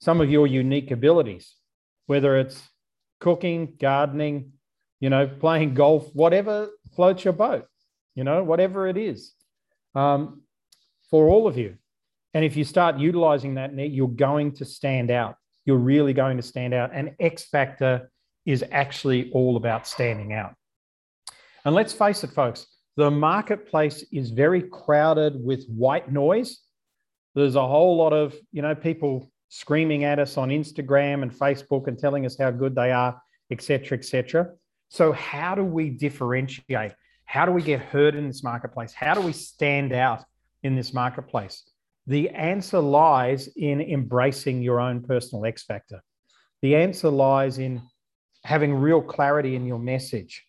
some 0.00 0.20
of 0.20 0.30
your 0.30 0.46
unique 0.46 0.92
abilities, 0.92 1.56
whether 2.06 2.38
it's 2.38 2.62
cooking, 3.18 3.74
gardening, 3.80 4.52
you 5.00 5.10
know, 5.10 5.26
playing 5.26 5.74
golf, 5.74 6.08
whatever 6.12 6.68
floats 6.94 7.24
your 7.24 7.32
boat, 7.32 7.66
you 8.14 8.22
know, 8.22 8.44
whatever 8.44 8.86
it 8.86 8.96
is, 8.96 9.32
um, 9.96 10.42
for 11.10 11.28
all 11.28 11.48
of 11.48 11.58
you. 11.58 11.76
And 12.34 12.44
if 12.44 12.56
you 12.56 12.64
start 12.64 12.98
utilizing 12.98 13.54
that 13.54 13.72
net, 13.72 13.90
you're 13.90 14.08
going 14.08 14.52
to 14.56 14.64
stand 14.64 15.10
out. 15.10 15.36
You're 15.64 15.78
really 15.78 16.12
going 16.12 16.36
to 16.36 16.42
stand 16.42 16.74
out. 16.74 16.90
And 16.92 17.14
X 17.20 17.44
Factor 17.44 18.10
is 18.44 18.64
actually 18.70 19.30
all 19.32 19.56
about 19.56 19.86
standing 19.86 20.32
out. 20.32 20.54
And 21.64 21.74
let's 21.74 21.92
face 21.92 22.24
it, 22.24 22.30
folks, 22.30 22.66
the 22.96 23.10
marketplace 23.10 24.04
is 24.12 24.30
very 24.30 24.62
crowded 24.62 25.42
with 25.42 25.66
white 25.66 26.12
noise. 26.12 26.60
There's 27.34 27.56
a 27.56 27.66
whole 27.66 27.96
lot 27.96 28.12
of, 28.12 28.34
you 28.52 28.62
know, 28.62 28.74
people 28.74 29.30
screaming 29.48 30.04
at 30.04 30.18
us 30.18 30.36
on 30.36 30.50
Instagram 30.50 31.22
and 31.22 31.32
Facebook 31.32 31.88
and 31.88 31.98
telling 31.98 32.26
us 32.26 32.36
how 32.36 32.50
good 32.50 32.74
they 32.74 32.92
are, 32.92 33.20
et 33.50 33.62
cetera, 33.62 33.96
et 33.96 34.04
cetera. 34.04 34.50
So, 34.90 35.12
how 35.12 35.54
do 35.54 35.64
we 35.64 35.90
differentiate? 35.90 36.92
How 37.24 37.46
do 37.46 37.52
we 37.52 37.62
get 37.62 37.80
heard 37.80 38.14
in 38.14 38.28
this 38.28 38.44
marketplace? 38.44 38.92
How 38.92 39.14
do 39.14 39.20
we 39.20 39.32
stand 39.32 39.92
out 39.92 40.24
in 40.62 40.76
this 40.76 40.92
marketplace? 40.92 41.64
The 42.06 42.30
answer 42.30 42.80
lies 42.80 43.48
in 43.56 43.80
embracing 43.80 44.62
your 44.62 44.80
own 44.80 45.02
personal 45.02 45.44
X 45.46 45.64
factor. 45.64 46.02
The 46.62 46.76
answer 46.76 47.08
lies 47.08 47.58
in 47.58 47.82
having 48.44 48.74
real 48.74 49.00
clarity 49.00 49.56
in 49.56 49.66
your 49.66 49.78
message. 49.78 50.44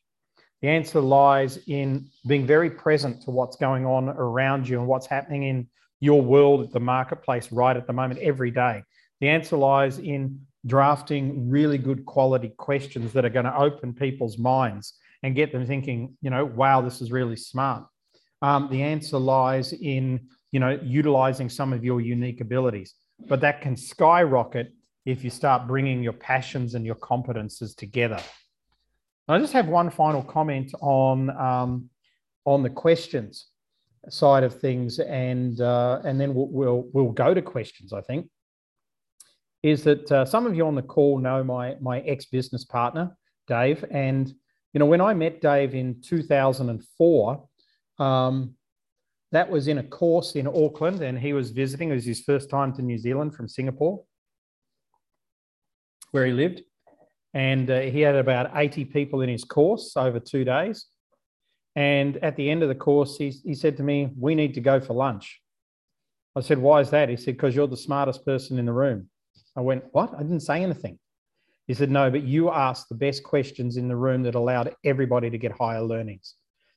The 0.61 0.67
answer 0.69 0.99
lies 0.99 1.59
in 1.67 2.09
being 2.27 2.45
very 2.45 2.69
present 2.69 3.21
to 3.23 3.31
what's 3.31 3.55
going 3.55 3.85
on 3.85 4.09
around 4.09 4.67
you 4.67 4.79
and 4.79 4.87
what's 4.87 5.07
happening 5.07 5.43
in 5.43 5.67
your 5.99 6.21
world, 6.21 6.71
the 6.73 6.79
marketplace, 6.79 7.51
right 7.51 7.75
at 7.75 7.87
the 7.87 7.93
moment, 7.93 8.19
every 8.19 8.51
day. 8.51 8.83
The 9.21 9.29
answer 9.29 9.55
lies 9.55 9.99
in 9.99 10.39
drafting 10.65 11.49
really 11.49 11.77
good 11.77 12.05
quality 12.05 12.49
questions 12.57 13.13
that 13.13 13.23
are 13.23 13.29
going 13.29 13.45
to 13.45 13.57
open 13.57 13.93
people's 13.93 14.37
minds 14.37 14.95
and 15.23 15.35
get 15.35 15.51
them 15.51 15.65
thinking, 15.65 16.17
you 16.21 16.29
know, 16.29 16.45
wow, 16.45 16.81
this 16.81 17.01
is 17.01 17.11
really 17.11 17.35
smart. 17.35 17.85
Um, 18.41 18.67
the 18.69 18.81
answer 18.81 19.17
lies 19.17 19.73
in, 19.73 20.27
you 20.55 20.59
know, 20.61 20.79
utilizing 20.81 21.49
some 21.49 21.73
of 21.73 21.83
your 21.83 21.99
unique 21.99 22.39
abilities, 22.39 22.93
but 23.27 23.41
that 23.41 23.59
can 23.59 23.75
skyrocket 23.75 24.71
if 25.05 25.21
you 25.21 25.29
start 25.29 25.67
bringing 25.67 26.01
your 26.01 26.13
passions 26.13 26.75
and 26.75 26.85
your 26.85 26.95
competences 26.95 27.75
together. 27.75 28.21
I 29.27 29.37
just 29.37 29.51
have 29.51 29.67
one 29.67 29.89
final 29.89 30.23
comment 30.23 30.71
on 30.79 31.29
um, 31.31 31.89
on 32.45 32.63
the 32.63 32.69
questions 32.69 33.47
side 34.07 34.45
of 34.45 34.57
things, 34.61 34.99
and 34.99 35.59
uh, 35.59 35.99
and 36.05 36.21
then 36.21 36.33
we'll, 36.33 36.47
we'll, 36.47 36.89
we'll 36.93 37.11
go 37.11 37.33
to 37.33 37.41
questions. 37.41 37.91
I 37.91 37.99
think 37.99 38.29
is 39.61 39.83
that 39.83 40.09
uh, 40.09 40.23
some 40.23 40.47
of 40.47 40.55
you 40.55 40.65
on 40.65 40.75
the 40.75 40.83
call 40.83 41.19
know 41.19 41.43
my 41.43 41.75
my 41.81 41.99
ex 41.99 42.27
business 42.27 42.63
partner 42.63 43.17
Dave, 43.45 43.83
and 43.91 44.33
you 44.71 44.79
know 44.79 44.85
when 44.85 45.01
I 45.01 45.13
met 45.15 45.41
Dave 45.41 45.75
in 45.75 46.01
2004. 46.01 47.49
Um, 47.99 48.55
that 49.31 49.49
was 49.49 49.67
in 49.67 49.77
a 49.79 49.83
course 49.83 50.35
in 50.35 50.47
Auckland, 50.47 51.01
and 51.01 51.19
he 51.19 51.33
was 51.33 51.51
visiting. 51.51 51.91
It 51.91 51.95
was 51.95 52.05
his 52.05 52.21
first 52.21 52.49
time 52.49 52.73
to 52.73 52.81
New 52.81 52.97
Zealand 52.97 53.35
from 53.35 53.47
Singapore, 53.47 54.03
where 56.11 56.25
he 56.25 56.31
lived 56.31 56.61
and 57.35 57.69
uh, 57.69 57.81
he 57.81 57.99
had 57.99 58.15
about 58.15 58.49
80 58.55 58.85
people 58.85 59.21
in 59.21 59.27
his 59.27 59.43
course 59.43 59.95
over 59.97 60.19
two 60.21 60.45
days. 60.45 60.85
And 61.75 62.15
at 62.23 62.37
the 62.37 62.49
end 62.49 62.63
of 62.63 62.69
the 62.69 62.75
course, 62.75 63.17
he, 63.17 63.29
he 63.29 63.53
said 63.53 63.75
to 63.77 63.83
me, 63.83 64.09
We 64.17 64.33
need 64.33 64.53
to 64.53 64.61
go 64.61 64.79
for 64.79 64.93
lunch. 64.93 65.41
I 66.33 66.39
said, 66.39 66.57
Why 66.57 66.79
is 66.79 66.89
that? 66.91 67.09
He 67.09 67.17
said, 67.17 67.35
Because 67.35 67.53
you're 67.53 67.67
the 67.67 67.75
smartest 67.75 68.25
person 68.25 68.57
in 68.57 68.65
the 68.65 68.73
room. 68.73 69.09
I 69.57 69.61
went, 69.61 69.83
What? 69.91 70.13
I 70.15 70.21
didn't 70.23 70.39
say 70.39 70.63
anything. 70.63 70.97
He 71.67 71.73
said, 71.73 71.91
No, 71.91 72.09
but 72.09 72.23
you 72.23 72.51
asked 72.51 72.87
the 72.87 72.95
best 72.95 73.21
questions 73.23 73.75
in 73.75 73.89
the 73.89 73.97
room 73.97 74.23
that 74.23 74.35
allowed 74.35 74.73
everybody 74.85 75.29
to 75.29 75.37
get 75.37 75.51
higher 75.51 75.81
learnings. 75.81 76.35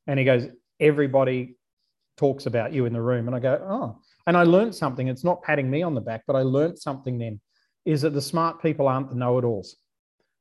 And 0.08 0.18
he 0.18 0.24
goes, 0.24 0.48
Everybody 0.80 1.56
talks 2.18 2.46
about 2.46 2.72
you 2.72 2.84
in 2.84 2.92
the 2.92 3.00
room. 3.00 3.26
And 3.26 3.34
I 3.34 3.40
go, 3.40 3.64
Oh. 3.66 4.02
And 4.26 4.36
I 4.36 4.42
learned 4.42 4.74
something. 4.74 5.08
It's 5.08 5.24
not 5.24 5.42
patting 5.42 5.70
me 5.70 5.82
on 5.82 5.94
the 5.94 6.02
back, 6.02 6.24
but 6.26 6.36
I 6.36 6.42
learned 6.42 6.78
something 6.78 7.18
then 7.18 7.40
is 7.86 8.02
that 8.02 8.10
the 8.10 8.20
smart 8.20 8.60
people 8.60 8.86
aren't 8.86 9.08
the 9.08 9.16
know 9.16 9.38
it 9.38 9.44
alls 9.44 9.76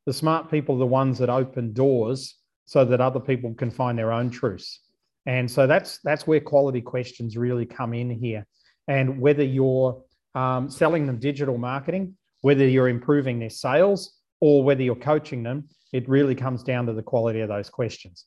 the 0.07 0.13
smart 0.13 0.49
people 0.49 0.75
are 0.75 0.79
the 0.79 0.87
ones 0.87 1.19
that 1.19 1.29
open 1.29 1.73
doors 1.73 2.35
so 2.65 2.85
that 2.85 3.01
other 3.01 3.19
people 3.19 3.53
can 3.53 3.69
find 3.69 3.99
their 3.99 4.13
own 4.13 4.29
truths. 4.29 4.79
And 5.25 5.51
so 5.51 5.67
that's 5.67 5.99
that's 5.99 6.25
where 6.25 6.39
quality 6.39 6.79
questions 6.79 7.35
really 7.35 7.65
come 7.65 7.93
in 7.93 8.09
here. 8.09 8.47
And 8.87 9.19
whether 9.19 9.43
you're 9.43 10.01
um, 10.33 10.69
selling 10.69 11.05
them 11.05 11.19
digital 11.19 11.57
marketing, 11.57 12.15
whether 12.39 12.65
you're 12.65 12.87
improving 12.87 13.37
their 13.37 13.49
sales, 13.49 14.17
or 14.39 14.63
whether 14.63 14.81
you're 14.81 14.95
coaching 14.95 15.43
them, 15.43 15.67
it 15.91 16.07
really 16.07 16.35
comes 16.35 16.63
down 16.63 16.85
to 16.85 16.93
the 16.93 17.03
quality 17.03 17.41
of 17.41 17.49
those 17.49 17.69
questions. 17.69 18.25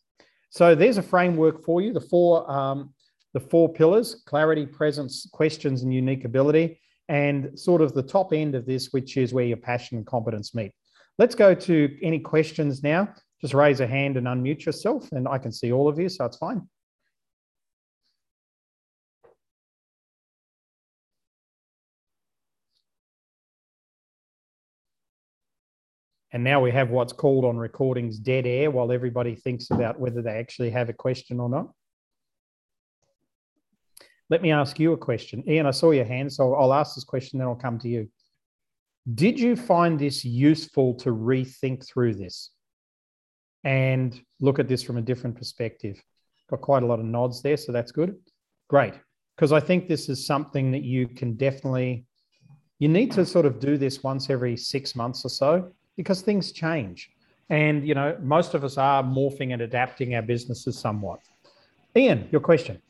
So 0.51 0.75
there's 0.75 0.99
a 0.99 1.03
framework 1.03 1.65
for 1.65 1.81
you. 1.81 1.95
The 1.95 2.01
four 2.03 2.51
um, 2.51 2.93
the 3.35 3.41
four 3.41 3.73
pillars: 3.73 4.23
clarity, 4.27 4.67
presence, 4.67 5.29
questions, 5.33 5.83
and 5.83 5.93
unique 5.93 6.25
ability. 6.25 6.81
And 7.09 7.59
sort 7.59 7.83
of 7.83 7.93
the 7.93 8.05
top 8.05 8.33
end 8.33 8.55
of 8.55 8.67
this, 8.67 8.93
which 8.93 9.17
is 9.17 9.33
where 9.33 9.45
your 9.45 9.57
passion 9.57 9.97
and 9.97 10.07
competence 10.07 10.55
meet. 10.55 10.73
Let's 11.19 11.35
go 11.35 11.55
to 11.55 11.99
any 12.03 12.21
questions 12.21 12.85
now. 12.85 13.13
Just 13.41 13.53
raise 13.53 13.81
a 13.81 13.87
hand 13.87 14.17
and 14.17 14.29
unmute 14.29 14.65
yourself, 14.65 15.09
and 15.11 15.27
I 15.27 15.39
can 15.39 15.51
see 15.51 15.73
all 15.73 15.89
of 15.89 15.99
you, 15.99 16.09
so 16.09 16.25
it's 16.27 16.37
fine. 16.37 16.69
And 26.33 26.45
now 26.45 26.61
we 26.61 26.71
have 26.71 26.91
what's 26.91 27.13
called 27.13 27.45
on 27.45 27.57
recordings 27.57 28.19
dead 28.19 28.47
air 28.47 28.71
while 28.71 28.93
everybody 28.93 29.35
thinks 29.35 29.71
about 29.73 29.99
whether 29.99 30.23
they 30.23 30.39
actually 30.39 30.71
have 30.71 30.89
a 30.89 30.93
question 30.93 31.41
or 31.41 31.49
not. 31.49 31.73
Let 34.31 34.43
me 34.43 34.53
ask 34.53 34.79
you 34.79 34.93
a 34.93 34.97
question. 34.97 35.43
Ian, 35.49 35.67
I 35.67 35.73
saw 35.73 35.91
your 35.91 36.05
hand, 36.05 36.33
so 36.33 36.55
I'll 36.55 36.73
ask 36.73 36.95
this 36.95 37.05
question, 37.05 37.39
then 37.39 37.49
I'll 37.49 37.57
come 37.57 37.81
to 37.81 37.89
you. 37.89 38.09
Did 39.15 39.41
you 39.41 39.57
find 39.57 39.99
this 39.99 40.25
useful 40.25 40.95
to 40.95 41.11
rethink 41.11 41.85
through 41.87 42.15
this 42.15 42.51
and 43.65 44.19
look 44.41 44.61
at 44.61 44.69
this 44.69 44.85
from 44.85 44.99
a 44.99 45.03
different 45.03 45.37
perspective? 45.37 46.01
Got 46.49 46.61
quite 46.61 46.85
a 46.85 46.87
lot 46.87 47.01
of 47.01 47.07
nods 47.07 47.43
there, 47.43 47.57
so 47.57 47.73
that's 47.73 47.91
good. 47.91 48.15
Great. 48.69 48.95
Because 49.35 49.53
I 49.53 49.59
think 49.59 49.89
this 49.89 50.09
is 50.09 50.25
something 50.25 50.71
that 50.71 50.85
you 50.85 51.09
can 51.09 51.35
definitely, 51.35 52.05
you 52.79 52.89
need 52.89 53.11
to 53.13 53.27
sort 53.27 53.47
of 53.47 53.59
do 53.59 53.77
this 53.77 54.05
once 54.05 54.31
every 54.31 54.57
six 54.57 54.95
months 54.95 55.25
or 55.25 55.29
so 55.29 55.73
because 55.97 56.23
things 56.23 56.53
change. 56.53 57.11
And, 57.49 57.87
you 57.87 57.95
know, 57.95 58.17
most 58.23 58.55
of 58.55 58.63
us 58.63 58.79
are 58.79 59.03
morphing 59.03 59.53
and 59.53 59.63
adapting 59.63 60.15
our 60.15 60.23
businesses 60.23 60.79
somewhat. 60.79 61.19
Ian, 61.97 62.29
your 62.31 62.41
question. 62.41 62.81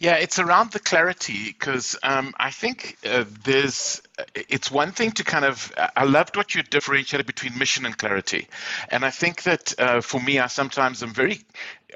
Yeah, 0.00 0.14
it's 0.14 0.38
around 0.38 0.70
the 0.70 0.78
clarity 0.78 1.46
because 1.46 1.98
um, 2.04 2.32
I 2.38 2.52
think 2.52 2.96
uh, 3.04 3.24
there's, 3.42 4.00
it's 4.32 4.70
one 4.70 4.92
thing 4.92 5.10
to 5.12 5.24
kind 5.24 5.44
of, 5.44 5.72
I 5.96 6.04
loved 6.04 6.36
what 6.36 6.54
you 6.54 6.62
differentiated 6.62 7.26
between 7.26 7.58
mission 7.58 7.84
and 7.84 7.98
clarity. 7.98 8.46
And 8.90 9.04
I 9.04 9.10
think 9.10 9.42
that 9.42 9.74
uh, 9.76 10.00
for 10.00 10.20
me, 10.20 10.38
I 10.38 10.46
sometimes 10.46 11.02
am 11.02 11.12
very, 11.12 11.40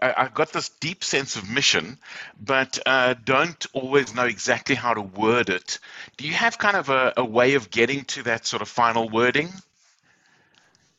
I, 0.03 0.25
have 0.25 0.35
got 0.35 0.53
this 0.53 0.69
deep 0.69 1.05
sense 1.05 1.37
of 1.37 1.49
mission, 1.49 1.97
but 2.41 2.77
uh, 2.87 3.15
don't 3.25 3.65
always 3.73 4.13
know 4.13 4.25
exactly 4.25 4.75
how 4.75 4.95
to 4.95 5.03
word 5.03 5.49
it. 5.49 5.79
Do 6.17 6.27
you 6.27 6.33
have 6.33 6.59
kind 6.59 6.77
of 6.77 6.89
a, 6.89 7.13
a 7.17 7.25
way 7.25 7.55
of 7.55 7.71
getting 7.71 8.05
to 8.07 8.25
that 8.25 8.47
sort 8.47 8.63
of 8.63 8.69
final 8.69 9.09
wording? 9.09 9.51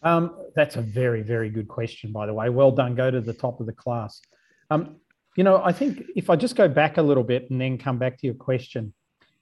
Um, 0.04 0.36
that's 0.56 0.78
a 0.78 0.82
very, 0.82 1.22
very 1.22 1.50
good 1.50 1.68
question, 1.68 2.14
by 2.14 2.28
the 2.28 2.34
way. 2.34 2.48
Well 2.48 2.72
done. 2.72 2.96
Go 2.96 3.12
to 3.12 3.20
the 3.20 3.34
top 3.34 3.60
of 3.60 3.66
the 3.66 3.74
class. 3.74 4.22
Um, 4.70 4.98
you 5.36 5.44
know, 5.44 5.62
I 5.64 5.72
think 5.72 6.04
if 6.16 6.30
I 6.30 6.36
just 6.36 6.56
go 6.56 6.68
back 6.68 6.98
a 6.98 7.02
little 7.02 7.24
bit 7.24 7.50
and 7.50 7.60
then 7.60 7.78
come 7.78 7.98
back 7.98 8.18
to 8.20 8.28
your 8.28 8.36
question, 8.36 8.94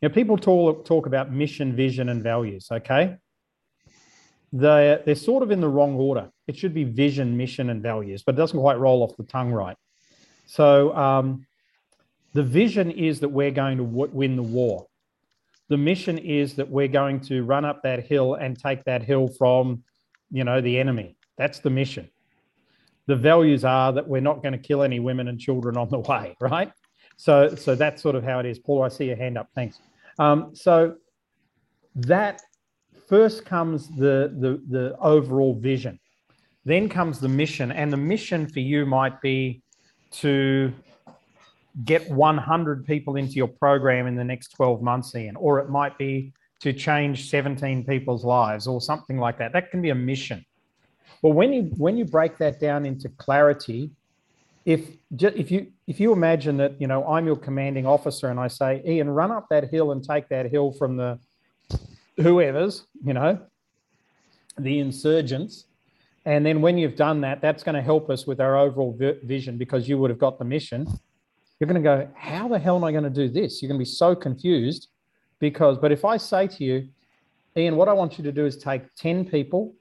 you 0.02 0.08
know, 0.08 0.14
people 0.14 0.38
talk 0.38 0.86
talk 0.86 1.06
about 1.06 1.32
mission, 1.32 1.76
vision, 1.76 2.10
and 2.10 2.24
values. 2.24 2.68
Okay, 2.72 3.18
they're 4.54 5.02
they're 5.06 5.16
sort 5.16 5.44
of 5.44 5.52
in 5.52 5.62
the 5.62 5.68
wrong 5.68 5.96
order. 5.96 6.32
It 6.48 6.58
should 6.58 6.74
be 6.74 6.86
vision, 6.86 7.38
mission, 7.38 7.70
and 7.70 7.84
values, 7.84 8.24
but 8.24 8.36
it 8.36 8.38
doesn't 8.38 8.60
quite 8.60 8.80
roll 8.80 9.04
off 9.04 9.18
the 9.18 9.24
tongue 9.24 9.52
right. 9.52 9.78
So 10.46 10.96
um, 10.96 11.46
the 12.34 12.44
vision 12.44 12.92
is 12.92 13.20
that 13.20 13.30
we're 13.30 13.52
going 13.52 13.78
to 13.78 13.84
win 13.84 14.36
the 14.36 14.44
war. 14.44 14.88
The 15.70 15.78
mission 15.78 16.18
is 16.18 16.56
that 16.56 16.70
we're 16.70 16.90
going 16.90 17.22
to 17.22 17.44
run 17.44 17.64
up 17.64 17.84
that 17.84 18.06
hill 18.06 18.34
and 18.34 18.60
take 18.60 18.84
that 18.86 19.04
hill 19.04 19.30
from, 19.30 19.84
you 20.30 20.44
know, 20.44 20.60
the 20.60 20.80
enemy. 20.80 21.16
That's 21.38 21.60
the 21.60 21.70
mission 21.70 22.10
the 23.12 23.16
values 23.18 23.66
are 23.66 23.92
that 23.92 24.08
we're 24.08 24.22
not 24.22 24.42
going 24.42 24.54
to 24.54 24.58
kill 24.58 24.84
any 24.84 25.02
women 25.02 25.28
and 25.28 25.38
children 25.38 25.76
on 25.76 25.90
the 25.90 26.00
way, 26.12 26.34
right? 26.40 26.72
So, 27.18 27.54
so 27.56 27.76
that's 27.76 28.02
sort 28.02 28.16
of 28.16 28.24
how 28.24 28.40
it 28.40 28.46
is. 28.46 28.58
Paul, 28.58 28.84
I 28.84 28.88
see 28.88 29.06
your 29.06 29.18
hand 29.18 29.38
up. 29.38 29.50
Thanks. 29.54 29.80
Um, 30.18 30.52
so 30.56 30.96
that 31.94 32.42
first 33.10 33.44
comes 33.44 33.90
the, 33.90 34.34
the 34.40 34.62
the 34.70 34.96
overall 35.00 35.54
vision, 35.54 36.00
then 36.64 36.88
comes 36.88 37.20
the 37.20 37.28
mission, 37.28 37.70
and 37.74 37.92
the 37.92 37.98
mission 37.98 38.48
for 38.48 38.62
you 38.62 38.86
might 38.86 39.20
be 39.22 39.62
to 40.12 40.72
get 41.84 42.10
100 42.10 42.86
people 42.86 43.18
into 43.18 43.34
your 43.34 43.50
program 43.50 44.08
in 44.08 44.16
the 44.16 44.24
next 44.24 44.56
12 44.56 44.82
months, 44.82 45.14
Ian, 45.16 45.36
or 45.36 45.60
it 45.60 45.70
might 45.70 45.98
be 45.98 46.32
to 46.62 46.72
change 46.72 47.30
17 47.30 47.84
people's 47.84 48.24
lives 48.24 48.68
or 48.68 48.80
something 48.80 49.18
like 49.18 49.38
that. 49.40 49.52
That 49.52 49.70
can 49.70 49.82
be 49.82 49.90
a 49.90 49.96
mission. 49.96 50.46
But 51.22 51.30
when 51.30 51.54
you 51.54 51.64
when 51.78 51.98
you 51.98 52.06
break 52.06 52.38
that 52.40 52.60
down 52.60 52.86
into 52.86 53.10
clarity, 53.10 53.92
if 54.66 54.82
if 55.12 55.52
you 55.52 55.68
if 55.88 56.00
you 56.00 56.14
imagine 56.14 56.58
that 56.58 56.80
you 56.82 56.88
know 56.88 57.06
I'm 57.08 57.26
your 57.26 57.36
commanding 57.36 57.86
officer 57.86 58.30
and 58.30 58.40
I 58.40 58.48
say 58.48 58.82
Ian, 58.86 59.10
run 59.10 59.32
up 59.32 59.48
that 59.50 59.70
hill 59.70 59.92
and 59.92 60.04
take 60.04 60.30
that 60.30 60.50
hill 60.50 60.72
from 60.74 60.98
the 60.98 61.20
whoever's 62.18 62.86
you 63.04 63.14
know 63.14 63.40
the 64.58 64.80
insurgents, 64.80 65.66
And 66.26 66.46
then 66.46 66.62
when 66.62 66.78
you've 66.78 66.96
done 66.96 67.22
that, 67.22 67.42
that's 67.42 67.64
going 67.64 67.76
to 67.76 67.82
help 67.82 68.10
us 68.10 68.28
with 68.28 68.40
our 68.40 68.58
overall 68.58 68.96
vi- 68.98 69.18
vision 69.24 69.58
because 69.58 69.90
you 69.90 69.98
would 69.98 70.10
have 70.10 70.20
got 70.20 70.38
the 70.38 70.46
mission. 70.46 70.86
You're 71.60 71.68
going 71.68 71.82
to 71.82 71.88
go, 71.88 72.08
how 72.16 72.48
the 72.48 72.60
hell 72.60 72.76
am 72.76 72.84
I 72.84 72.92
going 72.92 73.04
to 73.04 73.10
do 73.10 73.28
this? 73.28 73.62
You're 73.62 73.70
going 73.70 73.80
to 73.80 73.86
be 73.86 73.90
so 73.90 74.16
confused 74.16 74.90
because, 75.40 75.78
but 75.78 75.92
if 75.92 76.06
I 76.06 76.18
say 76.18 76.48
to 76.48 76.64
you, 76.64 76.90
Ian, 77.58 77.76
what 77.76 77.88
I 77.90 77.94
want 77.94 78.18
you 78.18 78.24
to 78.24 78.32
do 78.32 78.46
is 78.46 78.58
take 78.58 78.84
10 78.96 79.26
people, 79.26 79.74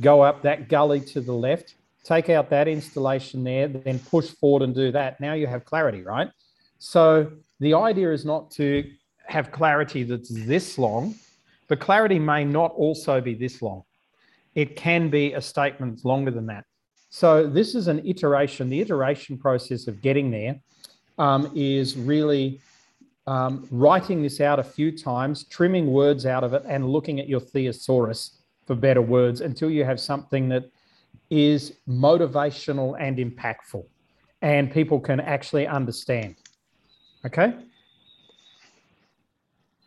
go 0.00 0.22
up 0.22 0.42
that 0.42 0.68
gully 0.68 1.00
to 1.00 1.20
the 1.20 1.32
left, 1.32 1.74
take 2.02 2.28
out 2.28 2.50
that 2.50 2.68
installation 2.68 3.44
there, 3.44 3.68
then 3.68 3.98
push 3.98 4.30
forward 4.30 4.62
and 4.62 4.74
do 4.74 4.92
that. 4.92 5.20
Now 5.20 5.34
you 5.34 5.46
have 5.46 5.64
clarity, 5.64 6.02
right? 6.02 6.30
So 6.78 7.32
the 7.60 7.74
idea 7.74 8.12
is 8.12 8.24
not 8.24 8.50
to 8.52 8.90
have 9.26 9.50
clarity 9.50 10.02
that's 10.02 10.28
this 10.28 10.78
long, 10.78 11.14
but 11.68 11.80
clarity 11.80 12.18
may 12.18 12.44
not 12.44 12.72
also 12.72 13.20
be 13.20 13.34
this 13.34 13.62
long. 13.62 13.84
It 14.54 14.76
can 14.76 15.08
be 15.08 15.32
a 15.32 15.40
statement 15.40 16.04
longer 16.04 16.30
than 16.30 16.46
that. 16.46 16.64
So 17.10 17.46
this 17.46 17.74
is 17.74 17.88
an 17.88 18.06
iteration. 18.06 18.68
The 18.68 18.80
iteration 18.80 19.38
process 19.38 19.86
of 19.86 20.02
getting 20.02 20.30
there 20.30 20.60
um, 21.16 21.50
is 21.54 21.96
really 21.96 22.60
um, 23.26 23.66
writing 23.70 24.22
this 24.22 24.40
out 24.40 24.58
a 24.58 24.64
few 24.64 24.96
times, 24.96 25.44
trimming 25.44 25.86
words 25.86 26.26
out 26.26 26.44
of 26.44 26.52
it, 26.52 26.64
and 26.68 26.88
looking 26.88 27.20
at 27.20 27.28
your 27.28 27.40
thesaurus 27.40 28.42
for 28.66 28.74
better 28.74 29.02
words 29.02 29.40
until 29.40 29.70
you 29.70 29.84
have 29.84 30.00
something 30.00 30.48
that 30.48 30.70
is 31.30 31.74
motivational 31.88 32.96
and 32.98 33.18
impactful 33.18 33.84
and 34.42 34.70
people 34.70 35.00
can 35.00 35.20
actually 35.20 35.66
understand. 35.66 36.36
Okay? 37.24 37.54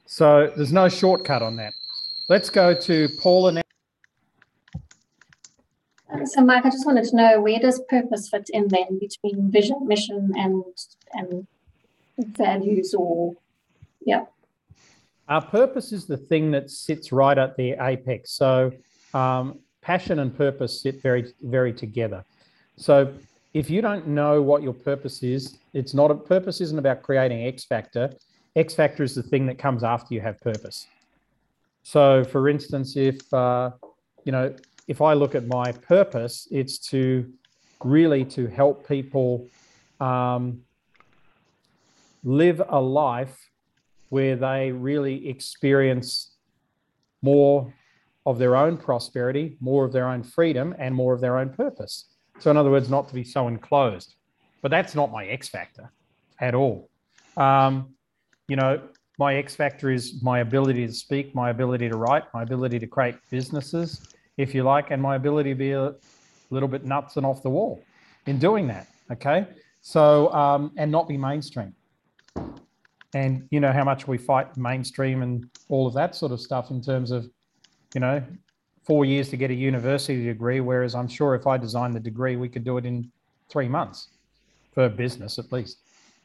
So 0.07 0.51
there's 0.55 0.73
no 0.73 0.89
shortcut 0.89 1.43
on 1.43 1.55
that. 1.57 1.73
Let's 2.27 2.49
go 2.49 2.73
to 2.73 3.07
Paula 3.21 3.51
now. 3.51 3.61
Um, 6.11 6.25
so, 6.25 6.41
Mike, 6.41 6.65
I 6.65 6.69
just 6.69 6.85
wanted 6.85 7.03
to 7.05 7.15
know 7.15 7.41
where 7.41 7.59
does 7.59 7.81
purpose 7.87 8.29
fit 8.29 8.49
in 8.51 8.67
then 8.69 8.97
between 8.99 9.51
vision, 9.51 9.85
mission, 9.85 10.31
and 10.35 10.63
and 11.13 11.47
values, 12.17 12.93
or 12.97 13.35
yeah. 14.05 14.25
Our 15.29 15.41
purpose 15.41 15.91
is 15.91 16.05
the 16.05 16.17
thing 16.17 16.51
that 16.51 16.69
sits 16.69 17.11
right 17.11 17.37
at 17.37 17.57
the 17.57 17.75
apex. 17.81 18.31
So, 18.31 18.71
um, 19.13 19.59
passion 19.81 20.19
and 20.19 20.35
purpose 20.35 20.81
sit 20.81 21.01
very, 21.01 21.33
very 21.41 21.73
together. 21.73 22.23
So, 22.77 23.13
if 23.53 23.69
you 23.69 23.81
don't 23.81 24.07
know 24.07 24.41
what 24.41 24.61
your 24.63 24.73
purpose 24.73 25.23
is, 25.23 25.57
it's 25.73 25.93
not 25.93 26.11
a 26.11 26.15
purpose 26.15 26.61
isn't 26.61 26.77
about 26.77 27.01
creating 27.01 27.45
X 27.45 27.65
factor. 27.65 28.13
X 28.55 28.73
factor 28.73 29.03
is 29.03 29.15
the 29.15 29.23
thing 29.23 29.45
that 29.47 29.57
comes 29.57 29.83
after 29.83 30.13
you 30.13 30.21
have 30.21 30.39
purpose. 30.41 30.87
So, 31.83 32.23
for 32.23 32.49
instance, 32.49 32.95
if 32.95 33.33
uh, 33.33 33.71
you 34.23 34.31
know, 34.31 34.53
if 34.87 35.01
I 35.01 35.13
look 35.13 35.35
at 35.35 35.47
my 35.47 35.71
purpose, 35.71 36.47
it's 36.51 36.77
to 36.89 37.31
really 37.83 38.23
to 38.25 38.47
help 38.47 38.87
people 38.87 39.47
um, 39.99 40.61
live 42.23 42.61
a 42.69 42.79
life 42.79 43.46
where 44.09 44.35
they 44.35 44.71
really 44.71 45.27
experience 45.27 46.35
more 47.21 47.73
of 48.25 48.37
their 48.37 48.55
own 48.55 48.77
prosperity, 48.77 49.57
more 49.59 49.85
of 49.85 49.91
their 49.93 50.07
own 50.07 50.23
freedom, 50.23 50.75
and 50.77 50.93
more 50.93 51.13
of 51.13 51.21
their 51.21 51.37
own 51.37 51.49
purpose. 51.49 52.05
So, 52.39 52.51
in 52.51 52.57
other 52.57 52.69
words, 52.69 52.89
not 52.89 53.07
to 53.07 53.13
be 53.13 53.23
so 53.23 53.47
enclosed. 53.47 54.15
But 54.61 54.71
that's 54.71 54.95
not 54.95 55.11
my 55.11 55.25
X 55.25 55.47
factor 55.47 55.91
at 56.39 56.53
all. 56.53 56.89
Um, 57.37 57.93
you 58.47 58.55
know, 58.55 58.81
my 59.17 59.35
X 59.35 59.55
factor 59.55 59.89
is 59.91 60.21
my 60.21 60.39
ability 60.39 60.85
to 60.85 60.93
speak, 60.93 61.33
my 61.33 61.49
ability 61.49 61.89
to 61.89 61.95
write, 61.95 62.23
my 62.33 62.43
ability 62.43 62.79
to 62.79 62.87
create 62.87 63.15
businesses, 63.29 64.01
if 64.37 64.53
you 64.53 64.63
like, 64.63 64.91
and 64.91 65.01
my 65.01 65.15
ability 65.15 65.51
to 65.51 65.55
be 65.55 65.71
a 65.71 65.95
little 66.49 66.69
bit 66.69 66.85
nuts 66.85 67.17
and 67.17 67.25
off 67.25 67.41
the 67.43 67.49
wall 67.49 67.81
in 68.25 68.37
doing 68.37 68.67
that. 68.67 68.87
Okay. 69.11 69.47
So, 69.81 70.31
um, 70.33 70.71
and 70.77 70.91
not 70.91 71.07
be 71.07 71.17
mainstream. 71.17 71.73
And 73.13 73.47
you 73.51 73.59
know 73.59 73.71
how 73.71 73.83
much 73.83 74.07
we 74.07 74.17
fight 74.17 74.55
mainstream 74.57 75.21
and 75.21 75.49
all 75.69 75.87
of 75.87 75.93
that 75.93 76.15
sort 76.15 76.31
of 76.31 76.41
stuff 76.41 76.71
in 76.71 76.81
terms 76.81 77.11
of, 77.11 77.29
you 77.93 78.01
know, 78.01 78.21
four 78.83 79.05
years 79.05 79.29
to 79.29 79.37
get 79.37 79.49
a 79.49 79.53
university 79.53 80.25
degree. 80.25 80.59
Whereas 80.59 80.93
I'm 80.93 81.07
sure 81.07 81.35
if 81.35 81.47
I 81.47 81.57
designed 81.57 81.95
the 81.95 81.99
degree, 81.99 82.35
we 82.35 82.49
could 82.49 82.63
do 82.63 82.77
it 82.77 82.85
in 82.85 83.11
three 83.49 83.67
months 83.67 84.09
for 84.73 84.89
business 84.89 85.39
at 85.39 85.51
least. 85.51 85.77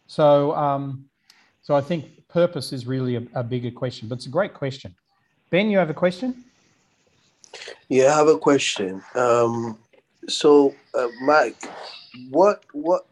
So, 0.07 0.55
um, 0.55 1.07
so 1.62 1.74
I 1.74 1.80
think 1.80 2.26
purpose 2.28 2.72
is 2.72 2.87
really 2.87 3.16
a, 3.16 3.22
a 3.35 3.43
bigger 3.45 3.70
question, 3.70 4.09
but 4.09 4.16
it's 4.16 4.26
a 4.26 4.30
great 4.30 4.55
question. 4.55 4.95
Ben, 5.51 5.70
you 5.70 5.78
have 5.78 5.91
a 5.91 5.95
question? 5.95 6.45
Yeah, 7.89 8.14
I 8.14 8.16
have 8.16 8.28
a 8.28 8.39
question. 8.39 9.03
Um, 9.14 9.78
so, 10.28 10.74
uh, 10.95 11.09
Mike, 11.22 11.68
what 12.30 12.64
what 12.72 13.07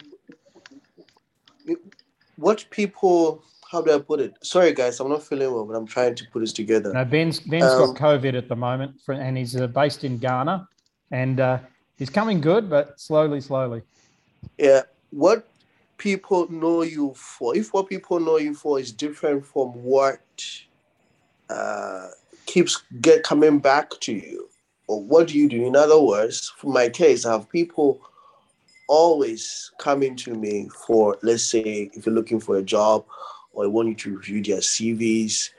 what 2.36 2.64
people? 2.70 3.42
How 3.70 3.80
do 3.80 3.94
I 3.94 3.98
put 4.00 4.18
it? 4.18 4.34
Sorry, 4.42 4.72
guys, 4.72 4.98
I'm 4.98 5.08
not 5.08 5.22
feeling 5.22 5.52
well, 5.52 5.64
but 5.64 5.76
I'm 5.76 5.86
trying 5.86 6.16
to 6.16 6.24
put 6.32 6.40
this 6.40 6.52
together. 6.52 6.92
No, 6.92 7.04
Ben's 7.04 7.38
Ben's 7.38 7.64
um, 7.64 7.94
got 7.94 7.96
COVID 7.96 8.34
at 8.36 8.48
the 8.48 8.56
moment, 8.56 9.00
for, 9.00 9.12
and 9.12 9.38
he's 9.38 9.54
uh, 9.54 9.68
based 9.68 10.02
in 10.02 10.18
Ghana, 10.18 10.68
and 11.12 11.38
uh, 11.38 11.58
he's 11.96 12.10
coming 12.10 12.40
good, 12.40 12.68
but 12.68 12.98
slowly, 12.98 13.40
slowly. 13.40 13.82
Yeah, 14.58 14.82
what 15.10 15.48
people 15.98 16.50
know 16.50 16.82
you 16.82 17.14
for? 17.14 17.56
If 17.56 17.72
what 17.72 17.88
people 17.88 18.18
know 18.18 18.38
you 18.38 18.54
for 18.54 18.80
is 18.80 18.90
different 18.90 19.46
from 19.46 19.68
what 19.68 20.20
uh, 21.48 22.08
keeps 22.46 22.82
get 23.00 23.22
coming 23.22 23.60
back 23.60 23.90
to 24.00 24.12
you, 24.12 24.48
or 24.88 25.00
what 25.00 25.28
do 25.28 25.38
you 25.38 25.48
do? 25.48 25.64
In 25.64 25.76
other 25.76 26.00
words, 26.00 26.52
for 26.56 26.72
my 26.72 26.88
case, 26.88 27.24
I 27.24 27.32
have 27.32 27.48
people 27.48 28.00
always 28.88 29.70
coming 29.78 30.16
to 30.16 30.34
me 30.34 30.68
for, 30.86 31.16
let's 31.22 31.44
say, 31.44 31.88
if 31.94 32.04
you're 32.04 32.14
looking 32.16 32.40
for 32.40 32.56
a 32.56 32.62
job 32.62 33.04
or 33.52 33.64
they 33.64 33.68
want 33.68 33.88
you 33.88 33.94
to 33.94 34.16
review 34.16 34.42
their 34.42 34.58
CVs, 34.60 35.50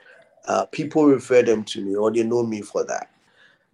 uh, 0.48 0.66
people 0.66 1.06
refer 1.06 1.42
them 1.42 1.64
to 1.64 1.82
me 1.82 1.94
or 1.94 2.10
they 2.10 2.22
know 2.22 2.42
me 2.42 2.62
for 2.62 2.84
that. 2.84 3.10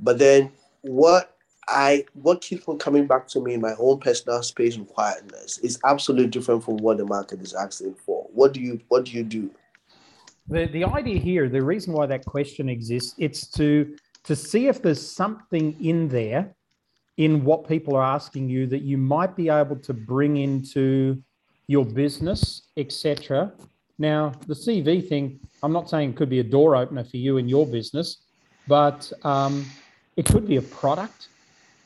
But 0.00 0.18
then 0.18 0.52
what 0.82 1.36
I 1.68 2.04
what 2.14 2.40
keeps 2.40 2.66
on 2.66 2.78
coming 2.78 3.06
back 3.06 3.28
to 3.28 3.40
me 3.40 3.54
in 3.54 3.60
my 3.60 3.74
own 3.78 3.98
personal 4.00 4.42
space 4.42 4.76
and 4.76 4.88
quietness 4.88 5.58
is 5.58 5.78
absolutely 5.84 6.28
different 6.28 6.64
from 6.64 6.78
what 6.78 6.96
the 6.96 7.04
market 7.04 7.42
is 7.42 7.54
asking 7.54 7.94
for. 7.94 8.26
What 8.32 8.52
do 8.52 8.60
you 8.60 8.80
what 8.88 9.04
do 9.04 9.12
you 9.12 9.22
do? 9.22 9.50
The 10.48 10.66
the 10.66 10.84
idea 10.84 11.18
here, 11.18 11.48
the 11.48 11.62
reason 11.62 11.92
why 11.92 12.06
that 12.06 12.24
question 12.24 12.68
exists, 12.68 13.14
it's 13.18 13.46
to 13.52 13.96
to 14.24 14.34
see 14.34 14.66
if 14.66 14.82
there's 14.82 15.06
something 15.06 15.76
in 15.84 16.08
there 16.08 16.54
in 17.18 17.44
what 17.44 17.68
people 17.68 17.96
are 17.96 18.04
asking 18.04 18.48
you 18.48 18.66
that 18.66 18.82
you 18.82 18.96
might 18.96 19.36
be 19.36 19.48
able 19.48 19.76
to 19.76 19.92
bring 19.92 20.36
into 20.36 21.20
your 21.66 21.84
business, 21.84 22.62
etc. 22.76 23.52
Now, 23.98 24.32
the 24.46 24.54
CV 24.54 25.06
thing, 25.08 25.40
I'm 25.62 25.72
not 25.72 25.90
saying 25.90 26.10
it 26.10 26.16
could 26.16 26.30
be 26.30 26.38
a 26.38 26.44
door 26.44 26.76
opener 26.76 27.04
for 27.04 27.16
you 27.16 27.36
in 27.36 27.48
your 27.48 27.66
business, 27.66 28.18
but 28.68 29.12
um, 29.24 29.66
it 30.16 30.26
could 30.26 30.46
be 30.46 30.56
a 30.56 30.62
product 30.62 31.28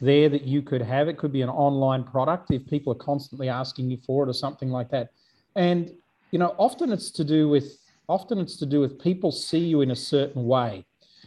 there 0.00 0.28
that 0.28 0.42
you 0.42 0.60
could 0.62 0.82
have. 0.82 1.08
It 1.08 1.16
could 1.16 1.32
be 1.32 1.42
an 1.42 1.48
online 1.48 2.04
product 2.04 2.50
if 2.50 2.66
people 2.66 2.92
are 2.92 2.96
constantly 2.96 3.48
asking 3.48 3.90
you 3.90 3.96
for 3.96 4.24
it 4.24 4.28
or 4.28 4.34
something 4.34 4.70
like 4.70 4.90
that. 4.90 5.10
And 5.56 5.90
you 6.32 6.38
know, 6.38 6.54
often 6.58 6.92
it's 6.92 7.10
to 7.12 7.24
do 7.24 7.48
with 7.48 7.78
often 8.08 8.38
it's 8.38 8.56
to 8.56 8.66
do 8.66 8.80
with 8.80 9.00
people 9.00 9.30
see 9.30 9.58
you 9.58 9.80
in 9.80 9.92
a 9.92 9.96
certain 9.96 10.46
way. 10.46 10.84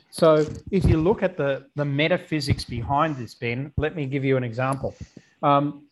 So 0.09 0.45
if 0.71 0.86
you 0.86 0.97
look 0.97 1.23
at 1.23 1.38
the 1.38 1.65
the 1.75 1.86
metaphysics 1.86 2.65
behind 2.65 3.15
this, 3.15 3.33
Ben, 3.33 3.71
let 3.77 3.95
me 3.95 4.05
give 4.05 4.25
you 4.25 4.36
an 4.36 4.43
example. 4.43 4.93
Um, 5.41 5.86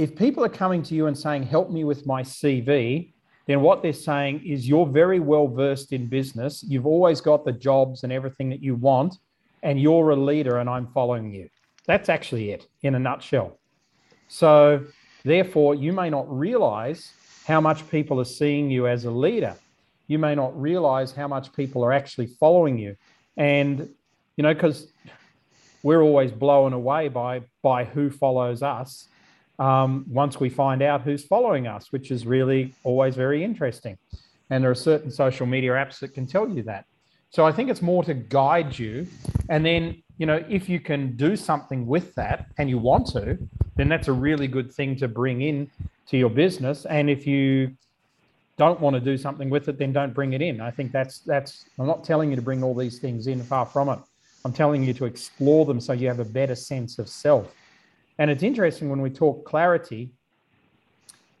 if 0.00 0.16
people 0.16 0.42
are 0.42 0.48
coming 0.48 0.82
to 0.84 0.94
you 0.94 1.08
and 1.08 1.18
saying, 1.18 1.42
help 1.42 1.70
me 1.70 1.84
with 1.84 2.06
my 2.06 2.22
CV, 2.22 3.12
then 3.46 3.60
what 3.60 3.82
they're 3.82 3.92
saying 3.92 4.42
is 4.46 4.66
you're 4.66 4.86
very 4.86 5.20
well 5.20 5.46
versed 5.46 5.92
in 5.92 6.06
business. 6.06 6.64
You've 6.66 6.86
always 6.86 7.20
got 7.20 7.44
the 7.44 7.52
jobs 7.52 8.02
and 8.02 8.10
everything 8.10 8.48
that 8.48 8.62
you 8.62 8.76
want, 8.76 9.16
and 9.62 9.78
you're 9.78 10.10
a 10.10 10.16
leader, 10.16 10.56
and 10.56 10.70
I'm 10.70 10.86
following 10.94 11.34
you. 11.34 11.50
That's 11.86 12.08
actually 12.08 12.50
it 12.50 12.66
in 12.80 12.94
a 12.94 12.98
nutshell. 12.98 13.58
So, 14.28 14.86
therefore, 15.22 15.74
you 15.74 15.92
may 15.92 16.08
not 16.08 16.26
realize 16.30 17.12
how 17.46 17.60
much 17.60 17.86
people 17.90 18.18
are 18.20 18.32
seeing 18.40 18.70
you 18.70 18.86
as 18.86 19.04
a 19.04 19.10
leader. 19.10 19.54
You 20.06 20.18
may 20.18 20.34
not 20.34 20.58
realize 20.58 21.12
how 21.12 21.28
much 21.28 21.52
people 21.52 21.84
are 21.84 21.92
actually 21.92 22.26
following 22.26 22.78
you. 22.78 22.96
And, 23.36 23.86
you 24.36 24.42
know, 24.44 24.54
because 24.54 24.92
we're 25.82 26.00
always 26.00 26.32
blown 26.32 26.72
away 26.72 27.08
by 27.08 27.42
by 27.62 27.84
who 27.84 28.08
follows 28.08 28.62
us 28.62 29.08
um, 29.60 30.06
once 30.08 30.40
we 30.40 30.48
find 30.48 30.82
out 30.82 31.02
who's 31.02 31.24
following 31.24 31.66
us, 31.66 31.92
which 31.92 32.10
is 32.10 32.26
really 32.26 32.74
always 32.82 33.14
very 33.14 33.44
interesting. 33.44 33.96
And 34.48 34.64
there 34.64 34.70
are 34.70 34.74
certain 34.74 35.10
social 35.10 35.46
media 35.46 35.72
apps 35.72 36.00
that 36.00 36.14
can 36.14 36.26
tell 36.26 36.48
you 36.48 36.62
that. 36.64 36.86
So 37.28 37.46
I 37.46 37.52
think 37.52 37.70
it's 37.70 37.82
more 37.82 38.02
to 38.04 38.14
guide 38.14 38.76
you. 38.76 39.06
And 39.48 39.64
then, 39.64 40.02
you 40.18 40.26
know, 40.26 40.42
if 40.48 40.68
you 40.68 40.80
can 40.80 41.14
do 41.14 41.36
something 41.36 41.86
with 41.86 42.14
that 42.16 42.46
and 42.58 42.68
you 42.68 42.78
want 42.78 43.06
to, 43.08 43.38
then 43.76 43.88
that's 43.88 44.08
a 44.08 44.12
really 44.12 44.48
good 44.48 44.72
thing 44.72 44.96
to 44.96 45.06
bring 45.06 45.42
in 45.42 45.70
to 46.08 46.16
your 46.16 46.30
business. 46.30 46.86
And 46.86 47.08
if 47.08 47.26
you 47.26 47.76
don't 48.56 48.80
want 48.80 48.94
to 48.94 49.00
do 49.00 49.16
something 49.16 49.48
with 49.50 49.68
it, 49.68 49.78
then 49.78 49.92
don't 49.92 50.12
bring 50.12 50.32
it 50.32 50.42
in. 50.42 50.60
I 50.60 50.70
think 50.70 50.90
that's 50.90 51.20
that's 51.20 51.66
I'm 51.78 51.86
not 51.86 52.02
telling 52.02 52.30
you 52.30 52.36
to 52.36 52.42
bring 52.42 52.62
all 52.62 52.74
these 52.74 52.98
things 52.98 53.26
in, 53.26 53.42
far 53.42 53.64
from 53.64 53.88
it. 53.90 53.98
I'm 54.44 54.52
telling 54.52 54.82
you 54.82 54.94
to 54.94 55.04
explore 55.04 55.64
them 55.66 55.80
so 55.80 55.92
you 55.92 56.08
have 56.08 56.18
a 56.18 56.24
better 56.24 56.54
sense 56.54 56.98
of 56.98 57.08
self. 57.08 57.54
And 58.20 58.30
it's 58.30 58.42
interesting 58.42 58.90
when 58.90 59.00
we 59.00 59.08
talk 59.08 59.46
clarity. 59.46 60.10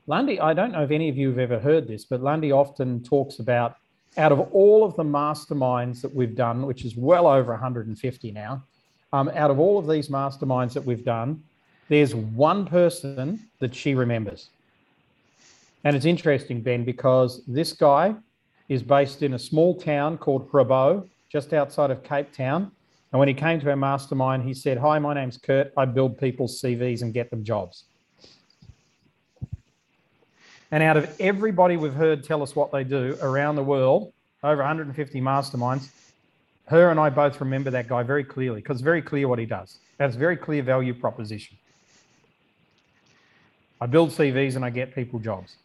Lundy, 0.06 0.40
I 0.40 0.54
don't 0.54 0.72
know 0.72 0.82
if 0.82 0.90
any 0.90 1.10
of 1.10 1.16
you 1.18 1.28
have 1.28 1.38
ever 1.38 1.58
heard 1.58 1.86
this, 1.86 2.06
but 2.06 2.22
Lundy 2.22 2.52
often 2.52 3.02
talks 3.02 3.38
about 3.38 3.76
out 4.16 4.32
of 4.32 4.40
all 4.52 4.82
of 4.82 4.96
the 4.96 5.02
masterminds 5.02 6.00
that 6.00 6.12
we've 6.14 6.34
done, 6.34 6.66
which 6.66 6.86
is 6.86 6.96
well 6.96 7.26
over 7.26 7.52
150 7.52 8.32
now, 8.32 8.64
um, 9.12 9.30
out 9.34 9.50
of 9.50 9.60
all 9.60 9.78
of 9.78 9.86
these 9.86 10.08
masterminds 10.08 10.72
that 10.72 10.82
we've 10.82 11.04
done, 11.04 11.42
there's 11.90 12.14
one 12.14 12.64
person 12.64 13.46
that 13.58 13.74
she 13.74 13.94
remembers. 13.94 14.48
And 15.84 15.94
it's 15.94 16.06
interesting, 16.06 16.62
Ben, 16.62 16.84
because 16.84 17.42
this 17.46 17.74
guy 17.74 18.14
is 18.70 18.82
based 18.82 19.22
in 19.22 19.34
a 19.34 19.38
small 19.38 19.74
town 19.74 20.16
called 20.16 20.50
Grabouw, 20.50 21.06
just 21.28 21.52
outside 21.52 21.90
of 21.90 22.02
Cape 22.02 22.32
Town. 22.32 22.72
And 23.12 23.18
when 23.18 23.28
he 23.28 23.34
came 23.34 23.60
to 23.60 23.70
our 23.70 23.76
mastermind, 23.76 24.44
he 24.44 24.54
said, 24.54 24.78
Hi, 24.78 24.98
my 24.98 25.14
name's 25.14 25.36
Kurt. 25.36 25.72
I 25.76 25.84
build 25.84 26.18
people's 26.18 26.60
CVs 26.62 27.02
and 27.02 27.12
get 27.12 27.30
them 27.30 27.44
jobs. 27.44 27.84
And 30.70 30.82
out 30.82 30.96
of 30.96 31.14
everybody 31.20 31.76
we've 31.76 31.92
heard 31.94 32.22
tell 32.22 32.42
us 32.42 32.54
what 32.54 32.70
they 32.70 32.84
do 32.84 33.16
around 33.20 33.56
the 33.56 33.64
world, 33.64 34.12
over 34.44 34.58
150 34.58 35.20
masterminds, 35.20 35.88
her 36.66 36.90
and 36.90 37.00
I 37.00 37.10
both 37.10 37.40
remember 37.40 37.70
that 37.70 37.88
guy 37.88 38.04
very 38.04 38.22
clearly 38.22 38.60
because 38.60 38.76
it's 38.76 38.84
very 38.84 39.02
clear 39.02 39.26
what 39.26 39.40
he 39.40 39.46
does. 39.46 39.78
That's 39.98 40.14
very 40.14 40.36
clear 40.36 40.62
value 40.62 40.94
proposition. 40.94 41.56
I 43.80 43.86
build 43.86 44.10
CVs 44.10 44.54
and 44.54 44.64
I 44.64 44.70
get 44.70 44.94
people 44.94 45.18
jobs. 45.18 45.56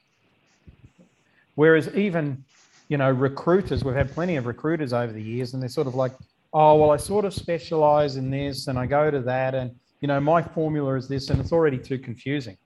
Whereas 1.53 1.93
even, 1.95 2.43
you 2.89 2.97
know, 2.97 3.11
recruiters, 3.11 3.83
we've 3.83 3.95
had 3.95 4.11
plenty 4.13 4.35
of 4.35 4.47
recruiters 4.47 4.93
over 4.93 5.13
the 5.13 5.21
years, 5.21 5.53
and 5.53 5.61
they're 5.61 5.69
sort 5.69 5.87
of 5.87 5.95
like, 5.95 6.13
oh, 6.55 6.75
well, 6.75 6.91
I 6.91 6.97
sort 6.97 7.25
of 7.25 7.33
specialize 7.33 8.15
in 8.15 8.31
this 8.31 8.67
and 8.67 8.79
I 8.79 8.85
go 8.85 9.11
to 9.11 9.19
that, 9.19 9.53
and 9.53 9.75
you 9.99 10.07
know, 10.07 10.19
my 10.21 10.41
formula 10.41 10.95
is 10.95 11.07
this, 11.07 11.29
and 11.29 11.39
it's 11.39 11.51
already 11.51 11.77
too 11.77 11.99
confusing. 11.99 12.57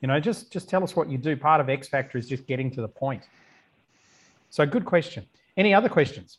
You 0.00 0.08
know, 0.08 0.20
just 0.20 0.52
just 0.52 0.68
tell 0.68 0.84
us 0.84 0.94
what 0.94 1.10
you 1.10 1.18
do. 1.18 1.36
Part 1.36 1.60
of 1.60 1.68
X 1.68 1.88
Factor 1.88 2.16
is 2.18 2.28
just 2.28 2.46
getting 2.46 2.70
to 2.70 2.80
the 2.80 2.88
point. 2.88 3.24
So 4.50 4.64
good 4.64 4.84
question. 4.84 5.26
Any 5.56 5.74
other 5.74 5.88
questions? 5.88 6.38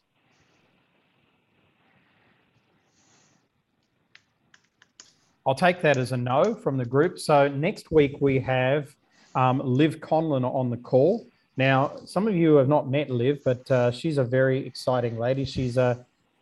I'll 5.46 5.56
take 5.56 5.82
that 5.82 5.98
as 5.98 6.14
a 6.14 6.18
no 6.18 6.56
from 6.56 6.78
the 6.78 6.86
group. 6.86 7.20
So 7.20 7.50
next 7.50 7.92
week 7.92 8.16
we 8.22 8.40
have 8.40 8.96
um, 9.36 9.62
Liv 9.64 10.00
Conlon 10.00 10.46
on 10.46 10.70
the 10.70 10.78
call. 10.78 11.28
Now, 11.58 11.98
some 12.06 12.28
of 12.28 12.36
you 12.36 12.56
have 12.56 12.70
not 12.70 12.90
met 12.90 13.10
Liv, 13.10 13.42
but 13.44 13.70
uh, 13.70 13.92
she's 13.92 14.18
a 14.18 14.24
very 14.24 14.66
exciting 14.66 15.20
lady. 15.20 15.44
She's 15.44 15.78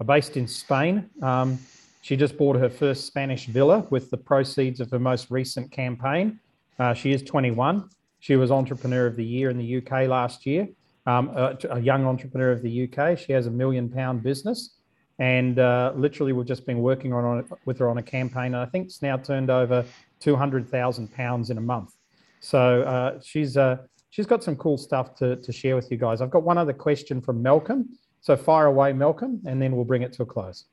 uh, 0.02 0.04
based 0.04 0.36
in 0.36 0.48
Spain. 0.48 1.10
Um, 1.22 1.60
she 2.02 2.18
just 2.18 2.36
bought 2.38 2.56
her 2.56 2.70
first 2.70 3.06
Spanish 3.06 3.46
villa 3.46 3.86
with 3.92 4.10
the 4.10 4.18
proceeds 4.18 4.80
of 4.80 4.90
her 4.90 5.00
most 5.00 5.30
recent 5.30 5.72
campaign. 5.72 6.40
Uh, 6.80 6.96
she 6.96 7.12
is 7.14 7.22
21. 7.22 7.88
She 8.20 8.36
was 8.36 8.50
Entrepreneur 8.52 9.06
of 9.06 9.16
the 9.16 9.24
Year 9.24 9.52
in 9.52 9.58
the 9.58 9.78
UK 9.78 10.08
last 10.08 10.46
year, 10.46 10.68
um, 11.06 11.30
a, 11.30 11.56
a, 11.70 11.80
young 11.80 12.06
entrepreneur 12.06 12.52
of 12.52 12.64
the 12.64 12.88
UK. 12.88 13.18
She 13.18 13.32
has 13.34 13.46
a 13.46 13.52
million 13.52 13.90
pound 13.90 14.24
business. 14.24 14.78
And 15.20 15.60
uh, 15.60 15.94
literally, 15.96 16.34
we've 16.34 16.48
just 16.48 16.66
been 16.66 16.80
working 16.80 17.14
on, 17.14 17.24
on 17.24 17.50
with 17.66 17.78
her 17.78 17.88
on 17.88 18.00
a 18.00 18.04
campaign. 18.04 18.56
And 18.56 18.58
I 18.58 18.66
think 18.66 18.88
it's 18.88 19.04
now 19.04 19.18
turned 19.18 19.52
over 19.52 19.86
200,000 20.20 21.14
pounds 21.14 21.52
in 21.52 21.60
a 21.60 21.62
month. 21.62 21.94
So 22.40 22.82
uh, 22.82 23.20
she's 23.24 23.56
uh, 23.56 23.78
she's 24.10 24.26
got 24.26 24.44
some 24.44 24.56
cool 24.56 24.80
stuff 24.80 25.14
to, 25.18 25.36
to 25.36 25.52
share 25.52 25.76
with 25.76 25.92
you 25.92 25.98
guys. 25.98 26.22
I've 26.22 26.32
got 26.32 26.42
one 26.42 26.58
other 26.58 26.74
question 26.74 27.22
from 27.22 27.44
Malcolm. 27.44 27.90
So 28.22 28.38
fire 28.38 28.68
away, 28.68 28.94
Malcolm, 28.94 29.42
and 29.46 29.62
then 29.62 29.76
we'll 29.76 29.86
bring 29.86 30.04
it 30.04 30.14
to 30.14 30.24
a 30.24 30.26
close. 30.26 30.66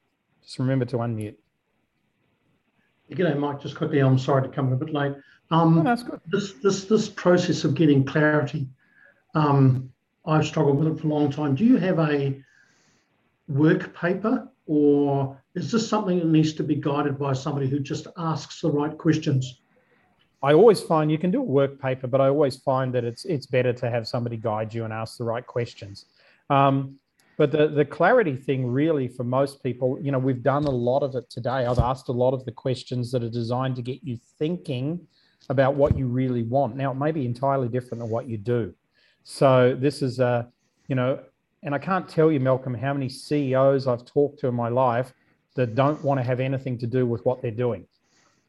Just 0.43 0.59
remember 0.59 0.85
to 0.87 0.99
unmute. 0.99 1.35
G'day, 3.11 3.39
Mike. 3.39 3.61
Just 3.61 3.75
quickly, 3.75 4.01
I'm 4.01 4.19
sorry 4.19 4.43
to 4.43 4.49
come 4.49 4.71
a 4.73 4.77
bit 4.77 4.93
late. 4.93 5.15
Um, 5.51 5.83
that's 5.83 6.03
good. 6.03 6.21
This, 6.27 6.53
this, 6.63 6.85
this 6.85 7.09
process 7.09 7.65
of 7.65 7.75
getting 7.75 8.05
clarity, 8.05 8.69
um, 9.35 9.91
I've 10.27 10.47
struggled 10.47 10.79
with 10.79 10.89
it 10.89 11.01
for 11.01 11.07
a 11.07 11.11
long 11.11 11.31
time. 11.31 11.55
Do 11.55 11.65
you 11.65 11.79
have 11.79 11.99
a 11.99 12.39
work 13.49 13.95
paper 13.95 14.47
or 14.67 15.41
is 15.55 15.73
this 15.73 15.89
something 15.89 16.19
that 16.19 16.27
needs 16.27 16.53
to 16.53 16.63
be 16.63 16.75
guided 16.75 17.19
by 17.19 17.33
somebody 17.33 17.67
who 17.67 17.81
just 17.81 18.09
asks 18.19 18.61
the 18.61 18.71
right 18.71 18.97
questions? 18.99 19.63
I 20.43 20.53
always 20.53 20.83
find 20.83 21.11
you 21.11 21.19
can 21.19 21.31
do 21.31 21.41
a 21.41 21.45
work 21.45 21.81
paper, 21.81 22.07
but 22.07 22.21
I 22.21 22.29
always 22.29 22.59
find 22.59 22.95
that 22.95 23.05
it's 23.05 23.25
it's 23.25 23.47
better 23.47 23.73
to 23.73 23.91
have 23.91 24.07
somebody 24.07 24.37
guide 24.37 24.73
you 24.73 24.85
and 24.85 24.93
ask 24.93 25.17
the 25.17 25.25
right 25.25 25.45
questions. 25.45 26.05
Um, 26.51 26.99
but 27.39 27.53
the 27.53 27.69
the 27.69 27.85
clarity 27.85 28.37
thing, 28.37 28.67
really, 28.67 29.09
for 29.09 29.25
most 29.25 29.63
people, 29.63 29.99
you 30.03 30.13
know, 30.13 30.19
we've 30.19 30.43
done 30.43 30.65
a 30.65 30.71
lot 30.71 31.03
of 31.03 31.15
it 31.15 31.31
today. 31.31 31.65
I've 31.65 31.79
asked 31.79 32.09
a 32.09 32.13
lot 32.13 32.35
of 32.35 32.45
the 32.45 32.53
questions 32.53 33.11
that 33.13 33.23
are 33.23 33.31
designed 33.31 33.77
to 33.77 33.83
get 33.83 34.01
you 34.03 34.19
thinking 34.39 35.07
about 35.49 35.77
what 35.77 35.97
you 35.97 36.09
really 36.09 36.43
want. 36.43 36.77
Now, 36.77 36.91
it 36.91 36.97
may 36.97 37.13
be 37.13 37.25
entirely 37.25 37.69
different 37.69 38.01
than 38.03 38.11
what 38.11 38.29
you 38.29 38.37
do. 38.37 38.75
So 39.23 39.77
this 39.79 40.03
is 40.03 40.19
a, 40.19 40.49
you 40.89 40.97
know, 40.97 41.21
and 41.63 41.75
I 41.75 41.79
can't 41.79 42.09
tell 42.09 42.31
you, 42.33 42.41
Malcolm, 42.41 42.75
how 42.75 42.93
many 42.93 43.09
CEOs 43.09 43.87
I've 43.87 44.05
talked 44.05 44.41
to 44.41 44.49
in 44.49 44.55
my 44.55 44.69
life 44.69 45.15
that 45.55 45.75
don't 45.77 46.03
want 46.03 46.19
to 46.19 46.25
have 46.25 46.41
anything 46.41 46.77
to 46.79 46.87
do 46.87 47.07
with 47.07 47.25
what 47.25 47.41
they're 47.41 47.51
doing 47.51 47.87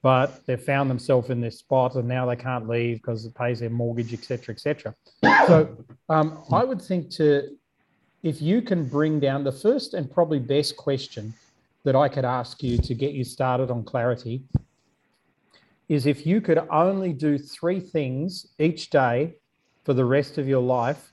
but 0.01 0.45
they've 0.45 0.61
found 0.61 0.89
themselves 0.89 1.29
in 1.29 1.41
this 1.41 1.59
spot 1.59 1.95
and 1.95 2.07
now 2.07 2.25
they 2.25 2.35
can't 2.35 2.67
leave 2.67 2.97
because 2.97 3.25
it 3.25 3.35
pays 3.35 3.59
their 3.59 3.69
mortgage, 3.69 4.13
etc., 4.13 4.55
etc. 4.55 4.95
So 5.47 5.77
um, 6.07 6.43
I 6.51 6.63
would 6.63 6.81
think 6.81 7.09
to, 7.11 7.57
if 8.23 8.41
you 8.41 8.61
can 8.61 8.87
bring 8.87 9.19
down 9.19 9.43
the 9.43 9.51
first 9.51 9.93
and 9.93 10.11
probably 10.11 10.39
best 10.39 10.75
question 10.75 11.33
that 11.83 11.95
I 11.95 12.09
could 12.09 12.25
ask 12.25 12.61
you 12.61 12.77
to 12.77 12.93
get 12.93 13.13
you 13.13 13.23
started 13.23 13.71
on 13.71 13.83
clarity 13.83 14.43
is 15.87 16.05
if 16.05 16.25
you 16.25 16.41
could 16.41 16.59
only 16.69 17.13
do 17.13 17.37
three 17.37 17.79
things 17.79 18.47
each 18.59 18.89
day 18.89 19.33
for 19.85 19.93
the 19.93 20.05
rest 20.05 20.37
of 20.37 20.47
your 20.47 20.61
life, 20.61 21.11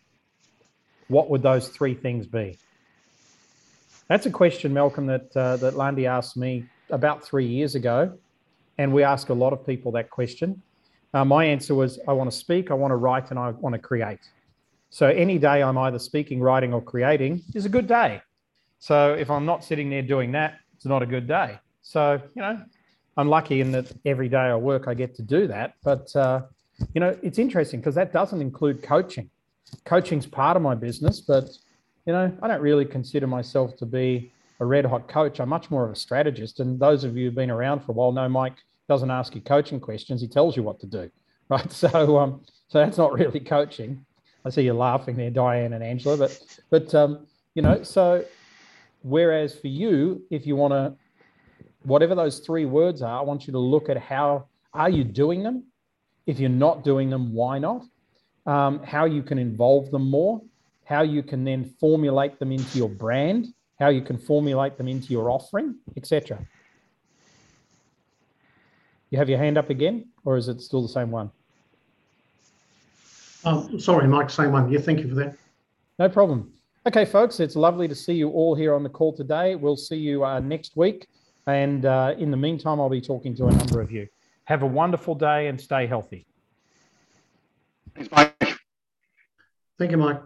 what 1.08 1.30
would 1.30 1.42
those 1.42 1.68
three 1.68 1.94
things 1.94 2.26
be? 2.26 2.58
That's 4.08 4.26
a 4.26 4.30
question, 4.30 4.74
Malcolm, 4.74 5.06
that 5.06 5.36
uh, 5.36 5.56
that 5.58 5.76
Landy 5.76 6.06
asked 6.06 6.36
me 6.36 6.66
about 6.90 7.24
three 7.24 7.46
years 7.46 7.74
ago 7.74 8.16
and 8.78 8.92
we 8.92 9.02
ask 9.02 9.30
a 9.30 9.34
lot 9.34 9.52
of 9.52 9.64
people 9.66 9.92
that 9.92 10.10
question. 10.10 10.60
Uh, 11.14 11.24
my 11.24 11.44
answer 11.44 11.74
was 11.74 11.98
I 12.06 12.12
want 12.12 12.30
to 12.30 12.36
speak, 12.36 12.70
I 12.70 12.74
want 12.74 12.90
to 12.90 12.96
write, 12.96 13.30
and 13.30 13.38
I 13.38 13.50
want 13.50 13.74
to 13.74 13.78
create. 13.78 14.20
So 14.90 15.08
any 15.08 15.38
day 15.38 15.62
I'm 15.62 15.78
either 15.78 15.98
speaking, 15.98 16.40
writing, 16.40 16.72
or 16.72 16.80
creating 16.80 17.42
is 17.54 17.66
a 17.66 17.68
good 17.68 17.86
day. 17.86 18.22
So 18.78 19.14
if 19.14 19.30
I'm 19.30 19.46
not 19.46 19.64
sitting 19.64 19.90
there 19.90 20.02
doing 20.02 20.32
that, 20.32 20.60
it's 20.74 20.86
not 20.86 21.02
a 21.02 21.06
good 21.06 21.26
day. 21.26 21.58
So, 21.82 22.20
you 22.34 22.42
know, 22.42 22.60
I'm 23.16 23.28
lucky 23.28 23.60
in 23.60 23.72
that 23.72 23.92
every 24.04 24.28
day 24.28 24.36
I 24.36 24.56
work, 24.56 24.88
I 24.88 24.94
get 24.94 25.14
to 25.16 25.22
do 25.22 25.46
that. 25.48 25.74
But, 25.82 26.14
uh, 26.14 26.42
you 26.94 27.00
know, 27.00 27.16
it's 27.22 27.38
interesting 27.38 27.80
because 27.80 27.94
that 27.94 28.12
doesn't 28.12 28.40
include 28.40 28.82
coaching. 28.82 29.30
Coaching's 29.84 30.26
part 30.26 30.56
of 30.56 30.62
my 30.62 30.74
business, 30.74 31.20
but, 31.20 31.50
you 32.04 32.12
know, 32.12 32.32
I 32.42 32.48
don't 32.48 32.60
really 32.60 32.84
consider 32.84 33.26
myself 33.26 33.76
to 33.78 33.86
be 33.86 34.32
a 34.60 34.64
red 34.64 34.84
hot 34.84 35.08
coach. 35.08 35.40
I'm 35.40 35.48
much 35.48 35.70
more 35.70 35.84
of 35.84 35.90
a 35.90 35.96
strategist. 35.96 36.60
And 36.60 36.78
those 36.78 37.04
of 37.04 37.16
you 37.16 37.26
who've 37.26 37.34
been 37.34 37.50
around 37.50 37.80
for 37.80 37.92
a 37.92 37.94
while 37.94 38.12
know 38.12 38.28
Mike 38.28 38.56
doesn't 38.88 39.10
ask 39.10 39.34
you 39.34 39.40
coaching 39.40 39.80
questions. 39.80 40.20
He 40.20 40.28
tells 40.28 40.56
you 40.56 40.62
what 40.62 40.80
to 40.80 40.86
do, 40.86 41.10
right? 41.48 41.70
So, 41.72 42.18
um, 42.18 42.42
so 42.68 42.78
that's 42.78 42.98
not 42.98 43.12
really 43.12 43.40
coaching. 43.40 44.04
I 44.46 44.50
see 44.50 44.62
you 44.62 44.74
laughing 44.74 45.16
there, 45.16 45.28
Diane 45.28 45.72
and 45.72 45.82
Angela, 45.82 46.16
but, 46.16 46.40
but, 46.70 46.94
um, 46.94 47.26
you 47.54 47.62
know, 47.62 47.82
so 47.82 48.24
whereas 49.02 49.58
for 49.58 49.66
you, 49.66 50.22
if 50.30 50.46
you 50.46 50.54
want 50.54 50.72
to, 50.72 50.94
whatever 51.82 52.14
those 52.14 52.38
three 52.38 52.64
words 52.64 53.02
are, 53.02 53.18
I 53.18 53.22
want 53.22 53.48
you 53.48 53.52
to 53.54 53.58
look 53.58 53.88
at 53.88 53.96
how 53.96 54.46
are 54.72 54.88
you 54.88 55.02
doing 55.02 55.42
them? 55.42 55.64
If 56.26 56.38
you're 56.38 56.48
not 56.48 56.84
doing 56.84 57.10
them, 57.10 57.34
why 57.34 57.58
not? 57.58 57.86
Um, 58.46 58.84
how 58.84 59.04
you 59.04 59.20
can 59.20 59.38
involve 59.38 59.90
them 59.90 60.08
more, 60.08 60.40
how 60.84 61.02
you 61.02 61.24
can 61.24 61.42
then 61.42 61.74
formulate 61.80 62.38
them 62.38 62.52
into 62.52 62.78
your 62.78 62.88
brand, 62.88 63.48
how 63.80 63.88
you 63.88 64.00
can 64.00 64.16
formulate 64.16 64.78
them 64.78 64.86
into 64.86 65.08
your 65.08 65.28
offering, 65.28 65.74
etc. 65.96 66.38
You 69.10 69.18
have 69.18 69.28
your 69.28 69.38
hand 69.38 69.58
up 69.58 69.70
again, 69.70 70.06
or 70.24 70.36
is 70.36 70.46
it 70.46 70.60
still 70.60 70.82
the 70.82 70.88
same 70.88 71.10
one? 71.10 71.32
Um, 73.46 73.78
sorry, 73.78 74.08
Mike, 74.08 74.28
same 74.28 74.50
one. 74.50 74.70
Yeah, 74.70 74.80
thank 74.80 74.98
you 74.98 75.08
for 75.08 75.14
that. 75.14 75.36
No 76.00 76.08
problem. 76.08 76.52
Okay, 76.86 77.04
folks, 77.04 77.38
it's 77.38 77.54
lovely 77.54 77.86
to 77.86 77.94
see 77.94 78.12
you 78.12 78.28
all 78.30 78.56
here 78.56 78.74
on 78.74 78.82
the 78.82 78.88
call 78.88 79.12
today. 79.12 79.54
We'll 79.54 79.76
see 79.76 79.96
you 79.96 80.24
uh, 80.24 80.40
next 80.40 80.76
week. 80.76 81.08
And 81.46 81.86
uh, 81.86 82.14
in 82.18 82.32
the 82.32 82.36
meantime, 82.36 82.80
I'll 82.80 82.90
be 82.90 83.00
talking 83.00 83.36
to 83.36 83.46
a 83.46 83.52
number 83.52 83.80
of 83.80 83.92
you. 83.92 84.08
Have 84.44 84.62
a 84.62 84.66
wonderful 84.66 85.14
day 85.14 85.46
and 85.46 85.60
stay 85.60 85.86
healthy. 85.86 86.26
Thanks, 87.94 88.10
Mike. 88.10 88.58
Thank 89.78 89.92
you, 89.92 89.96
Mike. 89.96 90.20